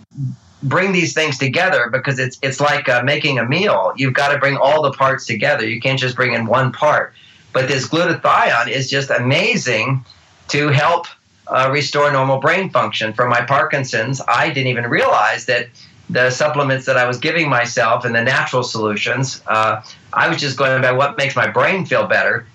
bring 0.63 0.91
these 0.91 1.13
things 1.13 1.37
together 1.37 1.89
because 1.91 2.19
it's 2.19 2.37
it's 2.41 2.59
like 2.59 2.87
uh, 2.87 3.01
making 3.03 3.39
a 3.39 3.45
meal. 3.45 3.93
You've 3.95 4.13
got 4.13 4.31
to 4.33 4.37
bring 4.37 4.57
all 4.57 4.81
the 4.83 4.91
parts 4.91 5.25
together. 5.25 5.67
You 5.67 5.81
can't 5.81 5.99
just 5.99 6.15
bring 6.15 6.33
in 6.33 6.45
one 6.45 6.71
part. 6.71 7.13
But 7.53 7.67
this 7.67 7.87
glutathione 7.87 8.69
is 8.69 8.89
just 8.89 9.09
amazing 9.09 10.05
to 10.49 10.69
help 10.69 11.07
uh, 11.47 11.69
restore 11.71 12.11
normal 12.11 12.39
brain 12.39 12.69
function. 12.69 13.13
For 13.13 13.27
my 13.27 13.41
Parkinson's, 13.41 14.21
I 14.27 14.49
didn't 14.49 14.67
even 14.67 14.87
realize 14.87 15.45
that 15.47 15.67
the 16.09 16.29
supplements 16.29 16.85
that 16.85 16.97
I 16.97 17.05
was 17.05 17.17
giving 17.17 17.49
myself 17.49 18.05
and 18.05 18.13
the 18.13 18.21
natural 18.21 18.63
solutions, 18.63 19.41
uh, 19.47 19.81
I 20.13 20.29
was 20.29 20.37
just 20.37 20.57
going 20.57 20.81
by 20.81 20.91
what 20.91 21.17
makes 21.17 21.35
my 21.35 21.47
brain 21.47 21.85
feel 21.85 22.05
better. 22.05 22.45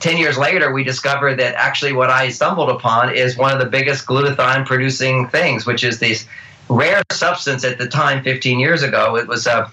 10 0.00 0.18
years 0.18 0.36
later, 0.36 0.72
we 0.72 0.84
discovered 0.84 1.38
that 1.38 1.54
actually 1.54 1.92
what 1.92 2.10
I 2.10 2.28
stumbled 2.28 2.70
upon 2.70 3.14
is 3.14 3.36
one 3.36 3.52
of 3.52 3.58
the 3.58 3.66
biggest 3.66 4.06
glutathione 4.06 4.66
producing 4.66 5.28
things, 5.28 5.64
which 5.64 5.82
is 5.84 5.98
this 5.98 6.26
rare 6.68 7.02
substance 7.12 7.64
at 7.64 7.78
the 7.78 7.86
time, 7.86 8.22
15 8.22 8.58
years 8.58 8.82
ago. 8.82 9.16
It 9.16 9.26
was 9.26 9.46
a 9.46 9.70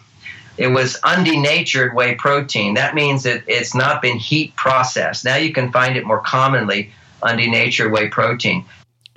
it 0.58 0.70
was 0.70 1.00
undenatured 1.02 1.94
whey 1.94 2.16
protein. 2.16 2.74
That 2.74 2.96
means 2.96 3.24
that 3.24 3.44
it's 3.48 3.76
not 3.76 4.02
been 4.02 4.18
heat 4.18 4.56
processed. 4.56 5.24
Now 5.24 5.36
you 5.36 5.54
can 5.54 5.72
find 5.72 5.96
it 5.96 6.06
more 6.06 6.20
commonly 6.20 6.92
undenatured 7.22 7.92
whey 7.92 8.10
protein. 8.10 8.66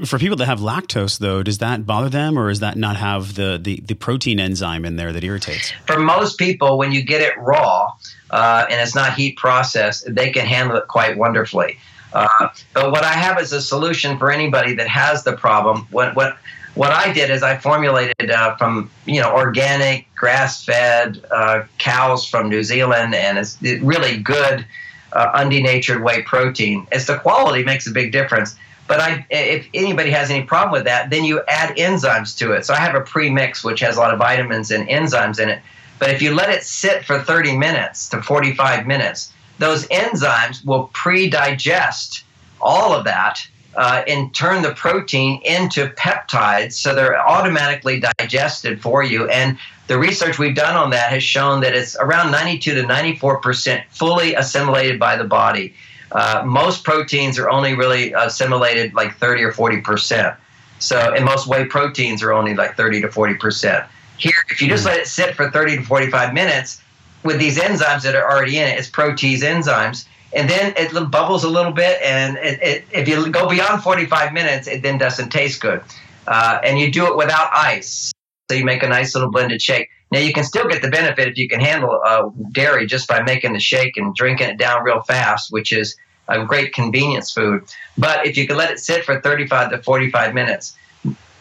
For 0.05 0.19
people 0.19 0.37
that 0.39 0.47
have 0.47 0.61
lactose, 0.61 1.19
though, 1.19 1.43
does 1.43 1.59
that 1.59 1.85
bother 1.85 2.09
them, 2.09 2.39
or 2.39 2.49
does 2.49 2.61
that 2.61 2.77
not 2.77 2.97
have 2.97 3.35
the, 3.35 3.61
the, 3.63 3.81
the 3.81 3.95
protein 3.95 4.41
enzyme 4.41 4.87
in 4.87 4.97
there 4.97 5.13
that 5.13 5.23
irritates? 5.23 5.73
For 5.87 5.99
most 5.99 6.39
people, 6.39 6.79
when 6.79 6.93
you 6.93 7.03
get 7.03 7.21
it 7.21 7.37
raw 7.39 7.93
uh, 8.31 8.67
and 8.71 8.81
it's 8.81 8.95
not 8.95 9.15
heat 9.15 9.37
processed, 9.37 10.15
they 10.15 10.31
can 10.31 10.47
handle 10.47 10.77
it 10.79 10.89
quite 10.89 11.19
wonderfully. 11.19 11.79
Uh, 12.13 12.49
but 12.73 12.91
what 12.91 13.05
I 13.05 13.13
have 13.13 13.39
is 13.41 13.53
a 13.53 13.61
solution 13.61 14.19
for 14.19 14.31
anybody 14.31 14.75
that 14.75 14.89
has 14.89 15.23
the 15.23 15.37
problem. 15.37 15.87
What 15.91 16.17
what 16.17 16.39
what 16.75 16.93
I 16.93 17.13
did 17.13 17.31
is 17.31 17.43
I 17.43 17.57
formulated 17.57 18.31
uh, 18.31 18.57
from 18.57 18.91
you 19.07 19.21
know 19.21 19.33
organic 19.35 20.13
grass 20.15 20.65
fed 20.65 21.25
uh, 21.31 21.65
cows 21.79 22.27
from 22.27 22.49
New 22.49 22.63
Zealand, 22.63 23.15
and 23.15 23.39
it's 23.39 23.61
really 23.63 24.19
good 24.19 24.67
uh, 25.13 25.41
undenatured 25.41 26.03
whey 26.03 26.23
protein. 26.23 26.87
It's 26.93 27.07
the 27.07 27.19
quality 27.19 27.65
makes 27.65 27.87
a 27.87 27.91
big 27.91 28.13
difference. 28.13 28.57
But 28.87 28.99
I, 28.99 29.25
if 29.31 29.69
anybody 29.73 30.11
has 30.11 30.31
any 30.31 30.43
problem 30.43 30.73
with 30.73 30.85
that, 30.85 31.11
then 31.11 31.23
you 31.23 31.43
add 31.47 31.77
enzymes 31.77 32.37
to 32.39 32.53
it. 32.53 32.67
So 32.67 32.75
I 32.75 32.79
have 32.79 32.97
a 32.97 33.01
pre-mix 33.01 33.63
which 33.63 33.79
has 33.81 33.97
a 33.97 34.01
lot 34.01 34.13
of 34.13 34.19
vitamins 34.19 34.73
and 34.73 34.89
enzymes 34.89 35.39
in 35.39 35.49
it. 35.49 35.63
But 36.01 36.11
if 36.11 36.21
you 36.21 36.35
let 36.35 36.51
it 36.51 36.65
sit 36.65 37.05
for 37.05 37.21
30 37.21 37.57
minutes 37.57 38.09
to 38.09 38.21
45 38.21 38.89
minutes, 38.89 39.33
those 39.59 39.87
enzymes 39.89 40.65
will 40.65 40.91
pre-digest 40.93 42.25
all 42.61 42.93
of 42.93 43.05
that 43.05 43.47
uh, 43.77 44.03
and 44.07 44.35
turn 44.35 44.63
the 44.63 44.75
protein 44.75 45.41
into 45.45 45.87
peptides 45.91 46.73
so 46.73 46.95
they're 46.95 47.19
automatically 47.19 48.03
digested 48.19 48.81
for 48.81 49.03
you. 49.03 49.29
And 49.29 49.59
the 49.87 49.99
research 49.99 50.39
we've 50.39 50.55
done 50.55 50.77
on 50.77 50.91
that 50.91 51.11
has 51.11 51.23
shown 51.23 51.61
that 51.61 51.75
it's 51.75 51.97
around 51.97 52.31
92 52.31 52.75
to 52.75 52.83
94% 52.83 53.85
fully 53.91 54.35
assimilated 54.35 54.99
by 54.99 55.17
the 55.17 55.25
body. 55.25 55.75
Uh, 56.13 56.43
most 56.45 56.85
proteins 56.85 57.39
are 57.39 57.49
only 57.49 57.75
really 57.75 58.13
assimilated 58.13 58.95
like 58.95 59.17
30 59.17 59.43
or 59.45 59.53
40%. 59.53 60.37
So, 60.81 61.13
and 61.15 61.25
most 61.25 61.47
whey 61.47 61.67
proteins 61.67 62.23
are 62.23 62.33
only 62.33 62.55
like 62.55 62.77
30 62.77 63.03
to 63.03 63.09
40%. 63.09 63.87
Here, 64.17 64.33
if 64.51 64.61
you 64.61 64.69
just 64.69 64.85
hmm. 64.85 64.91
let 64.91 65.01
it 65.01 65.07
sit 65.07 65.35
for 65.35 65.51
30 65.51 65.79
to 65.79 65.83
45 65.83 66.35
minutes 66.35 66.83
with 67.23 67.39
these 67.39 67.59
enzymes 67.59 68.03
that 68.03 68.15
are 68.15 68.31
already 68.31 68.59
in 68.59 68.67
it, 68.67 68.79
it's 68.79 68.89
protease 68.89 69.41
enzymes, 69.41 70.07
and 70.33 70.49
then 70.49 70.73
it 70.77 70.93
bubbles 71.11 71.45
a 71.45 71.49
little 71.49 71.73
bit, 71.73 72.01
and 72.03 72.37
it, 72.39 72.63
it, 72.63 72.85
if 72.93 73.09
you 73.09 73.31
go 73.31 73.49
beyond 73.49 73.83
45 73.83 74.33
minutes, 74.33 74.69
it 74.69 74.83
then 74.83 74.99
doesn't 74.99 75.31
taste 75.31 75.61
good. 75.61 75.83
Uh, 76.27 76.61
and 76.63 76.79
you 76.79 76.91
do 76.91 77.07
it 77.07 77.17
without 77.17 77.51
ice. 77.53 78.13
So 78.51 78.57
you 78.57 78.65
make 78.65 78.83
a 78.83 78.89
nice 78.89 79.15
little 79.15 79.31
blended 79.31 79.61
shake. 79.63 79.89
Now 80.11 80.19
you 80.19 80.33
can 80.33 80.45
still 80.45 80.67
get 80.69 80.83
the 80.83 80.89
benefit 80.91 81.29
if 81.29 81.39
you 81.39 81.49
can 81.49 81.61
handle 81.61 82.01
uh, 82.05 82.31
dairy 82.53 82.87
just 82.87 83.07
by 83.07 83.23
making 83.23 83.53
the 83.53 83.61
shake 83.61 83.97
and 83.97 84.15
drinking 84.15 84.49
it 84.49 84.59
down 84.59 84.83
real 84.83 85.03
fast, 85.03 85.53
which 85.53 85.73
is 85.73 85.97
a 86.27 86.45
great 86.45 86.73
convenience 86.73 87.33
food. 87.33 87.65
But 87.97 88.27
if 88.27 88.37
you 88.37 88.47
can 88.47 88.57
let 88.57 88.71
it 88.71 88.81
sit 88.81 89.05
for 89.05 89.21
35 89.21 89.71
to 89.71 89.83
45 89.83 90.35
minutes, 90.35 90.77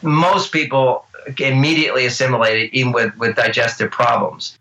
most 0.02 0.52
people 0.52 1.06
immediately 1.40 2.06
assimilate 2.06 2.64
it, 2.64 2.74
even 2.74 2.92
with, 2.92 3.18
with 3.18 3.36
digestive 3.36 3.92
problems. 3.92 4.59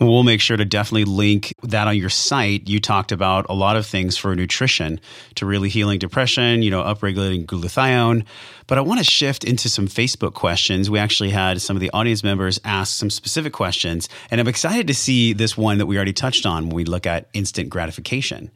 We'll 0.00 0.22
make 0.22 0.40
sure 0.40 0.56
to 0.56 0.64
definitely 0.64 1.06
link 1.06 1.52
that 1.64 1.88
on 1.88 1.96
your 1.96 2.08
site. 2.08 2.68
You 2.68 2.78
talked 2.78 3.10
about 3.10 3.46
a 3.48 3.52
lot 3.52 3.76
of 3.76 3.84
things 3.84 4.16
for 4.16 4.34
nutrition 4.36 5.00
to 5.34 5.46
really 5.46 5.68
healing 5.68 5.98
depression, 5.98 6.62
you 6.62 6.70
know, 6.70 6.82
upregulating 6.82 7.46
glutathione. 7.46 8.24
But 8.68 8.78
I 8.78 8.82
want 8.82 9.00
to 9.00 9.04
shift 9.04 9.44
into 9.44 9.68
some 9.68 9.88
Facebook 9.88 10.34
questions. 10.34 10.88
We 10.88 11.00
actually 11.00 11.30
had 11.30 11.60
some 11.60 11.74
of 11.74 11.80
the 11.80 11.90
audience 11.92 12.22
members 12.22 12.60
ask 12.64 12.96
some 12.96 13.10
specific 13.10 13.52
questions, 13.52 14.08
and 14.30 14.40
I'm 14.40 14.46
excited 14.46 14.86
to 14.88 14.94
see 14.94 15.32
this 15.32 15.56
one 15.56 15.78
that 15.78 15.86
we 15.86 15.96
already 15.96 16.12
touched 16.12 16.44
on 16.46 16.66
when 16.66 16.76
we 16.76 16.84
look 16.84 17.06
at 17.06 17.28
instant 17.32 17.70
gratification. 17.70 18.50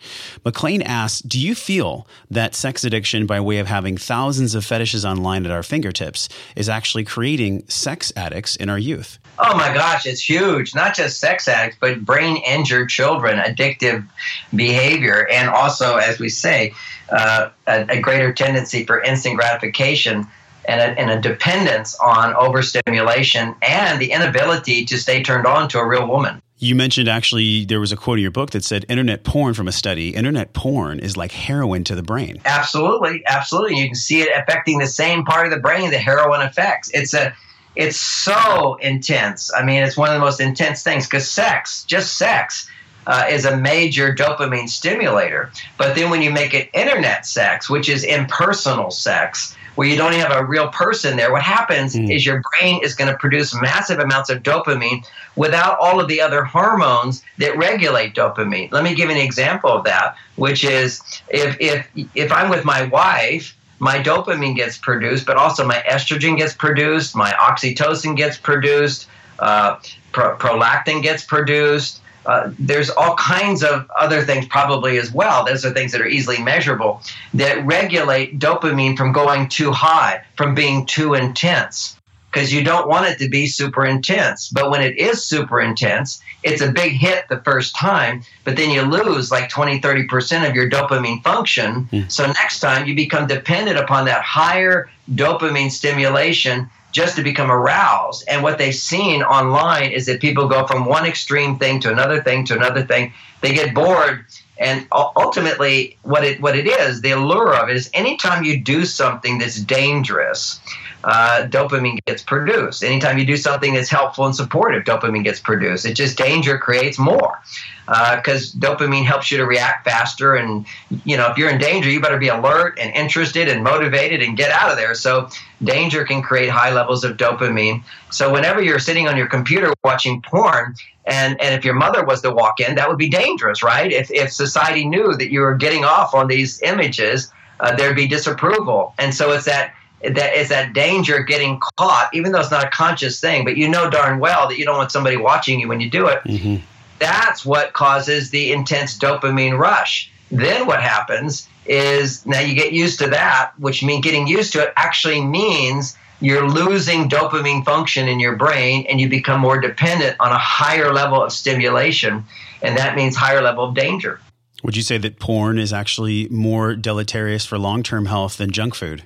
McLean 0.45 0.83
asks 0.83 1.23
Do 1.23 1.41
you 1.41 1.55
feel 1.55 2.07
that 2.31 2.55
sex 2.55 2.85
addiction, 2.85 3.27
by 3.27 3.41
way 3.41 3.59
of 3.59 3.67
having 3.67 3.97
thousands 3.97 4.55
of 4.55 4.67
fetishes 4.67 5.05
online 5.05 5.47
at 5.47 5.51
our 5.51 5.63
fingertips, 5.63 6.29
is 6.57 6.69
actually 6.69 7.05
creating 7.05 7.67
sex 7.69 8.13
addicts 8.15 8.55
in 8.55 8.69
our 8.69 8.79
youth? 8.79 9.19
Oh 9.39 9.57
my 9.57 9.73
gosh, 9.73 10.05
it's 10.05 10.23
huge. 10.23 10.75
Not 10.75 10.95
just 10.95 11.19
sex 11.19 11.32
addicts, 11.49 11.77
but 11.81 12.05
brain 12.05 12.37
injured 12.37 12.89
children, 12.89 13.39
addictive 13.39 14.07
behavior, 14.55 15.27
and 15.31 15.49
also, 15.49 15.97
as 15.97 16.19
we 16.19 16.29
say, 16.29 16.75
uh, 17.11 17.51
a, 17.67 17.87
a, 17.91 18.01
greater 18.01 18.33
tendency 18.33 18.85
for 18.85 19.03
instant 19.03 19.37
gratification 19.37 20.27
and 20.67 20.81
a, 20.81 21.01
and 21.01 21.11
a 21.11 21.21
dependence 21.21 21.99
on 21.99 22.35
overstimulation 22.35 23.55
and 23.63 24.01
the 24.01 24.13
inability 24.13 24.85
to 24.87 24.97
stay 24.97 25.23
turned 25.23 25.47
on 25.47 25.69
to 25.69 25.79
a 25.79 25.87
real 25.87 26.07
woman. 26.07 26.41
You 26.63 26.77
mentioned 26.77 27.09
actually 27.09 27.65
there 27.65 27.81
was 27.81 27.91
a 27.91 27.97
quote 27.97 28.19
in 28.19 28.23
your 28.23 28.31
book 28.31 28.51
that 28.51 28.63
said 28.63 28.87
internet 28.89 29.25
porn 29.25 29.53
from 29.53 29.67
a 29.67 29.73
study. 29.73 30.11
Internet 30.11 30.53
porn 30.53 31.01
is 31.01 31.17
like 31.17 31.33
heroin 31.33 31.83
to 31.85 31.97
the 31.97 32.05
brain. 32.05 32.41
Absolutely, 32.45 33.25
absolutely. 33.27 33.79
You 33.79 33.87
can 33.87 33.97
see 33.97 34.21
it 34.21 34.29
affecting 34.35 34.79
the 34.79 34.87
same 34.87 35.25
part 35.25 35.47
of 35.47 35.53
the 35.53 35.59
brain 35.59 35.91
that 35.91 35.99
heroin 35.99 36.41
affects. 36.41 36.89
It's 36.95 37.15
a 37.15 37.35
it's 37.75 37.99
so 37.99 38.77
intense. 38.77 39.51
I 39.55 39.65
mean, 39.65 39.83
it's 39.83 39.97
one 39.97 40.09
of 40.09 40.15
the 40.15 40.21
most 40.21 40.41
intense 40.41 40.83
things 40.83 41.07
because 41.07 41.31
sex, 41.31 41.85
just 41.85 42.17
sex, 42.17 42.69
uh, 43.07 43.27
is 43.29 43.45
a 43.45 43.57
major 43.57 44.15
dopamine 44.15 44.69
stimulator. 44.69 45.51
But 45.77 45.95
then 45.95 46.11
when 46.11 46.23
you 46.23 46.31
make 46.31 46.55
it 46.55 46.71
internet 46.73 47.27
sex, 47.27 47.69
which 47.69 47.89
is 47.89 48.05
impersonal 48.05 48.91
sex, 48.91 49.57
where 49.75 49.89
you 49.89 49.97
don't 49.97 50.13
have 50.13 50.33
a 50.33 50.45
real 50.45 50.69
person 50.69 51.17
there, 51.17 51.33
what 51.33 51.43
happens 51.43 51.95
mm. 51.95 52.15
is 52.15 52.27
your 52.27 52.43
brain 52.53 52.81
is 52.83 52.95
going 52.95 53.11
to 53.11 53.17
produce 53.17 53.59
massive 53.61 53.99
amounts 53.99 54.29
of 54.29 54.43
dopamine 54.43 55.05
without 55.35 55.79
all 55.79 55.99
of 55.99 56.09
the 56.09 56.21
other 56.21 56.45
hormones 56.45 57.25
that 57.39 57.57
regulate 57.57 58.15
dopamine. 58.15 58.71
Let 58.71 58.85
me 58.85 58.95
give 58.95 59.09
an 59.09 59.17
example 59.17 59.71
of 59.71 59.85
that, 59.85 60.17
which 60.37 60.63
is 60.63 61.01
if 61.29 61.57
if 61.59 61.89
if 62.15 62.31
I'm 62.31 62.51
with 62.51 62.65
my 62.65 62.85
wife 62.85 63.57
my 63.83 63.99
dopamine 63.99 64.55
gets 64.55 64.79
produced, 64.79 65.27
but 65.27 65.37
also 65.37 65.67
my 65.67 65.83
estrogen 65.91 66.37
gets 66.37 66.55
produced, 66.55 67.17
my 67.17 67.33
oxytocin 67.33 68.17
gets 68.17 68.39
produced, 68.39 69.09
uh, 69.41 69.81
pro- 70.13 70.37
prolactin 70.37 71.03
gets 71.03 71.25
produced. 71.25 72.01
Uh, 72.25 72.53
there's 72.61 72.91
all 72.91 73.17
kinds 73.17 73.65
of 73.65 73.91
other 73.99 74.23
things 74.23 74.47
probably 74.47 74.99
as 74.99 75.11
well. 75.11 75.45
Those 75.45 75.65
are 75.65 75.73
things 75.73 75.91
that 75.91 76.01
are 76.01 76.07
easily 76.07 76.41
measurable 76.41 77.03
that 77.35 77.67
regulate 77.67 78.39
dopamine 78.39 78.97
from 78.97 79.11
going 79.11 79.49
too 79.49 79.73
high, 79.73 80.23
from 80.37 80.55
being 80.55 80.87
too 80.87 81.15
intense 81.15 81.97
because 82.33 82.53
you 82.53 82.65
don't 82.65 82.89
want 82.89 83.07
it 83.07 83.19
to 83.19 83.29
be 83.29 83.47
super 83.47 83.85
intense. 83.85 84.49
But 84.49 84.71
when 84.71 84.81
it 84.81 84.97
is 84.97 85.25
super 85.25 85.61
intense, 85.61 86.23
it's 86.43 86.63
a 86.63 86.73
big 86.73 86.93
hit 86.93 87.29
the 87.29 87.41
first 87.41 87.77
time, 87.77 88.23
but 88.45 88.57
then 88.57 88.71
you 88.71 88.83
lose 88.83 89.31
like 89.31 89.51
20, 89.51 89.81
30% 89.81 90.49
of 90.49 90.55
your 90.55 90.69
dopamine 90.69 91.23
function. 91.23 91.89
Mm. 91.93 92.11
So 92.11 92.27
next 92.27 92.61
time 92.61 92.87
you 92.87 92.95
become 92.95 93.27
dependent 93.27 93.79
upon 93.79 94.07
that 94.07 94.23
higher 94.23 94.91
dopamine 95.15 95.71
stimulation 95.71 96.71
just 96.93 97.17
to 97.17 97.23
become 97.23 97.51
aroused. 97.51 98.25
And 98.29 98.43
what 98.43 98.59
they've 98.59 98.75
seen 98.75 99.23
online 99.23 99.93
is 99.93 100.07
that 100.07 100.21
people 100.21 100.49
go 100.49 100.67
from 100.67 100.87
one 100.87 101.07
extreme 101.07 101.59
thing 101.59 101.81
to 101.81 101.91
another 101.91 102.23
thing 102.23 102.45
to 102.47 102.55
another 102.55 102.83
thing. 102.83 103.13
They 103.41 103.55
get 103.55 103.75
bored. 103.75 104.27
And 104.59 104.87
ultimately, 104.93 105.99
what 106.03 106.23
it 106.23 106.41
what 106.41 106.57
it 106.57 106.69
is, 106.69 107.01
the 107.01 107.11
allure 107.13 107.57
of 107.57 107.69
it 107.69 107.77
is 107.77 107.91
anytime 107.95 108.45
you 108.45 108.61
do 108.61 108.85
something 108.85 109.39
that's 109.39 109.57
dangerous, 109.57 110.61
uh, 111.05 111.47
dopamine 111.49 111.99
gets 112.07 112.23
produced. 112.23 112.85
Anytime 112.85 113.19
you 113.19 113.27
do 113.27 113.37
something 113.37 113.75
that's 113.75 113.91
helpful 113.91 114.27
and 114.27 114.35
supportive, 114.35 114.85
dopamine 114.85 115.25
gets 115.25 115.41
produced. 115.41 115.85
It 115.85 115.95
just 115.95 116.17
danger 116.17 116.59
creates 116.59 116.99
more 116.99 117.41
because 117.87 118.55
uh, 118.55 118.59
dopamine 118.59 119.05
helps 119.05 119.31
you 119.31 119.39
to 119.39 119.45
react 119.45 119.85
faster. 119.85 120.35
And 120.35 120.65
you 121.05 121.17
know, 121.17 121.31
if 121.31 121.37
you're 121.37 121.51
in 121.51 121.59
danger, 121.59 121.91
you 121.91 122.01
better 122.01 122.19
be 122.19 122.29
alert 122.29 122.79
and 122.79 122.95
interested 122.95 123.49
and 123.49 123.65
motivated 123.65 124.23
and 124.23 124.37
get 124.37 124.51
out 124.51 124.71
of 124.71 124.77
there. 124.77 124.95
So 124.95 125.29
danger 125.63 126.05
can 126.05 126.23
create 126.23 126.49
high 126.49 126.73
levels 126.73 127.05
of 127.05 127.17
dopamine. 127.17 127.83
So 128.11 128.33
whenever 128.33 128.63
you're 128.63 128.79
sitting 128.79 129.09
on 129.09 129.17
your 129.17 129.27
computer 129.27 129.73
watching 129.83 130.23
porn, 130.23 130.75
and 131.05 131.41
and 131.41 131.55
if 131.55 131.65
your 131.65 131.75
mother 131.75 132.05
was 132.05 132.23
to 132.23 132.31
walk 132.31 132.61
in, 132.61 132.77
that 132.77 132.89
would 132.89 132.99
be 132.99 133.09
dangerous, 133.09 133.63
right? 133.63 133.91
If 133.91 134.11
if 134.11 134.33
society 134.33 134.87
knew 134.87 135.15
that 135.15 135.33
you 135.33 135.41
were 135.41 135.57
getting 135.57 135.85
off 135.85 136.15
on 136.15 136.29
these 136.29 136.63
images, 136.63 137.33
uh, 137.59 137.75
there'd 137.75 137.97
be 137.97 138.07
disapproval. 138.07 138.95
And 138.99 139.13
so 139.13 139.33
it's 139.33 139.47
that 139.47 139.75
that 140.03 140.35
is 140.35 140.49
that 140.49 140.73
danger 140.73 141.19
of 141.19 141.27
getting 141.27 141.61
caught, 141.79 142.11
even 142.13 142.33
though 142.33 142.41
it's 142.41 142.51
not 142.51 142.65
a 142.65 142.71
conscious 142.71 143.21
thing, 143.21 143.45
but 143.45 143.57
you 143.57 143.69
know 143.69 143.89
darn 143.89 144.19
well 144.19 144.49
that 144.49 144.59
you 144.59 144.65
don't 144.65 144.77
want 144.77 144.93
somebody 144.93 145.17
watching 145.17 145.61
you 145.61 145.69
when 145.69 145.81
you 145.81 145.89
do 145.89 146.07
it. 146.07 146.23
Mm-hmm. 146.25 146.57
That's 146.99 147.45
what 147.45 147.73
causes 147.73 148.31
the 148.31 148.53
intense 148.53 148.99
dopamine 148.99 149.59
rush. 149.59 150.11
Then 150.31 150.67
what 150.67 150.83
happens 150.83 151.49
is 151.67 152.25
now 152.27 152.41
you 152.41 152.55
get 152.55 152.73
used 152.73 152.99
to 153.01 153.09
that, 153.09 153.53
which 153.59 153.83
means 153.83 154.05
getting 154.05 154.27
used 154.27 154.53
to 154.55 154.63
it 154.63 154.73
actually 154.77 155.21
means 155.21 155.97
you're 156.21 156.49
losing 156.49 157.09
dopamine 157.09 157.65
function 157.65 158.09
in 158.09 158.21
your 158.21 158.37
brain 158.37 158.87
and 158.89 159.01
you 159.01 159.09
become 159.09 159.41
more 159.41 159.61
dependent 159.61 160.17
on 160.21 160.31
a 160.31 160.39
higher 160.39 160.93
level 160.93 161.23
of 161.23 161.33
stimulation. 161.33 162.25
And 162.63 162.77
that 162.79 162.97
means 162.97 163.17
higher 163.17 163.43
level 163.43 163.65
of 163.65 163.75
danger. 163.75 164.21
Would 164.63 164.77
you 164.77 164.83
say 164.83 164.97
that 164.99 165.19
porn 165.19 165.59
is 165.59 165.73
actually 165.73 166.29
more 166.29 166.77
deleterious 166.77 167.45
for 167.45 167.59
long 167.59 167.83
term 167.83 168.07
health 168.07 168.37
than 168.37 168.53
junk 168.53 168.75
food? 168.75 169.03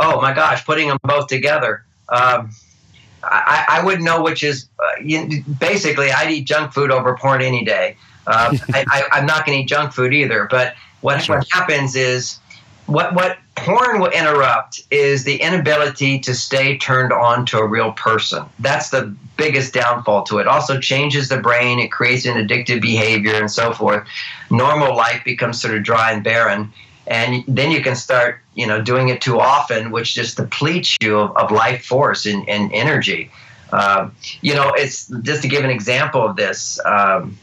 Oh 0.00 0.20
my 0.20 0.32
gosh, 0.32 0.64
putting 0.64 0.88
them 0.88 0.98
both 1.04 1.28
together. 1.28 1.84
Um, 2.08 2.50
I, 3.22 3.66
I, 3.68 3.84
wouldn't 3.84 4.02
know 4.02 4.22
which 4.22 4.42
is 4.42 4.66
uh, 4.78 5.00
you, 5.02 5.44
basically 5.60 6.10
I'd 6.10 6.30
eat 6.30 6.46
junk 6.46 6.72
food 6.72 6.90
over 6.90 7.16
porn 7.16 7.42
any 7.42 7.64
day. 7.64 7.96
Uh, 8.26 8.56
I, 8.74 9.04
am 9.12 9.26
not 9.26 9.46
going 9.46 9.58
to 9.58 9.62
eat 9.62 9.68
junk 9.68 9.92
food 9.92 10.12
either. 10.14 10.48
But 10.50 10.74
what, 11.02 11.22
sure. 11.22 11.38
what 11.38 11.46
happens 11.50 11.94
is 11.94 12.38
what 12.86 13.14
what 13.14 13.38
porn 13.56 14.00
will 14.00 14.10
interrupt 14.10 14.82
is 14.90 15.24
the 15.24 15.36
inability 15.36 16.18
to 16.20 16.34
stay 16.34 16.78
turned 16.78 17.12
on 17.12 17.44
to 17.46 17.58
a 17.58 17.66
real 17.66 17.92
person. 17.92 18.44
That's 18.58 18.90
the 18.90 19.14
biggest 19.36 19.74
downfall 19.74 20.24
to 20.24 20.38
it. 20.38 20.46
Also 20.46 20.80
changes 20.80 21.28
the 21.28 21.38
brain. 21.38 21.78
It 21.78 21.92
creates 21.92 22.24
an 22.24 22.34
addictive 22.34 22.80
behavior 22.80 23.34
and 23.34 23.50
so 23.50 23.72
forth. 23.72 24.08
Normal 24.50 24.96
life 24.96 25.22
becomes 25.24 25.60
sort 25.60 25.76
of 25.76 25.82
dry 25.82 26.12
and 26.12 26.24
barren 26.24 26.72
and 27.10 27.44
then 27.46 27.70
you 27.70 27.82
can 27.82 27.94
start 27.94 28.40
you 28.54 28.66
know 28.66 28.80
doing 28.80 29.08
it 29.08 29.20
too 29.20 29.38
often 29.38 29.90
which 29.90 30.14
just 30.14 30.36
depletes 30.38 30.96
you 31.02 31.18
of, 31.18 31.36
of 31.36 31.50
life 31.50 31.84
force 31.84 32.24
and, 32.24 32.48
and 32.48 32.72
energy 32.72 33.30
um, 33.72 34.14
you 34.40 34.54
know 34.54 34.72
it's 34.74 35.08
just 35.22 35.42
to 35.42 35.48
give 35.48 35.64
an 35.64 35.70
example 35.70 36.24
of 36.24 36.36
this 36.36 36.80
um, 36.86 37.36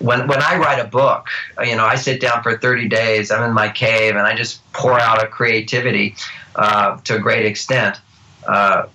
when, 0.00 0.26
when 0.26 0.42
I 0.42 0.56
write 0.56 0.78
a 0.78 0.88
book, 0.88 1.28
you 1.62 1.76
know, 1.76 1.84
I 1.84 1.94
sit 1.94 2.20
down 2.20 2.42
for 2.42 2.56
30 2.56 2.88
days, 2.88 3.30
I'm 3.30 3.42
in 3.42 3.52
my 3.52 3.68
cave, 3.68 4.16
and 4.16 4.26
I 4.26 4.34
just 4.34 4.60
pour 4.72 4.98
out 4.98 5.22
a 5.22 5.26
creativity 5.26 6.16
uh, 6.56 6.96
to 7.02 7.16
a 7.16 7.18
great 7.18 7.44
extent. 7.44 8.00
Uh, 8.46 8.86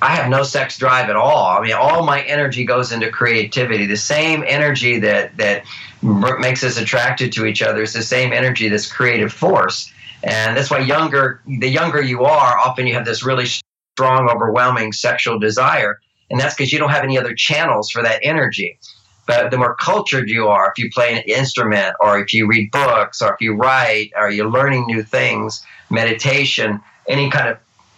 I 0.00 0.08
have 0.08 0.28
no 0.28 0.42
sex 0.42 0.76
drive 0.78 1.08
at 1.08 1.16
all. 1.16 1.58
I 1.58 1.62
mean, 1.62 1.74
all 1.74 2.04
my 2.04 2.22
energy 2.22 2.64
goes 2.64 2.92
into 2.92 3.10
creativity. 3.10 3.86
The 3.86 3.96
same 3.96 4.44
energy 4.46 4.98
that 5.00 5.36
that 5.36 5.64
makes 6.04 6.62
us 6.62 6.76
attracted 6.76 7.32
to 7.32 7.46
each 7.46 7.62
other 7.62 7.82
is 7.82 7.92
the 7.92 8.02
same 8.02 8.32
energy, 8.32 8.68
this 8.68 8.90
creative 8.90 9.32
force. 9.32 9.92
And 10.22 10.56
that's 10.56 10.70
why 10.70 10.78
younger, 10.78 11.40
the 11.46 11.68
younger 11.68 12.02
you 12.02 12.24
are, 12.24 12.58
often 12.58 12.86
you 12.86 12.94
have 12.94 13.04
this 13.04 13.24
really 13.24 13.46
strong, 13.46 14.28
overwhelming 14.28 14.92
sexual 14.92 15.38
desire. 15.38 16.00
And 16.30 16.38
that's 16.38 16.54
because 16.54 16.72
you 16.72 16.78
don't 16.78 16.90
have 16.90 17.04
any 17.04 17.18
other 17.18 17.34
channels 17.34 17.90
for 17.90 18.02
that 18.02 18.20
energy. 18.22 18.78
But 19.26 19.50
the 19.50 19.56
more 19.56 19.74
cultured 19.76 20.28
you 20.28 20.48
are, 20.48 20.70
if 20.70 20.82
you 20.82 20.90
play 20.90 21.14
an 21.14 21.22
instrument 21.26 21.96
or 22.00 22.18
if 22.18 22.34
you 22.34 22.46
read 22.46 22.70
books 22.70 23.22
or 23.22 23.32
if 23.32 23.40
you 23.40 23.54
write 23.54 24.12
or 24.16 24.30
you're 24.30 24.50
learning 24.50 24.84
new 24.86 25.02
things, 25.02 25.64
meditation, 25.90 26.80
any 27.08 27.30
kind 27.30 27.48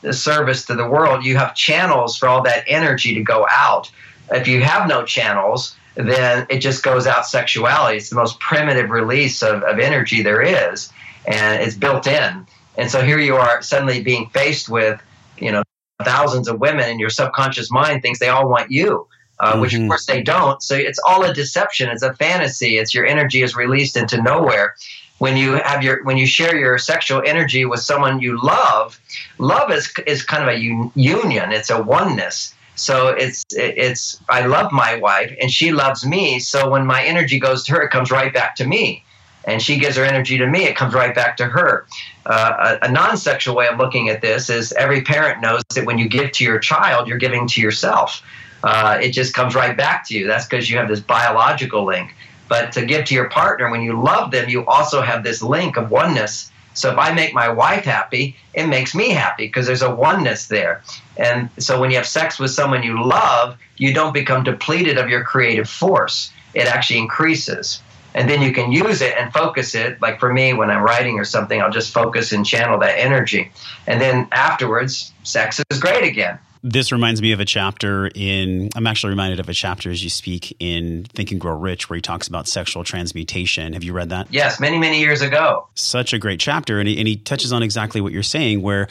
of 0.04 0.14
service 0.14 0.64
to 0.66 0.74
the 0.74 0.88
world, 0.88 1.24
you 1.24 1.36
have 1.36 1.54
channels 1.54 2.16
for 2.16 2.28
all 2.28 2.42
that 2.42 2.64
energy 2.68 3.14
to 3.14 3.22
go 3.22 3.46
out. 3.50 3.90
If 4.30 4.46
you 4.46 4.60
have 4.62 4.88
no 4.88 5.04
channels, 5.04 5.75
then 5.96 6.46
it 6.50 6.58
just 6.58 6.82
goes 6.82 7.06
out 7.06 7.26
sexuality. 7.26 7.96
It's 7.96 8.10
the 8.10 8.16
most 8.16 8.38
primitive 8.38 8.90
release 8.90 9.42
of, 9.42 9.62
of 9.62 9.78
energy 9.78 10.22
there 10.22 10.42
is, 10.42 10.92
and 11.26 11.62
it's 11.62 11.74
built 11.74 12.06
in. 12.06 12.46
And 12.76 12.90
so 12.90 13.02
here 13.02 13.18
you 13.18 13.36
are 13.36 13.62
suddenly 13.62 14.02
being 14.02 14.28
faced 14.28 14.68
with, 14.68 15.00
you 15.38 15.50
know, 15.50 15.62
thousands 16.04 16.48
of 16.48 16.60
women, 16.60 16.90
and 16.90 17.00
your 17.00 17.08
subconscious 17.08 17.70
mind 17.70 18.02
thinks 18.02 18.18
they 18.18 18.28
all 18.28 18.48
want 18.48 18.70
you. 18.70 19.08
Uh, 19.38 19.52
mm-hmm. 19.52 19.60
Which 19.60 19.74
of 19.74 19.86
course 19.86 20.06
they 20.06 20.22
don't. 20.22 20.62
So 20.62 20.74
it's 20.74 20.98
all 21.06 21.22
a 21.24 21.34
deception. 21.34 21.90
It's 21.90 22.02
a 22.02 22.14
fantasy. 22.14 22.78
It's 22.78 22.94
your 22.94 23.04
energy 23.04 23.42
is 23.42 23.54
released 23.54 23.96
into 23.96 24.20
nowhere. 24.22 24.74
When 25.18 25.36
you 25.36 25.54
have 25.54 25.82
your 25.82 26.02
when 26.04 26.16
you 26.16 26.26
share 26.26 26.56
your 26.56 26.78
sexual 26.78 27.22
energy 27.24 27.66
with 27.66 27.80
someone 27.80 28.20
you 28.20 28.42
love, 28.42 28.98
love 29.38 29.70
is 29.70 29.92
is 30.06 30.22
kind 30.22 30.42
of 30.42 30.48
a 30.48 30.56
un- 30.56 30.90
union. 30.94 31.52
It's 31.52 31.68
a 31.68 31.82
oneness 31.82 32.54
so 32.76 33.08
it's 33.08 33.44
it's 33.50 34.20
I 34.28 34.46
love 34.46 34.70
my 34.70 34.96
wife 34.96 35.34
and 35.40 35.50
she 35.50 35.72
loves 35.72 36.06
me. 36.06 36.38
So 36.38 36.70
when 36.70 36.86
my 36.86 37.02
energy 37.04 37.38
goes 37.40 37.64
to 37.64 37.72
her, 37.72 37.82
it 37.82 37.90
comes 37.90 38.10
right 38.10 38.32
back 38.32 38.54
to 38.56 38.66
me, 38.66 39.02
and 39.44 39.60
she 39.60 39.78
gives 39.78 39.96
her 39.96 40.04
energy 40.04 40.38
to 40.38 40.46
me. 40.46 40.64
It 40.64 40.76
comes 40.76 40.94
right 40.94 41.14
back 41.14 41.36
to 41.38 41.46
her. 41.46 41.86
Uh, 42.26 42.78
a, 42.82 42.86
a 42.86 42.92
non-sexual 42.92 43.56
way 43.56 43.66
of 43.68 43.78
looking 43.78 44.08
at 44.10 44.20
this 44.20 44.50
is 44.50 44.72
every 44.72 45.00
parent 45.02 45.40
knows 45.40 45.62
that 45.74 45.86
when 45.86 45.98
you 45.98 46.08
give 46.08 46.32
to 46.32 46.44
your 46.44 46.58
child, 46.58 47.08
you're 47.08 47.18
giving 47.18 47.48
to 47.48 47.60
yourself. 47.60 48.22
Uh, 48.62 48.98
it 49.00 49.12
just 49.12 49.32
comes 49.32 49.54
right 49.54 49.76
back 49.76 50.06
to 50.08 50.14
you. 50.14 50.26
That's 50.26 50.46
because 50.46 50.68
you 50.70 50.76
have 50.76 50.88
this 50.88 51.00
biological 51.00 51.84
link. 51.84 52.14
But 52.48 52.72
to 52.72 52.84
give 52.84 53.06
to 53.06 53.14
your 53.14 53.28
partner, 53.28 53.70
when 53.70 53.82
you 53.82 54.00
love 54.00 54.30
them, 54.30 54.48
you 54.48 54.66
also 54.66 55.00
have 55.00 55.22
this 55.24 55.42
link 55.42 55.76
of 55.76 55.90
oneness 55.90 56.50
so 56.76 56.90
if 56.92 56.98
I 56.98 57.12
make 57.12 57.32
my 57.32 57.48
wife 57.48 57.84
happy, 57.84 58.36
it 58.52 58.66
makes 58.66 58.94
me 58.94 59.08
happy 59.08 59.46
because 59.46 59.66
there's 59.66 59.82
a 59.82 59.94
oneness 59.94 60.46
there. 60.46 60.82
And 61.16 61.48
so 61.58 61.80
when 61.80 61.90
you 61.90 61.96
have 61.96 62.06
sex 62.06 62.38
with 62.38 62.50
someone 62.50 62.82
you 62.82 63.02
love, 63.02 63.56
you 63.78 63.94
don't 63.94 64.12
become 64.12 64.44
depleted 64.44 64.98
of 64.98 65.08
your 65.08 65.24
creative 65.24 65.70
force. 65.70 66.30
It 66.52 66.66
actually 66.66 66.98
increases. 66.98 67.80
And 68.14 68.28
then 68.28 68.42
you 68.42 68.52
can 68.52 68.72
use 68.72 69.00
it 69.00 69.14
and 69.18 69.32
focus 69.32 69.74
it. 69.74 70.00
Like 70.02 70.20
for 70.20 70.32
me, 70.32 70.52
when 70.52 70.70
I'm 70.70 70.82
writing 70.82 71.18
or 71.18 71.24
something, 71.24 71.60
I'll 71.60 71.70
just 71.70 71.92
focus 71.92 72.32
and 72.32 72.44
channel 72.44 72.78
that 72.80 72.98
energy. 72.98 73.50
And 73.86 73.98
then 73.98 74.28
afterwards, 74.32 75.12
sex 75.22 75.62
is 75.70 75.80
great 75.80 76.04
again 76.04 76.38
this 76.66 76.90
reminds 76.90 77.22
me 77.22 77.30
of 77.30 77.38
a 77.38 77.44
chapter 77.44 78.10
in 78.14 78.68
i'm 78.74 78.86
actually 78.86 79.10
reminded 79.10 79.38
of 79.38 79.48
a 79.48 79.54
chapter 79.54 79.90
as 79.90 80.02
you 80.02 80.10
speak 80.10 80.54
in 80.58 81.04
think 81.04 81.30
and 81.30 81.40
grow 81.40 81.56
rich 81.56 81.88
where 81.88 81.96
he 81.96 82.02
talks 82.02 82.26
about 82.26 82.48
sexual 82.48 82.82
transmutation 82.82 83.72
have 83.72 83.84
you 83.84 83.92
read 83.92 84.10
that 84.10 84.26
yes 84.30 84.58
many 84.58 84.76
many 84.76 84.98
years 84.98 85.22
ago 85.22 85.68
such 85.74 86.12
a 86.12 86.18
great 86.18 86.40
chapter 86.40 86.80
and 86.80 86.88
he, 86.88 86.98
and 86.98 87.06
he 87.06 87.16
touches 87.16 87.52
on 87.52 87.62
exactly 87.62 88.00
what 88.00 88.12
you're 88.12 88.22
saying 88.22 88.62
where 88.62 88.88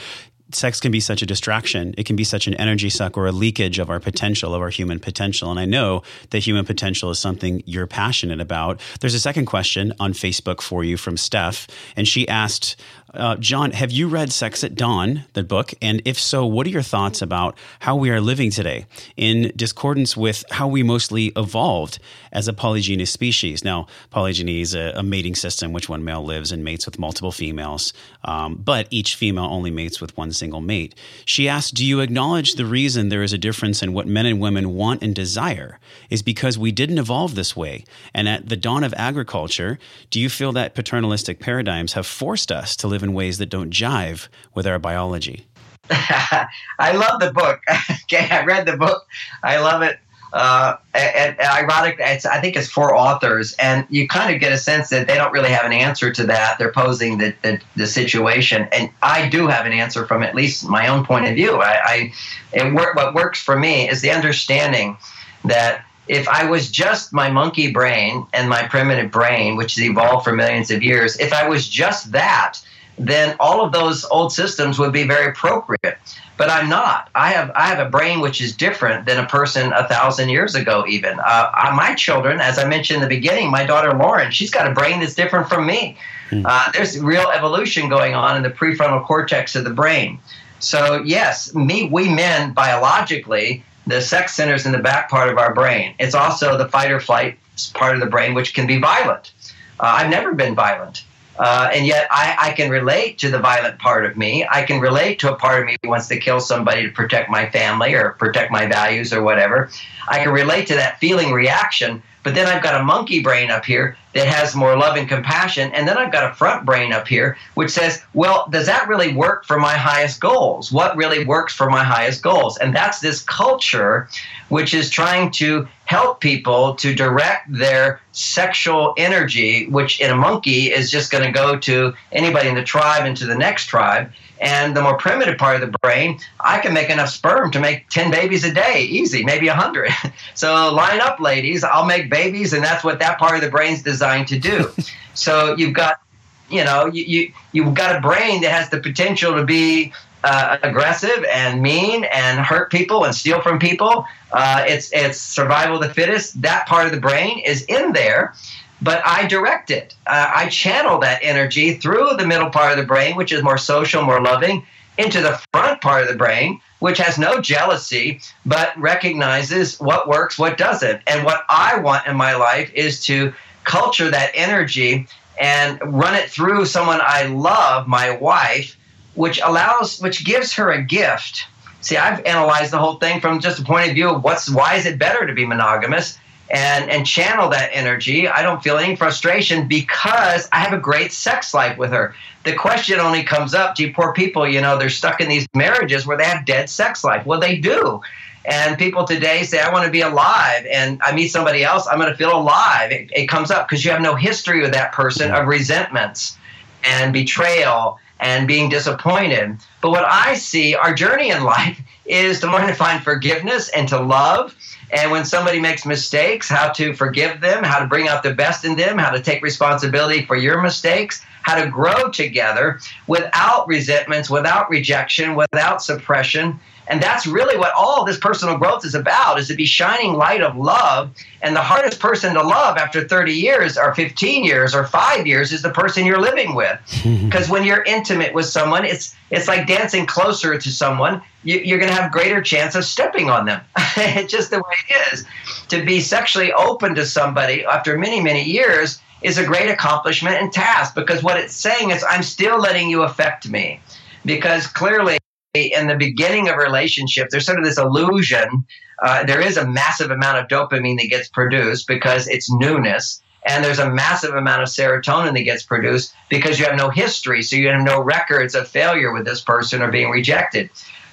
sex 0.51 0.79
can 0.79 0.91
be 0.91 0.99
such 0.99 1.21
a 1.21 1.25
distraction. 1.25 1.93
It 1.97 2.05
can 2.05 2.15
be 2.15 2.23
such 2.23 2.47
an 2.47 2.53
energy 2.55 2.89
suck 2.89 3.17
or 3.17 3.27
a 3.27 3.31
leakage 3.31 3.79
of 3.79 3.89
our 3.89 3.99
potential, 3.99 4.53
of 4.53 4.61
our 4.61 4.69
human 4.69 4.99
potential. 4.99 5.49
And 5.49 5.59
I 5.59 5.65
know 5.65 6.03
that 6.29 6.39
human 6.39 6.65
potential 6.65 7.09
is 7.09 7.19
something 7.19 7.63
you're 7.65 7.87
passionate 7.87 8.39
about. 8.39 8.79
There's 8.99 9.13
a 9.13 9.19
second 9.19 9.45
question 9.45 9.93
on 9.99 10.13
Facebook 10.13 10.61
for 10.61 10.83
you 10.83 10.97
from 10.97 11.17
Steph, 11.17 11.67
and 11.95 12.07
she 12.07 12.27
asked 12.27 12.75
Uh, 13.15 13.37
John, 13.37 13.71
have 13.71 13.91
you 13.91 14.09
read 14.09 14.33
Sex 14.33 14.63
at 14.63 14.75
Dawn, 14.75 15.23
the 15.33 15.43
book? 15.43 15.73
And 15.81 16.01
if 16.03 16.19
so, 16.19 16.45
what 16.45 16.67
are 16.67 16.69
your 16.69 16.81
thoughts 16.81 17.21
about 17.21 17.57
how 17.79 17.95
we 17.95 18.09
are 18.09 18.19
living 18.19 18.51
today 18.51 18.87
in 19.15 19.53
discordance 19.55 20.17
with 20.17 20.43
how 20.51 20.67
we 20.67 20.83
mostly 20.83 21.27
evolved 21.37 21.99
as 22.33 22.49
a 22.49 22.53
polygynous 22.53 23.07
species? 23.07 23.63
Now, 23.63 23.87
polygyny 24.09 24.59
is 24.59 24.75
a, 24.75 24.91
a 24.95 25.03
mating 25.03 25.35
system 25.35 25.71
which 25.71 25.87
one 25.87 26.03
male 26.03 26.25
lives 26.25 26.51
and 26.51 26.63
mates 26.63 26.85
with 26.85 26.99
multiple 26.99 27.31
females, 27.31 27.93
um, 28.25 28.55
but 28.55 28.87
each 28.89 29.15
female 29.15 29.45
only 29.45 29.71
mates 29.71 30.01
with 30.01 30.15
one 30.17 30.33
single 30.33 30.59
mate. 30.59 30.93
She 31.23 31.47
asked, 31.47 31.75
Do 31.75 31.85
you 31.85 32.01
acknowledge 32.01 32.55
the 32.55 32.65
reason 32.65 33.07
there 33.07 33.23
is 33.23 33.33
a 33.33 33.37
difference 33.37 33.81
in 33.81 33.93
what 33.93 34.07
men 34.07 34.25
and 34.25 34.41
women 34.41 34.73
want 34.73 35.01
and 35.01 35.15
desire 35.15 35.79
is 36.09 36.21
because 36.21 36.57
we 36.57 36.73
didn't 36.73 36.99
evolve 36.99 37.35
this 37.35 37.55
way? 37.55 37.85
And 38.13 38.27
at 38.27 38.49
the 38.49 38.57
dawn 38.57 38.83
of 38.83 38.93
agriculture, 38.97 39.79
do 40.09 40.19
you 40.19 40.29
feel 40.29 40.51
that 40.51 40.75
paternalistic 40.75 41.39
paradigms 41.39 41.93
have 41.93 42.05
forced 42.05 42.51
us 42.51 42.75
to 42.75 42.87
live 42.87 43.04
in 43.05 43.13
ways 43.13 43.37
that 43.37 43.49
don't 43.49 43.69
jive 43.69 44.27
with 44.53 44.65
our 44.67 44.79
biology. 44.79 45.45
I 45.89 46.91
love 46.93 47.19
the 47.19 47.31
book. 47.31 47.61
okay, 48.03 48.27
I 48.29 48.43
read 48.43 48.65
the 48.65 48.75
book. 48.75 49.07
I 49.43 49.59
love 49.59 49.83
it. 49.83 49.99
Uh, 50.33 50.75
and, 50.93 51.39
and 51.39 51.47
ironic, 51.47 52.01
I 52.01 52.41
think 52.41 52.57
it's 52.57 52.67
four 52.67 52.93
authors, 52.93 53.53
and 53.53 53.85
you 53.89 54.05
kind 54.05 54.33
of 54.33 54.41
get 54.41 54.51
a 54.51 54.57
sense 54.57 54.89
that 54.89 55.07
they 55.07 55.15
don't 55.15 55.31
really 55.31 55.51
have 55.51 55.65
an 55.65 55.71
answer 55.71 56.11
to 56.11 56.25
that. 56.25 56.57
They're 56.57 56.73
posing 56.73 57.19
the, 57.19 57.33
the, 57.41 57.61
the 57.77 57.87
situation, 57.87 58.67
and 58.73 58.89
I 59.01 59.29
do 59.29 59.47
have 59.47 59.65
an 59.65 59.71
answer 59.71 60.05
from 60.05 60.23
at 60.23 60.35
least 60.35 60.67
my 60.67 60.87
own 60.87 61.05
point 61.05 61.25
of 61.25 61.35
view. 61.35 61.61
I, 61.61 62.11
I 62.53 62.73
work, 62.73 62.95
what 62.95 63.13
works 63.13 63.41
for 63.41 63.57
me 63.57 63.87
is 63.87 64.01
the 64.01 64.11
understanding 64.11 64.97
that 65.45 65.85
if 66.07 66.27
I 66.27 66.49
was 66.49 66.69
just 66.69 67.13
my 67.13 67.29
monkey 67.29 67.71
brain 67.71 68.27
and 68.33 68.49
my 68.49 68.67
primitive 68.67 69.11
brain, 69.11 69.55
which 69.55 69.75
has 69.75 69.85
evolved 69.85 70.25
for 70.25 70.33
millions 70.33 70.69
of 70.69 70.83
years, 70.83 71.17
if 71.17 71.31
I 71.31 71.47
was 71.47 71.69
just 71.69 72.11
that, 72.11 72.59
then 72.97 73.35
all 73.39 73.63
of 73.63 73.71
those 73.71 74.05
old 74.05 74.31
systems 74.31 74.79
would 74.79 74.93
be 74.93 75.03
very 75.03 75.27
appropriate. 75.27 75.97
But 76.37 76.49
I'm 76.49 76.67
not. 76.67 77.09
I 77.15 77.31
have 77.31 77.51
I 77.55 77.67
have 77.67 77.85
a 77.85 77.89
brain 77.89 78.19
which 78.19 78.41
is 78.41 78.55
different 78.55 79.05
than 79.05 79.17
a 79.17 79.27
person 79.27 79.71
a 79.71 79.87
thousand 79.87 80.29
years 80.29 80.53
ago. 80.53 80.85
Even 80.87 81.17
uh, 81.19 81.71
my 81.75 81.95
children, 81.95 82.41
as 82.41 82.59
I 82.59 82.67
mentioned 82.67 83.01
in 83.01 83.09
the 83.09 83.15
beginning, 83.15 83.49
my 83.49 83.65
daughter 83.65 83.93
Lauren, 83.93 84.31
she's 84.31 84.51
got 84.51 84.69
a 84.69 84.73
brain 84.73 84.99
that's 84.99 85.15
different 85.15 85.47
from 85.47 85.65
me. 85.65 85.97
Hmm. 86.29 86.45
Uh, 86.45 86.71
there's 86.73 86.99
real 86.99 87.29
evolution 87.33 87.87
going 87.87 88.15
on 88.15 88.35
in 88.35 88.43
the 88.43 88.49
prefrontal 88.49 89.05
cortex 89.05 89.55
of 89.55 89.63
the 89.63 89.69
brain. 89.69 90.19
So 90.59 91.01
yes, 91.05 91.53
me, 91.53 91.87
we 91.89 92.09
men 92.09 92.51
biologically 92.53 93.63
the 93.87 94.01
sex 94.01 94.35
centers 94.35 94.65
in 94.65 94.71
the 94.71 94.79
back 94.79 95.09
part 95.09 95.29
of 95.29 95.37
our 95.37 95.53
brain. 95.53 95.95
It's 95.99 96.15
also 96.15 96.57
the 96.57 96.67
fight 96.67 96.91
or 96.91 96.99
flight 96.99 97.37
part 97.73 97.95
of 97.95 98.01
the 98.01 98.07
brain, 98.07 98.33
which 98.33 98.53
can 98.53 98.67
be 98.67 98.77
violent. 98.77 99.31
Uh, 99.79 99.83
I've 99.99 100.09
never 100.09 100.33
been 100.33 100.55
violent. 100.55 101.03
Uh, 101.37 101.69
and 101.73 101.85
yet 101.85 102.07
I, 102.11 102.35
I, 102.39 102.51
can 102.53 102.69
relate 102.69 103.17
to 103.19 103.29
the 103.29 103.39
violent 103.39 103.77
part 103.79 104.05
of 104.05 104.15
me. 104.15 104.47
I 104.49 104.63
can 104.63 104.79
relate 104.79 105.19
to 105.19 105.33
a 105.33 105.35
part 105.35 105.61
of 105.61 105.67
me 105.67 105.75
who 105.83 105.89
wants 105.89 106.07
to 106.07 106.17
kill 106.17 106.39
somebody 106.39 106.83
to 106.83 106.89
protect 106.89 107.29
my 107.29 107.49
family 107.49 107.93
or 107.93 108.11
protect 108.11 108.51
my 108.51 108.67
values 108.67 109.11
or 109.11 109.21
whatever. 109.21 109.69
I 110.07 110.23
can 110.23 110.31
relate 110.31 110.67
to 110.67 110.75
that 110.75 110.99
feeling 110.99 111.33
reaction, 111.33 112.01
but 112.23 112.35
then 112.35 112.47
I've 112.47 112.63
got 112.63 112.79
a 112.79 112.83
monkey 112.83 113.21
brain 113.21 113.51
up 113.51 113.65
here 113.65 113.97
that 114.13 114.27
has 114.27 114.55
more 114.55 114.77
love 114.77 114.95
and 114.95 115.09
compassion. 115.09 115.71
And 115.73 115.85
then 115.85 115.97
I've 115.97 116.11
got 116.11 116.31
a 116.31 116.35
front 116.35 116.65
brain 116.65 116.93
up 116.93 117.07
here 117.07 117.37
which 117.55 117.69
says, 117.69 118.01
well, 118.13 118.47
does 118.49 118.65
that 118.67 118.87
really 118.87 119.13
work 119.13 119.43
for 119.45 119.59
my 119.59 119.73
highest 119.73 120.21
goals? 120.21 120.71
What 120.71 120.95
really 120.95 121.25
works 121.25 121.53
for 121.53 121.69
my 121.69 121.83
highest 121.83 122.23
goals? 122.23 122.57
And 122.57 122.73
that's 122.73 123.01
this 123.01 123.21
culture 123.21 124.07
which 124.47 124.73
is 124.73 124.89
trying 124.89 125.31
to 125.31 125.67
help 125.85 126.19
people 126.19 126.75
to 126.75 126.93
direct 126.93 127.51
their 127.51 128.01
sexual 128.11 128.93
energy, 128.97 129.67
which 129.67 130.01
in 130.01 130.09
a 130.11 130.15
monkey 130.15 130.71
is 130.71 130.89
just 130.89 131.11
going 131.11 131.23
to 131.23 131.31
go 131.31 131.57
to 131.59 131.93
anybody 132.11 132.49
in 132.49 132.55
the 132.55 132.63
tribe 132.63 133.05
and 133.05 133.15
to 133.17 133.25
the 133.25 133.35
next 133.35 133.67
tribe. 133.67 134.11
And 134.41 134.75
the 134.75 134.81
more 134.81 134.97
primitive 134.97 135.37
part 135.37 135.61
of 135.61 135.71
the 135.71 135.77
brain, 135.79 136.19
I 136.39 136.59
can 136.59 136.73
make 136.73 136.89
enough 136.89 137.09
sperm 137.09 137.51
to 137.51 137.59
make 137.59 137.87
10 137.89 138.11
babies 138.11 138.43
a 138.43 138.53
day, 138.53 138.81
easy, 138.83 139.23
maybe 139.23 139.47
100. 139.47 139.91
so 140.33 140.73
line 140.73 140.99
up, 140.99 141.19
ladies. 141.19 141.63
I'll 141.63 141.85
make 141.85 142.09
babies, 142.09 142.51
and 142.51 142.63
that's 142.63 142.83
what 142.83 142.99
that 142.99 143.17
part 143.17 143.35
of 143.35 143.41
the 143.41 143.49
brain's 143.49 143.81
designed 143.81 144.27
to 144.29 144.39
do. 144.39 144.69
so 145.13 145.55
you've 145.55 145.73
got, 145.73 146.01
you 146.49 146.63
know, 146.63 146.87
you, 146.87 147.03
you, 147.03 147.33
you've 147.53 147.73
got 147.73 147.95
a 147.95 148.01
brain 148.01 148.41
that 148.41 148.51
has 148.51 148.69
the 148.69 148.79
potential 148.79 149.35
to 149.35 149.45
be 149.45 149.93
uh, 150.25 150.57
aggressive 150.63 151.25
and 151.31 151.61
mean 151.61 152.03
and 152.05 152.39
hurt 152.39 152.71
people 152.71 153.05
and 153.05 153.13
steal 153.13 153.41
from 153.41 153.59
people. 153.59 154.05
Uh, 154.31 154.65
it's, 154.67 154.91
it's 154.91 155.19
survival 155.19 155.77
of 155.77 155.83
the 155.83 155.93
fittest. 155.93 156.41
That 156.41 156.67
part 156.67 156.85
of 156.85 156.91
the 156.91 156.99
brain 156.99 157.39
is 157.39 157.63
in 157.63 157.93
there 157.93 158.33
but 158.81 159.01
I 159.05 159.25
direct 159.25 159.71
it. 159.71 159.95
Uh, 160.05 160.31
I 160.35 160.49
channel 160.49 160.99
that 160.99 161.19
energy 161.23 161.75
through 161.75 162.17
the 162.17 162.27
middle 162.27 162.49
part 162.49 162.71
of 162.71 162.77
the 162.77 162.85
brain, 162.85 163.15
which 163.15 163.31
is 163.31 163.41
more 163.41 163.57
social, 163.57 164.03
more 164.03 164.21
loving, 164.21 164.65
into 164.97 165.21
the 165.21 165.41
front 165.51 165.81
part 165.81 166.03
of 166.03 166.07
the 166.07 166.15
brain, 166.15 166.61
which 166.79 166.97
has 166.97 167.17
no 167.17 167.41
jealousy, 167.41 168.21
but 168.45 168.77
recognizes 168.77 169.79
what 169.79 170.07
works, 170.07 170.37
what 170.37 170.57
doesn't. 170.57 171.01
And 171.07 171.25
what 171.25 171.43
I 171.49 171.79
want 171.79 172.07
in 172.07 172.15
my 172.15 172.35
life 172.35 172.71
is 172.73 173.03
to 173.05 173.33
culture 173.63 174.09
that 174.09 174.31
energy 174.35 175.07
and 175.39 175.79
run 175.83 176.15
it 176.15 176.29
through 176.29 176.65
someone 176.65 176.99
I 177.01 177.25
love, 177.25 177.87
my 177.87 178.11
wife, 178.11 178.77
which 179.15 179.39
allows, 179.43 179.99
which 179.99 180.23
gives 180.23 180.53
her 180.53 180.71
a 180.71 180.81
gift. 180.81 181.47
See, 181.81 181.97
I've 181.97 182.23
analyzed 182.25 182.71
the 182.71 182.79
whole 182.79 182.95
thing 182.95 183.21
from 183.21 183.39
just 183.39 183.59
a 183.59 183.63
point 183.63 183.89
of 183.89 183.93
view 183.93 184.09
of 184.09 184.23
what's 184.23 184.49
why 184.49 184.75
is 184.75 184.85
it 184.85 184.97
better 184.97 185.25
to 185.25 185.33
be 185.33 185.45
monogamous? 185.45 186.17
and 186.49 186.89
and 186.89 187.05
channel 187.05 187.49
that 187.49 187.69
energy. 187.73 188.27
I 188.27 188.41
don't 188.41 188.61
feel 188.61 188.77
any 188.77 188.95
frustration 188.95 189.67
because 189.67 190.47
I 190.51 190.59
have 190.59 190.73
a 190.73 190.77
great 190.77 191.11
sex 191.11 191.53
life 191.53 191.77
with 191.77 191.91
her. 191.91 192.13
The 192.43 192.53
question 192.53 192.99
only 192.99 193.23
comes 193.23 193.53
up, 193.53 193.75
gee, 193.75 193.91
poor 193.91 194.13
people, 194.13 194.47
you 194.47 194.61
know, 194.61 194.77
they're 194.77 194.89
stuck 194.89 195.19
in 195.21 195.29
these 195.29 195.47
marriages 195.55 196.05
where 196.05 196.17
they 196.17 196.25
have 196.25 196.45
dead 196.45 196.69
sex 196.69 197.03
life. 197.03 197.25
Well, 197.25 197.39
they 197.39 197.57
do. 197.57 198.01
And 198.45 198.77
people 198.77 199.05
today 199.05 199.41
say, 199.41 199.59
I 199.59 199.73
want 199.73 199.85
to 199.85 199.91
be 199.91 200.01
alive. 200.01 200.67
And 200.69 201.01
I 201.01 201.15
meet 201.15 201.29
somebody 201.29 201.63
else, 201.63 201.87
I'm 201.87 201.97
going 201.97 202.11
to 202.11 202.17
feel 202.17 202.37
alive. 202.37 202.91
It, 202.91 203.09
it 203.15 203.25
comes 203.25 203.49
up 203.49 203.67
because 203.67 203.83
you 203.83 203.89
have 203.89 204.01
no 204.01 204.13
history 204.13 204.61
with 204.61 204.73
that 204.73 204.91
person 204.91 205.31
of 205.31 205.47
resentments 205.47 206.37
and 206.83 207.11
betrayal 207.11 207.99
and 208.19 208.47
being 208.47 208.69
disappointed. 208.69 209.57
But 209.81 209.91
what 209.91 210.05
I 210.05 210.35
see, 210.35 210.75
our 210.75 210.93
journey 210.93 211.31
in 211.31 211.43
life 211.43 211.81
is 212.05 212.39
to 212.41 212.51
learn 212.51 212.67
to 212.67 212.73
find 212.73 213.03
forgiveness 213.03 213.69
and 213.69 213.87
to 213.89 213.99
love 213.99 214.55
and 214.91 215.11
when 215.11 215.25
somebody 215.25 215.59
makes 215.59 215.85
mistakes, 215.85 216.47
how 216.47 216.71
to 216.73 216.93
forgive 216.93 217.41
them, 217.41 217.63
how 217.63 217.79
to 217.79 217.87
bring 217.87 218.07
out 218.07 218.23
the 218.23 218.33
best 218.33 218.65
in 218.65 218.75
them, 218.75 218.97
how 218.97 219.09
to 219.09 219.21
take 219.21 219.41
responsibility 219.41 220.25
for 220.25 220.35
your 220.35 220.61
mistakes, 220.61 221.23
how 221.41 221.61
to 221.61 221.69
grow 221.69 222.09
together 222.09 222.79
without 223.07 223.67
resentments, 223.67 224.29
without 224.29 224.69
rejection, 224.69 225.35
without 225.35 225.81
suppression. 225.81 226.59
And 226.87 227.01
that's 227.01 227.25
really 227.25 227.57
what 227.57 227.73
all 227.73 228.05
this 228.05 228.17
personal 228.17 228.57
growth 228.57 228.85
is 228.85 228.95
about 228.95 229.39
is 229.39 229.47
to 229.47 229.55
be 229.55 229.65
shining 229.65 230.13
light 230.13 230.41
of 230.41 230.55
love. 230.55 231.11
And 231.41 231.55
the 231.55 231.61
hardest 231.61 231.99
person 231.99 232.33
to 232.35 232.41
love 232.41 232.77
after 232.77 233.07
30 233.07 233.33
years 233.33 233.77
or 233.77 233.93
15 233.93 234.43
years 234.43 234.75
or 234.75 234.85
5 234.85 235.27
years 235.27 235.51
is 235.51 235.61
the 235.61 235.71
person 235.71 236.05
you're 236.05 236.21
living 236.21 236.55
with. 236.55 236.79
Because 237.25 237.49
when 237.49 237.63
you're 237.63 237.83
intimate 237.83 238.33
with 238.33 238.45
someone, 238.45 238.85
it's 238.85 239.15
it's 239.31 239.47
like 239.47 239.67
dancing 239.67 240.05
closer 240.05 240.57
to 240.57 240.71
someone. 240.71 241.21
You, 241.43 241.75
are 241.75 241.79
going 241.79 241.91
to 241.91 242.01
have 242.01 242.11
greater 242.11 242.41
chance 242.41 242.75
of 242.75 242.85
stepping 242.85 243.29
on 243.29 243.45
them. 243.45 243.61
it's 243.97 244.31
just 244.31 244.51
the 244.51 244.57
way 244.57 244.75
it 244.89 245.13
is. 245.13 245.25
To 245.69 245.83
be 245.83 246.01
sexually 246.01 246.53
open 246.53 246.95
to 246.95 247.05
somebody 247.05 247.65
after 247.65 247.97
many, 247.97 248.21
many 248.21 248.43
years 248.43 248.99
is 249.21 249.37
a 249.37 249.45
great 249.45 249.69
accomplishment 249.69 250.35
and 250.41 250.51
task 250.53 250.93
because 250.93 251.23
what 251.23 251.37
it's 251.37 251.55
saying 251.55 251.91
is, 251.91 252.05
I'm 252.07 252.23
still 252.23 252.59
letting 252.59 252.89
you 252.89 253.01
affect 253.01 253.49
me. 253.49 253.79
Because 254.23 254.67
clearly, 254.67 255.17
in 255.63 255.87
the 255.87 255.95
beginning 255.95 256.49
of 256.49 256.55
a 256.55 256.59
relationship, 256.59 257.29
there's 257.29 257.45
sort 257.45 257.57
of 257.57 257.65
this 257.65 257.77
illusion. 257.77 258.65
Uh, 259.01 259.23
there 259.25 259.41
is 259.41 259.57
a 259.57 259.67
massive 259.67 260.11
amount 260.11 260.37
of 260.37 260.47
dopamine 260.47 260.97
that 260.97 261.09
gets 261.09 261.27
produced 261.27 261.87
because 261.87 262.27
it's 262.27 262.51
newness. 262.51 263.21
And 263.47 263.63
there's 263.63 263.79
a 263.79 263.89
massive 263.89 264.33
amount 264.33 264.63
of 264.63 264.69
serotonin 264.69 265.33
that 265.33 265.43
gets 265.43 265.63
produced 265.63 266.13
because 266.29 266.59
you 266.59 266.65
have 266.65 266.77
no 266.77 266.89
history. 266.89 267.43
So 267.43 267.55
you 267.55 267.67
have 267.67 267.83
no 267.83 268.01
records 268.01 268.55
of 268.55 268.67
failure 268.67 269.13
with 269.13 269.25
this 269.25 269.41
person 269.41 269.81
or 269.81 269.91
being 269.91 270.09
rejected. 270.09 270.69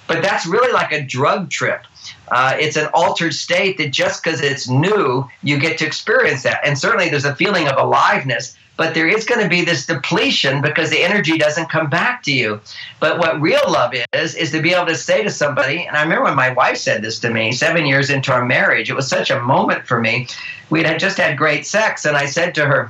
But 0.07 0.21
that's 0.21 0.45
really 0.45 0.73
like 0.73 0.91
a 0.91 1.03
drug 1.03 1.49
trip. 1.49 1.83
Uh, 2.29 2.57
it's 2.59 2.75
an 2.75 2.89
altered 2.93 3.33
state 3.33 3.77
that 3.77 3.91
just 3.91 4.23
because 4.23 4.41
it's 4.41 4.67
new, 4.67 5.29
you 5.43 5.59
get 5.59 5.77
to 5.77 5.85
experience 5.85 6.43
that. 6.43 6.59
And 6.65 6.77
certainly 6.77 7.09
there's 7.09 7.25
a 7.25 7.35
feeling 7.35 7.67
of 7.67 7.77
aliveness 7.77 8.57
but 8.75 8.93
there 8.93 9.07
is 9.07 9.25
going 9.25 9.41
to 9.41 9.49
be 9.49 9.63
this 9.63 9.85
depletion 9.85 10.61
because 10.61 10.89
the 10.89 11.03
energy 11.03 11.37
doesn't 11.37 11.69
come 11.69 11.89
back 11.89 12.23
to 12.23 12.31
you. 12.31 12.59
But 12.99 13.19
what 13.19 13.39
real 13.39 13.61
love 13.67 13.93
is, 14.13 14.35
is 14.35 14.51
to 14.51 14.61
be 14.61 14.73
able 14.73 14.87
to 14.87 14.95
say 14.95 15.23
to 15.23 15.29
somebody, 15.29 15.85
and 15.85 15.95
I 15.95 16.01
remember 16.01 16.25
when 16.25 16.35
my 16.35 16.51
wife 16.51 16.77
said 16.77 17.01
this 17.01 17.19
to 17.19 17.29
me 17.29 17.51
seven 17.51 17.85
years 17.85 18.09
into 18.09 18.31
our 18.31 18.43
marriage, 18.43 18.89
it 18.89 18.95
was 18.95 19.07
such 19.07 19.29
a 19.29 19.39
moment 19.41 19.85
for 19.85 19.99
me. 19.99 20.27
We 20.69 20.81
had 20.83 20.99
just 20.99 21.17
had 21.17 21.37
great 21.37 21.67
sex, 21.67 22.05
and 22.05 22.17
I 22.17 22.25
said 22.25 22.55
to 22.55 22.65
her, 22.65 22.89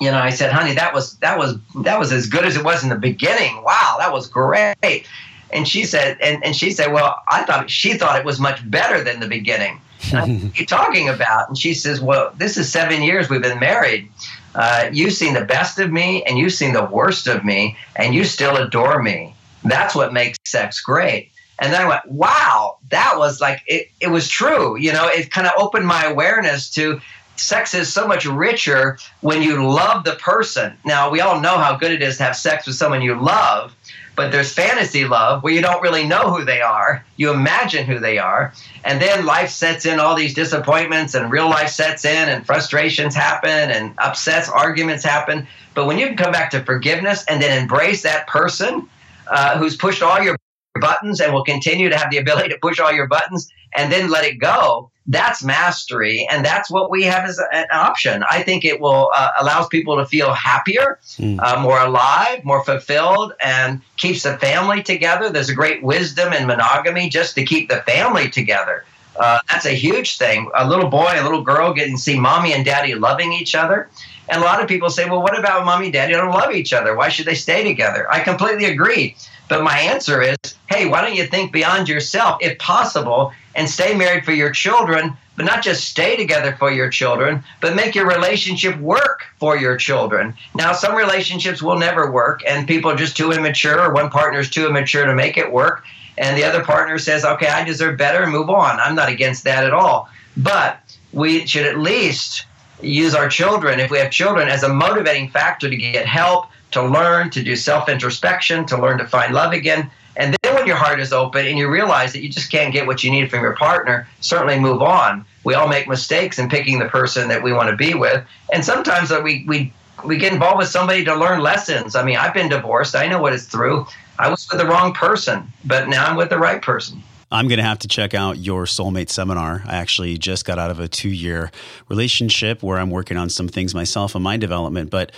you 0.00 0.10
know, 0.10 0.18
I 0.18 0.30
said, 0.30 0.52
honey, 0.52 0.74
that 0.74 0.92
was 0.92 1.16
that 1.18 1.38
was 1.38 1.56
that 1.82 1.98
was 1.98 2.10
as 2.10 2.26
good 2.26 2.44
as 2.44 2.56
it 2.56 2.64
was 2.64 2.82
in 2.82 2.88
the 2.88 2.96
beginning. 2.96 3.62
Wow, 3.62 3.96
that 3.98 4.12
was 4.12 4.26
great. 4.26 5.06
And 5.52 5.68
she 5.68 5.84
said, 5.84 6.18
and, 6.20 6.44
and 6.44 6.56
she 6.56 6.72
said, 6.72 6.92
well, 6.92 7.22
I 7.28 7.44
thought 7.44 7.70
she 7.70 7.94
thought 7.94 8.18
it 8.18 8.24
was 8.24 8.40
much 8.40 8.68
better 8.68 9.04
than 9.04 9.20
the 9.20 9.28
beginning. 9.28 9.80
what 10.10 10.28
are 10.28 10.32
you 10.32 10.66
talking 10.66 11.08
about? 11.08 11.48
And 11.48 11.56
she 11.56 11.74
says, 11.74 12.00
well, 12.00 12.32
this 12.36 12.56
is 12.56 12.70
seven 12.70 13.02
years 13.02 13.30
we've 13.30 13.42
been 13.42 13.60
married. 13.60 14.10
Uh, 14.54 14.88
you've 14.92 15.12
seen 15.12 15.34
the 15.34 15.44
best 15.44 15.78
of 15.78 15.90
me 15.90 16.22
and 16.24 16.38
you've 16.38 16.52
seen 16.52 16.72
the 16.72 16.84
worst 16.84 17.26
of 17.26 17.44
me, 17.44 17.76
and 17.96 18.14
you 18.14 18.24
still 18.24 18.56
adore 18.56 19.02
me. 19.02 19.34
That's 19.64 19.94
what 19.94 20.12
makes 20.12 20.38
sex 20.46 20.80
great. 20.80 21.30
And 21.58 21.72
then 21.72 21.82
I 21.82 21.88
went, 21.88 22.06
wow, 22.06 22.78
that 22.90 23.14
was 23.16 23.40
like, 23.40 23.62
it, 23.66 23.88
it 24.00 24.08
was 24.08 24.28
true. 24.28 24.76
You 24.76 24.92
know, 24.92 25.06
it 25.06 25.30
kind 25.30 25.46
of 25.46 25.52
opened 25.56 25.86
my 25.86 26.04
awareness 26.04 26.68
to 26.70 27.00
sex 27.36 27.74
is 27.74 27.92
so 27.92 28.06
much 28.06 28.26
richer 28.26 28.98
when 29.20 29.42
you 29.42 29.66
love 29.66 30.04
the 30.04 30.14
person. 30.16 30.76
Now, 30.84 31.10
we 31.10 31.20
all 31.20 31.40
know 31.40 31.58
how 31.58 31.76
good 31.76 31.92
it 31.92 32.02
is 32.02 32.16
to 32.18 32.24
have 32.24 32.36
sex 32.36 32.66
with 32.66 32.76
someone 32.76 33.02
you 33.02 33.20
love, 33.20 33.74
but 34.16 34.30
there's 34.30 34.52
fantasy 34.52 35.04
love 35.04 35.42
where 35.42 35.52
you 35.52 35.60
don't 35.60 35.82
really 35.82 36.06
know 36.06 36.34
who 36.34 36.44
they 36.44 36.60
are. 36.60 37.04
You 37.16 37.32
imagine 37.32 37.84
who 37.84 37.98
they 37.98 38.18
are. 38.18 38.52
And 38.84 39.00
then 39.00 39.24
life 39.26 39.50
sets 39.50 39.86
in 39.86 39.98
all 39.98 40.14
these 40.14 40.34
disappointments, 40.34 41.14
and 41.14 41.30
real 41.30 41.48
life 41.48 41.70
sets 41.70 42.04
in, 42.04 42.28
and 42.28 42.44
frustrations 42.46 43.14
happen, 43.14 43.50
and 43.50 43.94
upsets, 43.98 44.48
arguments 44.48 45.04
happen. 45.04 45.46
But 45.74 45.86
when 45.86 45.98
you 45.98 46.06
can 46.06 46.16
come 46.16 46.32
back 46.32 46.50
to 46.50 46.60
forgiveness 46.64 47.24
and 47.28 47.42
then 47.42 47.60
embrace 47.60 48.02
that 48.02 48.26
person 48.26 48.88
uh, 49.26 49.58
who's 49.58 49.76
pushed 49.76 50.02
all 50.02 50.22
your 50.22 50.36
buttons 50.80 51.20
and 51.20 51.32
will 51.32 51.44
continue 51.44 51.88
to 51.88 51.96
have 51.96 52.10
the 52.10 52.18
ability 52.18 52.48
to 52.48 52.58
push 52.60 52.80
all 52.80 52.92
your 52.92 53.06
buttons 53.06 53.50
and 53.74 53.92
then 53.92 54.10
let 54.10 54.24
it 54.24 54.38
go 54.38 54.90
that's 55.06 55.44
mastery. 55.44 56.26
And 56.30 56.44
that's 56.44 56.70
what 56.70 56.90
we 56.90 57.02
have 57.04 57.28
as 57.28 57.40
an 57.52 57.66
option. 57.72 58.24
I 58.30 58.42
think 58.42 58.64
it 58.64 58.80
will 58.80 59.10
uh, 59.14 59.32
allows 59.40 59.68
people 59.68 59.96
to 59.96 60.06
feel 60.06 60.32
happier 60.32 60.98
mm. 61.18 61.38
uh, 61.40 61.60
more 61.60 61.78
alive 61.78 62.44
more 62.44 62.64
fulfilled 62.64 63.34
and 63.42 63.80
keeps 63.96 64.22
the 64.22 64.38
family 64.38 64.82
together. 64.82 65.30
There's 65.30 65.50
a 65.50 65.54
great 65.54 65.82
wisdom 65.82 66.32
in 66.32 66.46
monogamy 66.46 67.08
just 67.08 67.34
to 67.34 67.44
keep 67.44 67.68
the 67.68 67.82
family 67.82 68.30
together. 68.30 68.84
Uh, 69.16 69.38
that's 69.48 69.66
a 69.66 69.70
huge 69.70 70.16
thing. 70.18 70.50
A 70.54 70.68
little 70.68 70.88
boy 70.88 71.12
a 71.14 71.22
little 71.22 71.42
girl 71.42 71.72
getting 71.72 71.96
to 71.96 72.02
see 72.02 72.18
mommy 72.18 72.52
and 72.52 72.64
daddy 72.64 72.94
loving 72.94 73.32
each 73.32 73.54
other. 73.54 73.88
And 74.28 74.40
a 74.40 74.44
lot 74.44 74.62
of 74.62 74.68
people 74.68 74.88
say 74.88 75.08
well 75.08 75.22
what 75.22 75.38
about 75.38 75.66
mommy 75.66 75.86
and 75.86 75.92
daddy? 75.92 76.14
Don't 76.14 76.30
love 76.30 76.52
each 76.52 76.72
other. 76.72 76.96
Why 76.96 77.10
should 77.10 77.26
they 77.26 77.34
stay 77.34 77.62
together? 77.62 78.10
I 78.10 78.20
completely 78.20 78.64
agree 78.64 79.16
but 79.48 79.62
my 79.62 79.78
answer 79.78 80.22
is 80.22 80.36
hey, 80.68 80.86
why 80.86 81.00
don't 81.00 81.14
you 81.14 81.26
think 81.26 81.52
beyond 81.52 81.88
yourself, 81.88 82.38
if 82.40 82.58
possible, 82.58 83.32
and 83.54 83.68
stay 83.68 83.94
married 83.94 84.24
for 84.24 84.32
your 84.32 84.50
children, 84.50 85.16
but 85.36 85.44
not 85.44 85.62
just 85.62 85.84
stay 85.84 86.16
together 86.16 86.56
for 86.58 86.70
your 86.72 86.88
children, 86.88 87.44
but 87.60 87.76
make 87.76 87.94
your 87.94 88.08
relationship 88.08 88.76
work 88.78 89.24
for 89.38 89.56
your 89.56 89.76
children. 89.76 90.34
Now, 90.54 90.72
some 90.72 90.94
relationships 90.94 91.62
will 91.62 91.78
never 91.78 92.10
work, 92.10 92.42
and 92.46 92.66
people 92.66 92.90
are 92.90 92.96
just 92.96 93.16
too 93.16 93.30
immature, 93.32 93.80
or 93.80 93.92
one 93.92 94.10
partner 94.10 94.40
is 94.40 94.50
too 94.50 94.66
immature 94.66 95.04
to 95.06 95.14
make 95.14 95.36
it 95.36 95.52
work, 95.52 95.84
and 96.18 96.36
the 96.36 96.44
other 96.44 96.64
partner 96.64 96.98
says, 96.98 97.24
okay, 97.24 97.48
I 97.48 97.64
deserve 97.64 97.96
better, 97.98 98.22
and 98.22 98.32
move 98.32 98.50
on. 98.50 98.80
I'm 98.80 98.94
not 98.94 99.08
against 99.08 99.44
that 99.44 99.64
at 99.64 99.72
all. 99.72 100.08
But 100.36 100.80
we 101.12 101.46
should 101.46 101.66
at 101.66 101.78
least 101.78 102.46
use 102.80 103.14
our 103.14 103.28
children, 103.28 103.80
if 103.80 103.90
we 103.90 103.98
have 103.98 104.10
children, 104.10 104.48
as 104.48 104.62
a 104.62 104.68
motivating 104.68 105.30
factor 105.30 105.70
to 105.70 105.76
get 105.76 106.06
help 106.06 106.46
to 106.74 106.82
learn 106.82 107.30
to 107.30 107.42
do 107.42 107.56
self 107.56 107.88
introspection, 107.88 108.66
to 108.66 108.80
learn 108.80 108.98
to 108.98 109.06
find 109.06 109.34
love 109.34 109.52
again. 109.52 109.90
And 110.16 110.36
then 110.42 110.54
when 110.54 110.66
your 110.66 110.76
heart 110.76 111.00
is 111.00 111.12
open 111.12 111.46
and 111.46 111.58
you 111.58 111.68
realize 111.68 112.12
that 112.12 112.22
you 112.22 112.28
just 112.28 112.50
can't 112.50 112.72
get 112.72 112.86
what 112.86 113.02
you 113.02 113.10
need 113.10 113.30
from 113.30 113.40
your 113.40 113.56
partner, 113.56 114.06
certainly 114.20 114.58
move 114.58 114.82
on. 114.82 115.24
We 115.42 115.54
all 115.54 115.66
make 115.66 115.88
mistakes 115.88 116.38
in 116.38 116.48
picking 116.48 116.78
the 116.78 116.86
person 116.86 117.28
that 117.28 117.42
we 117.42 117.52
want 117.52 117.70
to 117.70 117.76
be 117.76 117.94
with. 117.94 118.24
And 118.52 118.64
sometimes 118.64 119.10
we, 119.10 119.44
we, 119.46 119.72
we 120.04 120.16
get 120.16 120.32
involved 120.32 120.58
with 120.58 120.68
somebody 120.68 121.04
to 121.04 121.16
learn 121.16 121.40
lessons. 121.40 121.96
I 121.96 122.04
mean, 122.04 122.16
I've 122.16 122.34
been 122.34 122.48
divorced, 122.48 122.94
I 122.94 123.08
know 123.08 123.20
what 123.20 123.32
it's 123.32 123.46
through. 123.46 123.86
I 124.18 124.30
was 124.30 124.48
with 124.48 124.60
the 124.60 124.66
wrong 124.66 124.92
person, 124.94 125.52
but 125.64 125.88
now 125.88 126.06
I'm 126.06 126.16
with 126.16 126.30
the 126.30 126.38
right 126.38 126.62
person. 126.62 127.02
I'm 127.32 127.48
going 127.48 127.58
to 127.58 127.64
have 127.64 127.80
to 127.80 127.88
check 127.88 128.14
out 128.14 128.38
your 128.38 128.64
soulmate 128.64 129.10
seminar. 129.10 129.64
I 129.66 129.74
actually 129.74 130.16
just 130.18 130.44
got 130.44 130.60
out 130.60 130.70
of 130.70 130.78
a 130.78 130.86
two 130.86 131.08
year 131.08 131.50
relationship 131.88 132.62
where 132.62 132.78
I'm 132.78 132.90
working 132.90 133.16
on 133.16 133.28
some 133.28 133.48
things 133.48 133.74
myself 133.74 134.14
in 134.14 134.22
my 134.22 134.36
development. 134.36 134.90
But 134.90 135.10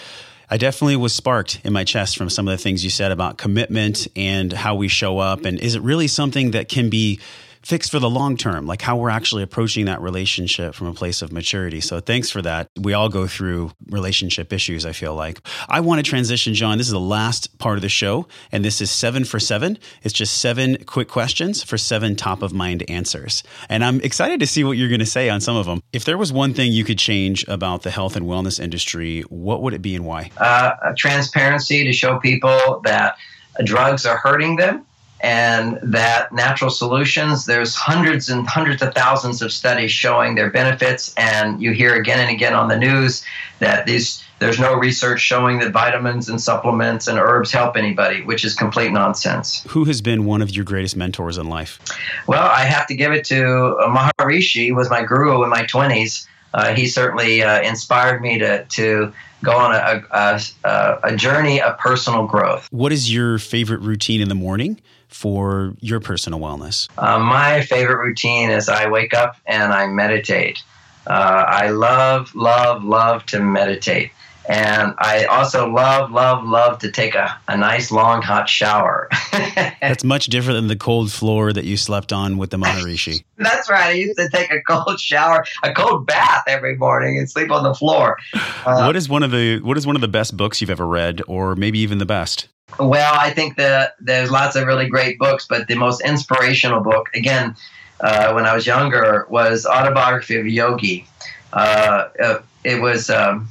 I 0.49 0.59
definitely 0.59 0.97
was 0.97 1.13
sparked 1.13 1.61
in 1.65 1.73
my 1.73 1.83
chest 1.83 2.17
from 2.17 2.31
some 2.31 2.47
of 2.47 2.53
the 2.53 2.63
things 2.63 2.85
you 2.85 2.91
said 2.91 3.11
about 3.11 3.37
commitment 3.37 4.07
and 4.15 4.53
how 4.53 4.77
we 4.77 4.87
show 4.87 5.19
up. 5.19 5.45
And 5.45 5.59
is 5.59 5.75
it 5.75 5.83
really 5.83 6.07
something 6.07 6.53
that 6.53 6.69
can 6.69 6.89
be 6.89 7.19
fixed 7.67 7.91
for 7.91 7.99
the 7.99 8.09
long 8.09 8.37
term, 8.37 8.65
like 8.65 8.81
how 8.81 8.97
we're 8.97 9.11
actually 9.11 9.43
approaching 9.43 9.87
that 9.87 10.01
relationship 10.01 10.73
from 10.73 10.87
a 10.87 10.95
place 10.95 11.21
of 11.21 11.33
maturity. 11.33 11.81
So 11.81 11.99
thanks 11.99 12.31
for 12.31 12.41
that. 12.43 12.69
We 12.81 12.95
all 12.95 13.09
go 13.09 13.27
through 13.27 13.73
relationship 13.91 14.53
issues, 14.53 14.87
I 14.87 14.93
feel 14.93 15.17
like. 15.17 15.41
I 15.69 15.81
want 15.81 15.99
to 15.99 16.09
transition, 16.09 16.55
John. 16.55 16.79
This 16.79 16.87
is 16.87 16.93
the 16.93 17.01
last 17.01 17.59
part 17.59 17.77
of 17.77 17.83
the 17.83 17.89
show, 17.89 18.29
and 18.53 18.65
this 18.65 18.81
is 18.81 18.89
seven 18.93 19.25
for 19.25 19.41
seven. 19.41 19.79
It's 20.05 20.15
just 20.15 20.39
seven 20.39 20.77
quick 20.85 21.09
questions 21.09 21.65
for 21.65 21.77
seven 21.77 22.15
top 22.15 22.41
of 22.41 22.53
mind 22.53 22.89
answers. 22.89 23.43
And 23.69 23.85
I'm 23.85 24.01
excited 24.03 24.39
to 24.39 24.47
see 24.47 24.63
what 24.63 24.77
you're 24.77 24.89
going 24.89 25.01
to 25.01 25.05
say 25.07 25.29
on 25.29 25.41
some 25.41 25.57
of 25.57 25.67
them. 25.67 25.83
If 25.93 26.05
there 26.05 26.17
was 26.17 26.33
one 26.33 26.55
thing 26.55 26.71
you 26.71 26.85
could 26.85 26.99
change 26.99 27.45
about 27.49 27.83
the 27.83 27.91
health 27.91 28.15
and 28.15 28.27
wellness 28.27 28.61
industry, 28.61 29.23
what 29.23 29.61
would 29.63 29.75
it 29.75 29.83
be 29.83 29.97
and 29.97 30.07
why? 30.07 30.31
Uh, 30.37 30.71
transparency 30.97 31.83
to 31.83 31.93
show 31.93 32.21
people 32.21 32.81
that 32.85 33.17
drugs 33.65 34.07
are 34.07 34.19
hurting 34.19 34.55
them 34.55 34.86
and 35.21 35.79
that 35.83 36.33
natural 36.33 36.71
solutions 36.71 37.47
there's 37.47 37.75
hundreds 37.75 38.29
and 38.29 38.47
hundreds 38.47 38.83
of 38.83 38.95
thousands 38.95 39.41
of 39.43 39.51
studies 39.51 39.91
showing 39.91 40.35
their 40.35 40.51
benefits. 40.51 41.15
And 41.17 41.61
you 41.61 41.73
hear 41.73 41.95
again 41.95 42.21
and 42.21 42.31
again 42.31 42.55
on 42.55 42.69
the 42.69 42.77
news 42.77 43.25
that 43.59 43.87
these 43.87 44.23
there's 44.39 44.61
no 44.61 44.75
research 44.75 45.21
showing 45.21 45.61
that 45.61 45.73
vitamins 45.73 46.29
and 46.29 46.39
supplements 46.39 47.09
and 47.09 47.19
herbs 47.19 47.51
help 47.51 47.77
anybody 47.77 48.23
which 48.23 48.45
is 48.45 48.55
complete 48.55 48.93
nonsense. 48.93 49.65
Who 49.71 49.85
has 49.85 50.03
been 50.03 50.27
one 50.27 50.43
of 50.43 50.55
your 50.55 50.65
greatest 50.65 50.97
mentors 50.97 51.39
in 51.39 51.49
life? 51.49 51.79
Well 52.27 52.47
i 52.47 52.65
have 52.65 52.87
to 52.89 52.95
give 52.95 53.13
it 53.13 53.25
to 53.27 53.77
uh, 53.77 53.89
maharishi 53.89 54.75
was 54.75 54.91
my 54.91 55.03
guru 55.03 55.43
in 55.43 55.51
my 55.51 55.63
20s 55.63 56.27
uh, 56.55 56.75
he 56.75 56.87
certainly 56.87 57.43
uh, 57.43 57.61
inspired 57.63 58.23
me 58.23 58.39
to 58.39 58.65
to 58.65 59.13
go 59.45 59.53
on 59.53 59.75
a, 59.75 60.03
a, 60.11 60.99
a, 61.05 61.17
journey 61.17 61.61
of 61.61 61.77
personal 61.79 62.27
growth. 62.27 62.67
What 62.71 62.93
is 62.93 63.13
your 63.13 63.39
favorite 63.39 63.81
routine 63.81 64.21
in 64.23 64.29
the 64.29 64.35
morning 64.35 64.81
for 65.17 65.75
your 65.81 65.99
personal 65.99 66.39
wellness? 66.39 66.89
Uh, 66.99 67.19
my 67.19 67.63
favorite 67.63 68.05
routine 68.05 68.51
is 68.51 68.69
I 68.69 68.89
wake 68.89 69.15
up 69.15 69.37
and 69.47 69.73
I 69.73 69.87
meditate. 69.87 70.63
Uh, 71.07 71.45
I 71.47 71.71
love, 71.71 72.35
love, 72.35 72.85
love 72.85 73.25
to 73.27 73.41
meditate. 73.41 74.11
And 74.49 74.95
I 74.99 75.25
also 75.25 75.69
love, 75.69 76.13
love, 76.13 76.45
love 76.45 76.79
to 76.81 76.91
take 76.91 77.15
a, 77.15 77.37
a 77.49 77.57
nice 77.57 77.91
long 77.91 78.23
hot 78.23 78.49
shower. 78.49 79.09
That's 79.33 80.05
much 80.05 80.27
different 80.27 80.59
than 80.59 80.69
the 80.69 80.77
cold 80.77 81.11
floor 81.11 81.53
that 81.53 81.65
you 81.65 81.77
slept 81.77 82.13
on 82.13 82.39
with 82.39 82.51
the 82.51 82.57
Maharishi. 82.57 83.25
That's 83.39 83.69
right. 83.69 83.87
I 83.87 83.93
used 83.93 84.19
to 84.19 84.29
take 84.29 84.53
a 84.53 84.61
cold 84.63 85.01
shower, 85.01 85.45
a 85.65 85.73
cold 85.73 86.07
bath 86.07 86.45
every 86.47 86.77
morning 86.77 87.19
and 87.19 87.29
sleep 87.29 87.51
on 87.51 87.65
the 87.65 87.75
floor. 87.75 88.19
Uh, 88.35 88.85
what 88.85 88.95
is 88.95 89.09
one 89.09 89.25
of 89.25 89.33
the 89.33 89.61
what 89.61 89.77
is 89.77 89.87
one 89.87 89.97
of 89.97 90.03
the 90.03 90.09
best 90.09 90.37
books 90.37 90.61
you've 90.61 90.71
ever 90.71 90.87
read, 90.87 91.23
or 91.27 91.57
maybe 91.57 91.81
even 91.81 91.99
the 91.99 92.07
best? 92.07 92.49
Well, 92.79 93.15
I 93.19 93.31
think 93.31 93.57
that 93.57 93.95
there's 94.01 94.31
lots 94.31 94.57
of 94.57 94.67
really 94.67 94.89
great 94.89 95.19
books, 95.19 95.47
but 95.49 95.69
the 95.69 95.77
most 95.77 96.01
inspirational 96.03 96.81
book, 96.81 97.09
again, 97.15 97.57
uh, 98.01 98.33
when 98.33 98.45
I 98.45 98.55
was 98.55 98.67
younger, 98.67 99.27
was 99.31 99.65
Autobiography 99.65 100.37
of 100.37 100.47
a 100.47 100.51
Yogi. 100.51 101.07
Uh, 101.53 102.09
uh 102.23 102.39
it 102.65 102.81
was. 102.83 103.11
Um, 103.11 103.49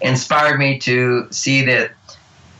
inspired 0.00 0.58
me 0.58 0.78
to 0.80 1.26
see 1.30 1.64
that 1.64 1.92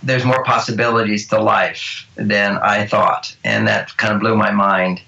there's 0.03 0.25
more 0.25 0.45
possibilities 0.45 1.27
to 1.29 1.41
life 1.41 2.07
than 2.17 2.59
I 2.59 2.87
thought, 2.87 3.35
and 3.45 3.67
that 3.67 3.97
kind 3.97 4.15
of 4.15 4.21
blew 4.21 4.37
my 4.37 4.51
mind. 4.51 5.03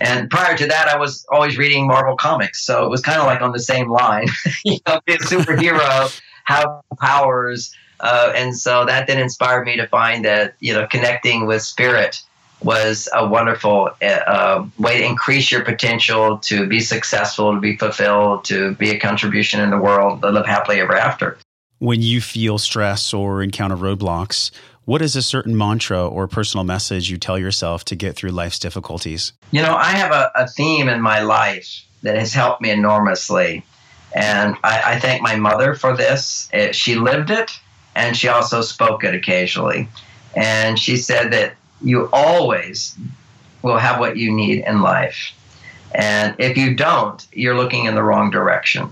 And 0.00 0.30
prior 0.30 0.56
to 0.56 0.66
that, 0.66 0.88
I 0.88 0.96
was 0.96 1.26
always 1.30 1.58
reading 1.58 1.86
Marvel 1.86 2.16
comics, 2.16 2.64
so 2.64 2.84
it 2.84 2.88
was 2.88 3.00
kind 3.00 3.20
of 3.20 3.26
like 3.26 3.40
on 3.40 3.52
the 3.52 3.60
same 3.60 3.90
line. 3.90 4.28
you 4.64 4.78
know, 4.86 5.00
be 5.06 5.14
a 5.14 5.18
superhero, 5.18 6.20
have 6.44 6.66
powers, 7.00 7.74
uh, 8.00 8.32
and 8.34 8.56
so 8.56 8.84
that 8.84 9.06
then 9.06 9.18
inspired 9.18 9.64
me 9.64 9.76
to 9.76 9.86
find 9.86 10.24
that 10.24 10.54
you 10.60 10.72
know 10.72 10.86
connecting 10.86 11.46
with 11.46 11.62
spirit 11.62 12.22
was 12.62 13.08
a 13.14 13.26
wonderful 13.26 13.90
uh, 14.02 14.04
uh, 14.04 14.66
way 14.78 14.98
to 14.98 15.04
increase 15.04 15.50
your 15.50 15.64
potential 15.64 16.38
to 16.38 16.66
be 16.66 16.80
successful, 16.80 17.54
to 17.54 17.60
be 17.60 17.76
fulfilled, 17.76 18.44
to 18.44 18.74
be 18.74 18.90
a 18.90 18.98
contribution 18.98 19.60
in 19.60 19.70
the 19.70 19.78
world, 19.78 20.22
to 20.22 20.30
live 20.30 20.46
happily 20.46 20.80
ever 20.80 20.96
after. 20.96 21.38
When 21.78 22.02
you 22.02 22.20
feel 22.20 22.58
stress 22.58 23.14
or 23.14 23.42
encounter 23.42 23.76
roadblocks, 23.76 24.50
what 24.84 25.02
is 25.02 25.14
a 25.14 25.22
certain 25.22 25.56
mantra 25.56 26.06
or 26.06 26.26
personal 26.26 26.64
message 26.64 27.10
you 27.10 27.18
tell 27.18 27.38
yourself 27.38 27.84
to 27.84 27.94
get 27.94 28.16
through 28.16 28.30
life's 28.30 28.58
difficulties? 28.58 29.32
You 29.52 29.62
know, 29.62 29.76
I 29.76 29.92
have 29.92 30.10
a, 30.10 30.32
a 30.34 30.48
theme 30.48 30.88
in 30.88 31.00
my 31.00 31.20
life 31.20 31.84
that 32.02 32.16
has 32.16 32.32
helped 32.32 32.60
me 32.60 32.70
enormously. 32.70 33.64
And 34.14 34.56
I, 34.64 34.94
I 34.94 34.98
thank 34.98 35.22
my 35.22 35.36
mother 35.36 35.74
for 35.74 35.96
this. 35.96 36.48
It, 36.52 36.74
she 36.74 36.96
lived 36.96 37.30
it 37.30 37.52
and 37.98 38.16
she 38.16 38.28
also 38.28 38.62
spoke 38.62 39.02
it 39.02 39.12
occasionally. 39.12 39.88
And 40.36 40.78
she 40.78 40.96
said 40.96 41.32
that 41.32 41.56
you 41.82 42.08
always 42.12 42.96
will 43.62 43.76
have 43.76 43.98
what 43.98 44.16
you 44.16 44.32
need 44.32 44.62
in 44.64 44.82
life. 44.82 45.32
And 45.92 46.36
if 46.38 46.56
you 46.56 46.76
don't, 46.76 47.26
you're 47.32 47.56
looking 47.56 47.86
in 47.86 47.96
the 47.96 48.02
wrong 48.04 48.30
direction. 48.30 48.88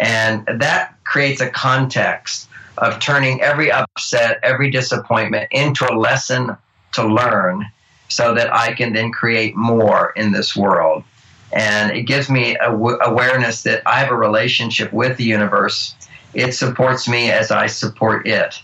And 0.00 0.46
that 0.46 0.96
creates 1.04 1.42
a 1.42 1.50
context 1.50 2.48
of 2.78 2.98
turning 3.00 3.42
every 3.42 3.70
upset, 3.70 4.40
every 4.42 4.70
disappointment 4.70 5.48
into 5.50 5.84
a 5.84 5.92
lesson 5.94 6.56
to 6.94 7.06
learn 7.06 7.66
so 8.08 8.34
that 8.34 8.52
I 8.52 8.72
can 8.72 8.94
then 8.94 9.12
create 9.12 9.54
more 9.56 10.12
in 10.16 10.32
this 10.32 10.56
world. 10.56 11.04
And 11.52 11.94
it 11.94 12.04
gives 12.04 12.30
me 12.30 12.56
awareness 12.58 13.62
that 13.64 13.82
I 13.84 13.98
have 13.98 14.10
a 14.10 14.16
relationship 14.16 14.90
with 14.90 15.18
the 15.18 15.24
universe 15.24 15.94
it 16.34 16.52
supports 16.52 17.08
me 17.08 17.30
as 17.30 17.50
I 17.50 17.66
support 17.66 18.26
it. 18.26 18.60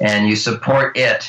And 0.00 0.28
you 0.28 0.36
support 0.36 0.96
it 0.96 1.28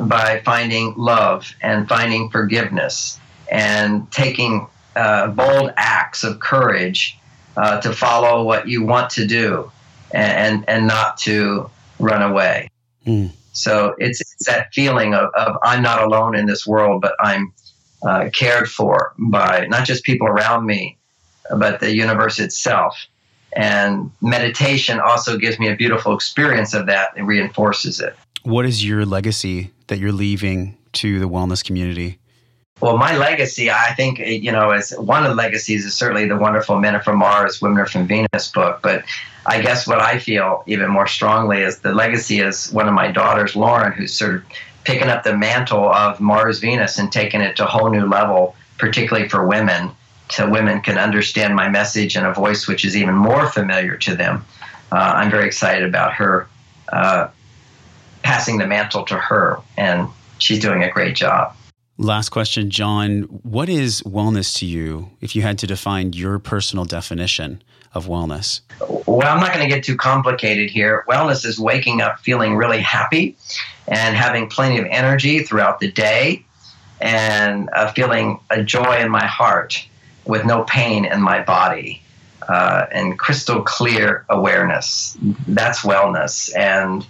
by 0.00 0.40
finding 0.44 0.94
love 0.96 1.52
and 1.60 1.88
finding 1.88 2.30
forgiveness 2.30 3.18
and 3.50 4.10
taking 4.12 4.68
uh, 4.96 5.28
bold 5.28 5.72
acts 5.76 6.24
of 6.24 6.40
courage 6.40 7.18
uh, 7.56 7.80
to 7.80 7.92
follow 7.92 8.44
what 8.44 8.68
you 8.68 8.84
want 8.84 9.10
to 9.10 9.26
do 9.26 9.70
and, 10.12 10.64
and 10.68 10.86
not 10.86 11.18
to 11.18 11.68
run 11.98 12.22
away. 12.22 12.68
Mm. 13.06 13.30
So 13.52 13.94
it's, 13.98 14.20
it's 14.20 14.46
that 14.46 14.72
feeling 14.72 15.14
of, 15.14 15.30
of, 15.34 15.56
I'm 15.62 15.82
not 15.82 16.02
alone 16.02 16.34
in 16.36 16.46
this 16.46 16.66
world, 16.66 17.02
but 17.02 17.14
I'm 17.20 17.52
uh, 18.06 18.30
cared 18.32 18.68
for 18.68 19.14
by 19.18 19.66
not 19.68 19.86
just 19.86 20.04
people 20.04 20.26
around 20.26 20.66
me, 20.66 20.96
but 21.56 21.80
the 21.80 21.94
universe 21.94 22.38
itself. 22.38 22.96
And 23.54 24.10
meditation 24.20 25.00
also 25.00 25.36
gives 25.36 25.58
me 25.58 25.68
a 25.68 25.76
beautiful 25.76 26.14
experience 26.14 26.74
of 26.74 26.86
that 26.86 27.16
and 27.16 27.26
reinforces 27.26 28.00
it. 28.00 28.16
What 28.44 28.64
is 28.64 28.84
your 28.84 29.04
legacy 29.04 29.70
that 29.88 29.98
you're 29.98 30.12
leaving 30.12 30.76
to 30.94 31.18
the 31.18 31.28
wellness 31.28 31.64
community? 31.64 32.18
Well, 32.80 32.96
my 32.96 33.16
legacy, 33.16 33.70
I 33.70 33.94
think, 33.94 34.18
you 34.18 34.50
know, 34.50 34.70
as 34.70 34.90
one 34.90 35.22
of 35.22 35.30
the 35.30 35.36
legacies 35.36 35.84
is 35.84 35.94
certainly 35.94 36.26
the 36.26 36.36
wonderful 36.36 36.80
Men 36.80 36.96
Are 36.96 37.02
from 37.02 37.18
Mars, 37.18 37.62
Women 37.62 37.78
Are 37.78 37.86
from 37.86 38.08
Venus 38.08 38.50
book. 38.52 38.80
But 38.82 39.04
I 39.46 39.62
guess 39.62 39.86
what 39.86 40.00
I 40.00 40.18
feel 40.18 40.64
even 40.66 40.90
more 40.90 41.06
strongly 41.06 41.60
is 41.60 41.78
the 41.78 41.94
legacy 41.94 42.40
is 42.40 42.72
one 42.72 42.88
of 42.88 42.94
my 42.94 43.12
daughters, 43.12 43.54
Lauren, 43.54 43.92
who's 43.92 44.12
sort 44.12 44.34
of 44.34 44.44
picking 44.82 45.08
up 45.08 45.22
the 45.22 45.36
mantle 45.36 45.92
of 45.92 46.20
Mars 46.20 46.58
Venus 46.58 46.98
and 46.98 47.12
taking 47.12 47.40
it 47.40 47.54
to 47.56 47.64
a 47.64 47.68
whole 47.68 47.88
new 47.88 48.06
level, 48.06 48.56
particularly 48.78 49.28
for 49.28 49.46
women, 49.46 49.92
so 50.32 50.48
women 50.48 50.80
can 50.80 50.96
understand 50.96 51.54
my 51.54 51.68
message 51.68 52.16
in 52.16 52.24
a 52.24 52.32
voice 52.32 52.66
which 52.66 52.84
is 52.84 52.96
even 52.96 53.14
more 53.14 53.50
familiar 53.50 53.96
to 53.98 54.14
them. 54.16 54.44
Uh, 54.90 55.12
I'm 55.16 55.30
very 55.30 55.46
excited 55.46 55.86
about 55.86 56.14
her 56.14 56.48
uh, 56.90 57.28
passing 58.22 58.58
the 58.58 58.66
mantle 58.66 59.04
to 59.04 59.16
her, 59.16 59.58
and 59.76 60.08
she's 60.38 60.58
doing 60.58 60.82
a 60.82 60.90
great 60.90 61.14
job. 61.16 61.54
Last 61.98 62.30
question, 62.30 62.70
John. 62.70 63.22
What 63.42 63.68
is 63.68 64.00
wellness 64.02 64.56
to 64.58 64.66
you 64.66 65.10
if 65.20 65.36
you 65.36 65.42
had 65.42 65.58
to 65.58 65.66
define 65.66 66.14
your 66.14 66.38
personal 66.38 66.84
definition 66.84 67.62
of 67.94 68.06
wellness? 68.06 68.62
Well, 69.06 69.28
I'm 69.28 69.40
not 69.40 69.52
going 69.52 69.68
to 69.68 69.72
get 69.72 69.84
too 69.84 69.96
complicated 69.96 70.70
here. 70.70 71.04
Wellness 71.08 71.44
is 71.44 71.60
waking 71.60 72.00
up 72.00 72.18
feeling 72.20 72.56
really 72.56 72.80
happy 72.80 73.36
and 73.86 74.16
having 74.16 74.48
plenty 74.48 74.78
of 74.78 74.86
energy 74.90 75.40
throughout 75.40 75.80
the 75.80 75.92
day 75.92 76.44
and 77.02 77.68
uh, 77.74 77.92
feeling 77.92 78.40
a 78.48 78.62
joy 78.62 78.96
in 78.96 79.10
my 79.10 79.26
heart 79.26 79.86
with 80.24 80.44
no 80.44 80.64
pain 80.64 81.04
in 81.04 81.20
my 81.20 81.42
body 81.42 82.02
uh, 82.48 82.86
and 82.92 83.18
crystal 83.18 83.62
clear 83.62 84.24
awareness. 84.28 85.16
That's 85.48 85.80
wellness. 85.80 86.54
And 86.56 87.06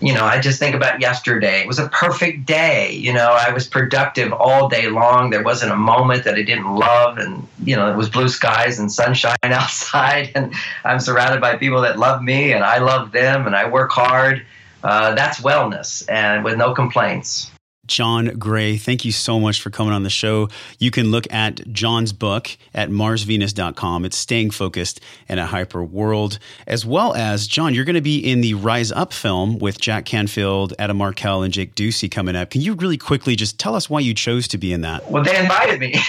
you 0.00 0.12
know, 0.12 0.24
I 0.24 0.40
just 0.40 0.58
think 0.58 0.74
about 0.74 1.00
yesterday. 1.00 1.60
It 1.60 1.66
was 1.66 1.78
a 1.78 1.88
perfect 1.88 2.44
day. 2.44 2.92
You 2.92 3.14
know, 3.14 3.30
I 3.30 3.52
was 3.52 3.66
productive 3.66 4.32
all 4.32 4.68
day 4.68 4.88
long. 4.90 5.30
There 5.30 5.42
wasn't 5.42 5.72
a 5.72 5.76
moment 5.76 6.24
that 6.24 6.34
I 6.34 6.42
didn't 6.42 6.74
love. 6.74 7.16
And, 7.16 7.46
you 7.64 7.76
know, 7.76 7.90
it 7.90 7.96
was 7.96 8.10
blue 8.10 8.28
skies 8.28 8.78
and 8.78 8.92
sunshine 8.92 9.36
outside. 9.44 10.32
And 10.34 10.52
I'm 10.84 11.00
surrounded 11.00 11.40
by 11.40 11.56
people 11.56 11.80
that 11.82 11.98
love 11.98 12.22
me 12.22 12.52
and 12.52 12.62
I 12.62 12.78
love 12.78 13.12
them 13.12 13.46
and 13.46 13.56
I 13.56 13.68
work 13.68 13.90
hard. 13.90 14.44
Uh, 14.84 15.14
that's 15.14 15.40
wellness 15.40 16.04
and 16.10 16.44
with 16.44 16.58
no 16.58 16.74
complaints. 16.74 17.50
John 17.86 18.38
Gray, 18.38 18.76
thank 18.76 19.04
you 19.04 19.12
so 19.12 19.38
much 19.38 19.60
for 19.60 19.70
coming 19.70 19.92
on 19.92 20.02
the 20.02 20.10
show. 20.10 20.48
You 20.78 20.90
can 20.90 21.10
look 21.10 21.32
at 21.32 21.72
John's 21.72 22.12
book 22.12 22.56
at 22.74 22.90
marsvenus.com. 22.90 24.04
It's 24.04 24.16
Staying 24.16 24.50
Focused 24.50 25.00
in 25.28 25.38
a 25.38 25.46
Hyper 25.46 25.82
World, 25.84 26.38
as 26.66 26.84
well 26.84 27.14
as, 27.14 27.46
John, 27.46 27.74
you're 27.74 27.84
going 27.84 27.94
to 27.94 28.00
be 28.00 28.18
in 28.18 28.40
the 28.40 28.54
Rise 28.54 28.92
Up 28.92 29.12
film 29.12 29.58
with 29.58 29.80
Jack 29.80 30.04
Canfield, 30.04 30.74
Adam 30.78 30.96
Markel, 30.96 31.42
and 31.42 31.52
Jake 31.52 31.74
Ducey 31.74 32.10
coming 32.10 32.36
up. 32.36 32.50
Can 32.50 32.60
you 32.60 32.74
really 32.74 32.98
quickly 32.98 33.36
just 33.36 33.58
tell 33.58 33.74
us 33.74 33.88
why 33.88 34.00
you 34.00 34.14
chose 34.14 34.48
to 34.48 34.58
be 34.58 34.72
in 34.72 34.80
that? 34.82 35.10
Well, 35.10 35.22
they 35.22 35.38
invited 35.38 35.80
me. 35.80 35.94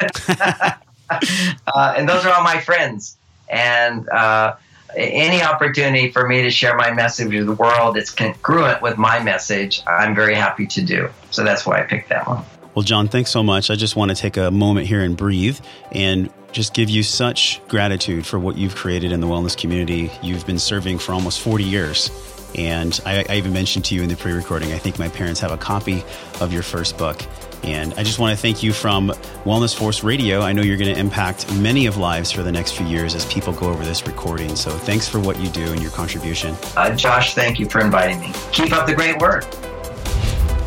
uh, 0.28 1.94
and 1.96 2.08
those 2.08 2.24
are 2.24 2.32
all 2.34 2.42
my 2.42 2.60
friends. 2.60 3.16
And, 3.48 4.08
uh, 4.08 4.56
any 4.96 5.42
opportunity 5.42 6.10
for 6.10 6.26
me 6.26 6.42
to 6.42 6.50
share 6.50 6.76
my 6.76 6.92
message 6.92 7.32
with 7.32 7.46
the 7.46 7.54
world 7.54 7.96
that's 7.96 8.10
congruent 8.10 8.82
with 8.82 8.96
my 8.96 9.22
message, 9.22 9.82
I'm 9.86 10.14
very 10.14 10.34
happy 10.34 10.66
to 10.68 10.82
do. 10.82 11.08
So 11.30 11.44
that's 11.44 11.66
why 11.66 11.80
I 11.80 11.82
picked 11.82 12.08
that 12.10 12.26
one. 12.26 12.44
Well, 12.74 12.82
John, 12.82 13.08
thanks 13.08 13.30
so 13.30 13.42
much. 13.42 13.70
I 13.70 13.76
just 13.76 13.94
want 13.94 14.10
to 14.10 14.16
take 14.16 14.36
a 14.36 14.50
moment 14.50 14.86
here 14.86 15.02
and 15.02 15.16
breathe 15.16 15.60
and 15.92 16.28
just 16.50 16.74
give 16.74 16.90
you 16.90 17.02
such 17.02 17.60
gratitude 17.68 18.26
for 18.26 18.38
what 18.38 18.56
you've 18.56 18.74
created 18.74 19.12
in 19.12 19.20
the 19.20 19.26
wellness 19.26 19.56
community. 19.56 20.10
You've 20.22 20.46
been 20.46 20.58
serving 20.58 20.98
for 20.98 21.12
almost 21.12 21.40
40 21.40 21.64
years. 21.64 22.10
And 22.56 22.98
I, 23.04 23.24
I 23.28 23.36
even 23.36 23.52
mentioned 23.52 23.84
to 23.86 23.94
you 23.94 24.02
in 24.02 24.08
the 24.08 24.16
pre 24.16 24.32
recording, 24.32 24.72
I 24.72 24.78
think 24.78 24.98
my 24.98 25.08
parents 25.08 25.40
have 25.40 25.50
a 25.50 25.56
copy 25.56 26.04
of 26.40 26.52
your 26.52 26.62
first 26.62 26.96
book. 26.96 27.20
And 27.64 27.94
I 27.94 28.02
just 28.02 28.18
want 28.18 28.36
to 28.36 28.40
thank 28.40 28.62
you 28.62 28.72
from 28.72 29.08
Wellness 29.44 29.74
Force 29.74 30.04
Radio. 30.04 30.42
I 30.42 30.52
know 30.52 30.62
you're 30.62 30.76
going 30.76 30.94
to 30.94 31.00
impact 31.00 31.52
many 31.54 31.86
of 31.86 31.96
lives 31.96 32.30
for 32.30 32.42
the 32.42 32.52
next 32.52 32.72
few 32.72 32.86
years 32.86 33.14
as 33.14 33.24
people 33.26 33.52
go 33.52 33.68
over 33.68 33.84
this 33.84 34.06
recording. 34.06 34.54
So 34.54 34.70
thanks 34.70 35.08
for 35.08 35.18
what 35.18 35.40
you 35.40 35.48
do 35.48 35.72
and 35.72 35.80
your 35.80 35.90
contribution. 35.90 36.54
Uh, 36.76 36.94
Josh, 36.94 37.34
thank 37.34 37.58
you 37.58 37.66
for 37.66 37.80
inviting 37.80 38.20
me. 38.20 38.32
Keep 38.52 38.72
up 38.72 38.86
the 38.86 38.94
great 38.94 39.18
work. 39.18 39.44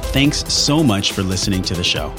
Thanks 0.07 0.51
so 0.51 0.83
much 0.83 1.11
for 1.11 1.21
listening 1.21 1.61
to 1.63 1.75
the 1.75 1.83
show. 1.83 2.13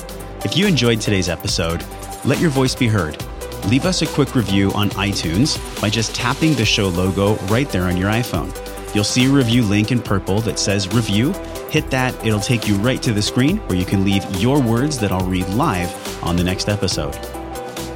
If 0.44 0.56
you 0.56 0.66
enjoyed 0.66 1.00
today's 1.00 1.28
episode, 1.28 1.84
let 2.24 2.38
your 2.38 2.50
voice 2.50 2.74
be 2.74 2.86
heard. 2.86 3.20
Leave 3.66 3.84
us 3.84 4.02
a 4.02 4.06
quick 4.06 4.36
review 4.36 4.70
on 4.72 4.90
iTunes 4.90 5.58
by 5.80 5.90
just 5.90 6.14
tapping 6.14 6.54
the 6.54 6.64
show 6.64 6.88
logo 6.88 7.34
right 7.46 7.68
there 7.70 7.84
on 7.84 7.96
your 7.96 8.10
iPhone. 8.10 8.54
You'll 8.94 9.04
see 9.04 9.26
a 9.26 9.30
review 9.30 9.62
link 9.62 9.92
in 9.92 10.00
purple 10.00 10.40
that 10.42 10.58
says 10.58 10.92
review 10.92 11.34
Hit 11.70 11.90
that, 11.90 12.14
it'll 12.24 12.40
take 12.40 12.66
you 12.66 12.76
right 12.76 13.02
to 13.02 13.12
the 13.12 13.20
screen 13.20 13.58
where 13.68 13.76
you 13.76 13.84
can 13.84 14.02
leave 14.02 14.24
your 14.36 14.60
words 14.60 14.98
that 15.00 15.12
I'll 15.12 15.26
read 15.26 15.46
live 15.50 16.24
on 16.24 16.34
the 16.36 16.42
next 16.42 16.66
episode. 16.68 17.14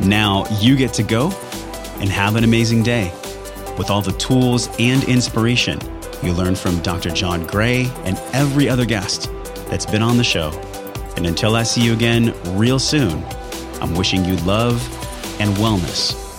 Now 0.03 0.45
you 0.61 0.76
get 0.76 0.93
to 0.95 1.03
go 1.03 1.30
and 1.99 2.11
have 2.11 2.36
an 2.36 2.45
amazing 2.45 2.82
day 2.82 3.11
with 3.78 3.88
all 3.88 4.03
the 4.03 4.12
tools 4.12 4.68
and 4.78 5.03
inspiration 5.05 5.78
you 6.22 6.34
learn 6.34 6.55
from 6.55 6.80
Dr. 6.80 7.11
John 7.11 7.47
Gray 7.47 7.90
and 8.05 8.18
every 8.34 8.68
other 8.68 8.84
guest 8.84 9.30
that's 9.70 9.86
been 9.86 10.03
on 10.03 10.18
the 10.18 10.24
show. 10.24 10.51
And 11.16 11.26
until 11.26 11.57
I 11.57 11.62
see 11.62 11.80
you 11.80 11.95
again 11.95 12.34
real 12.59 12.78
soon, 12.78 13.24
I'm 13.80 13.95
wishing 13.95 14.22
you 14.26 14.36
love 14.38 14.82
and 15.40 15.55
wellness 15.57 16.32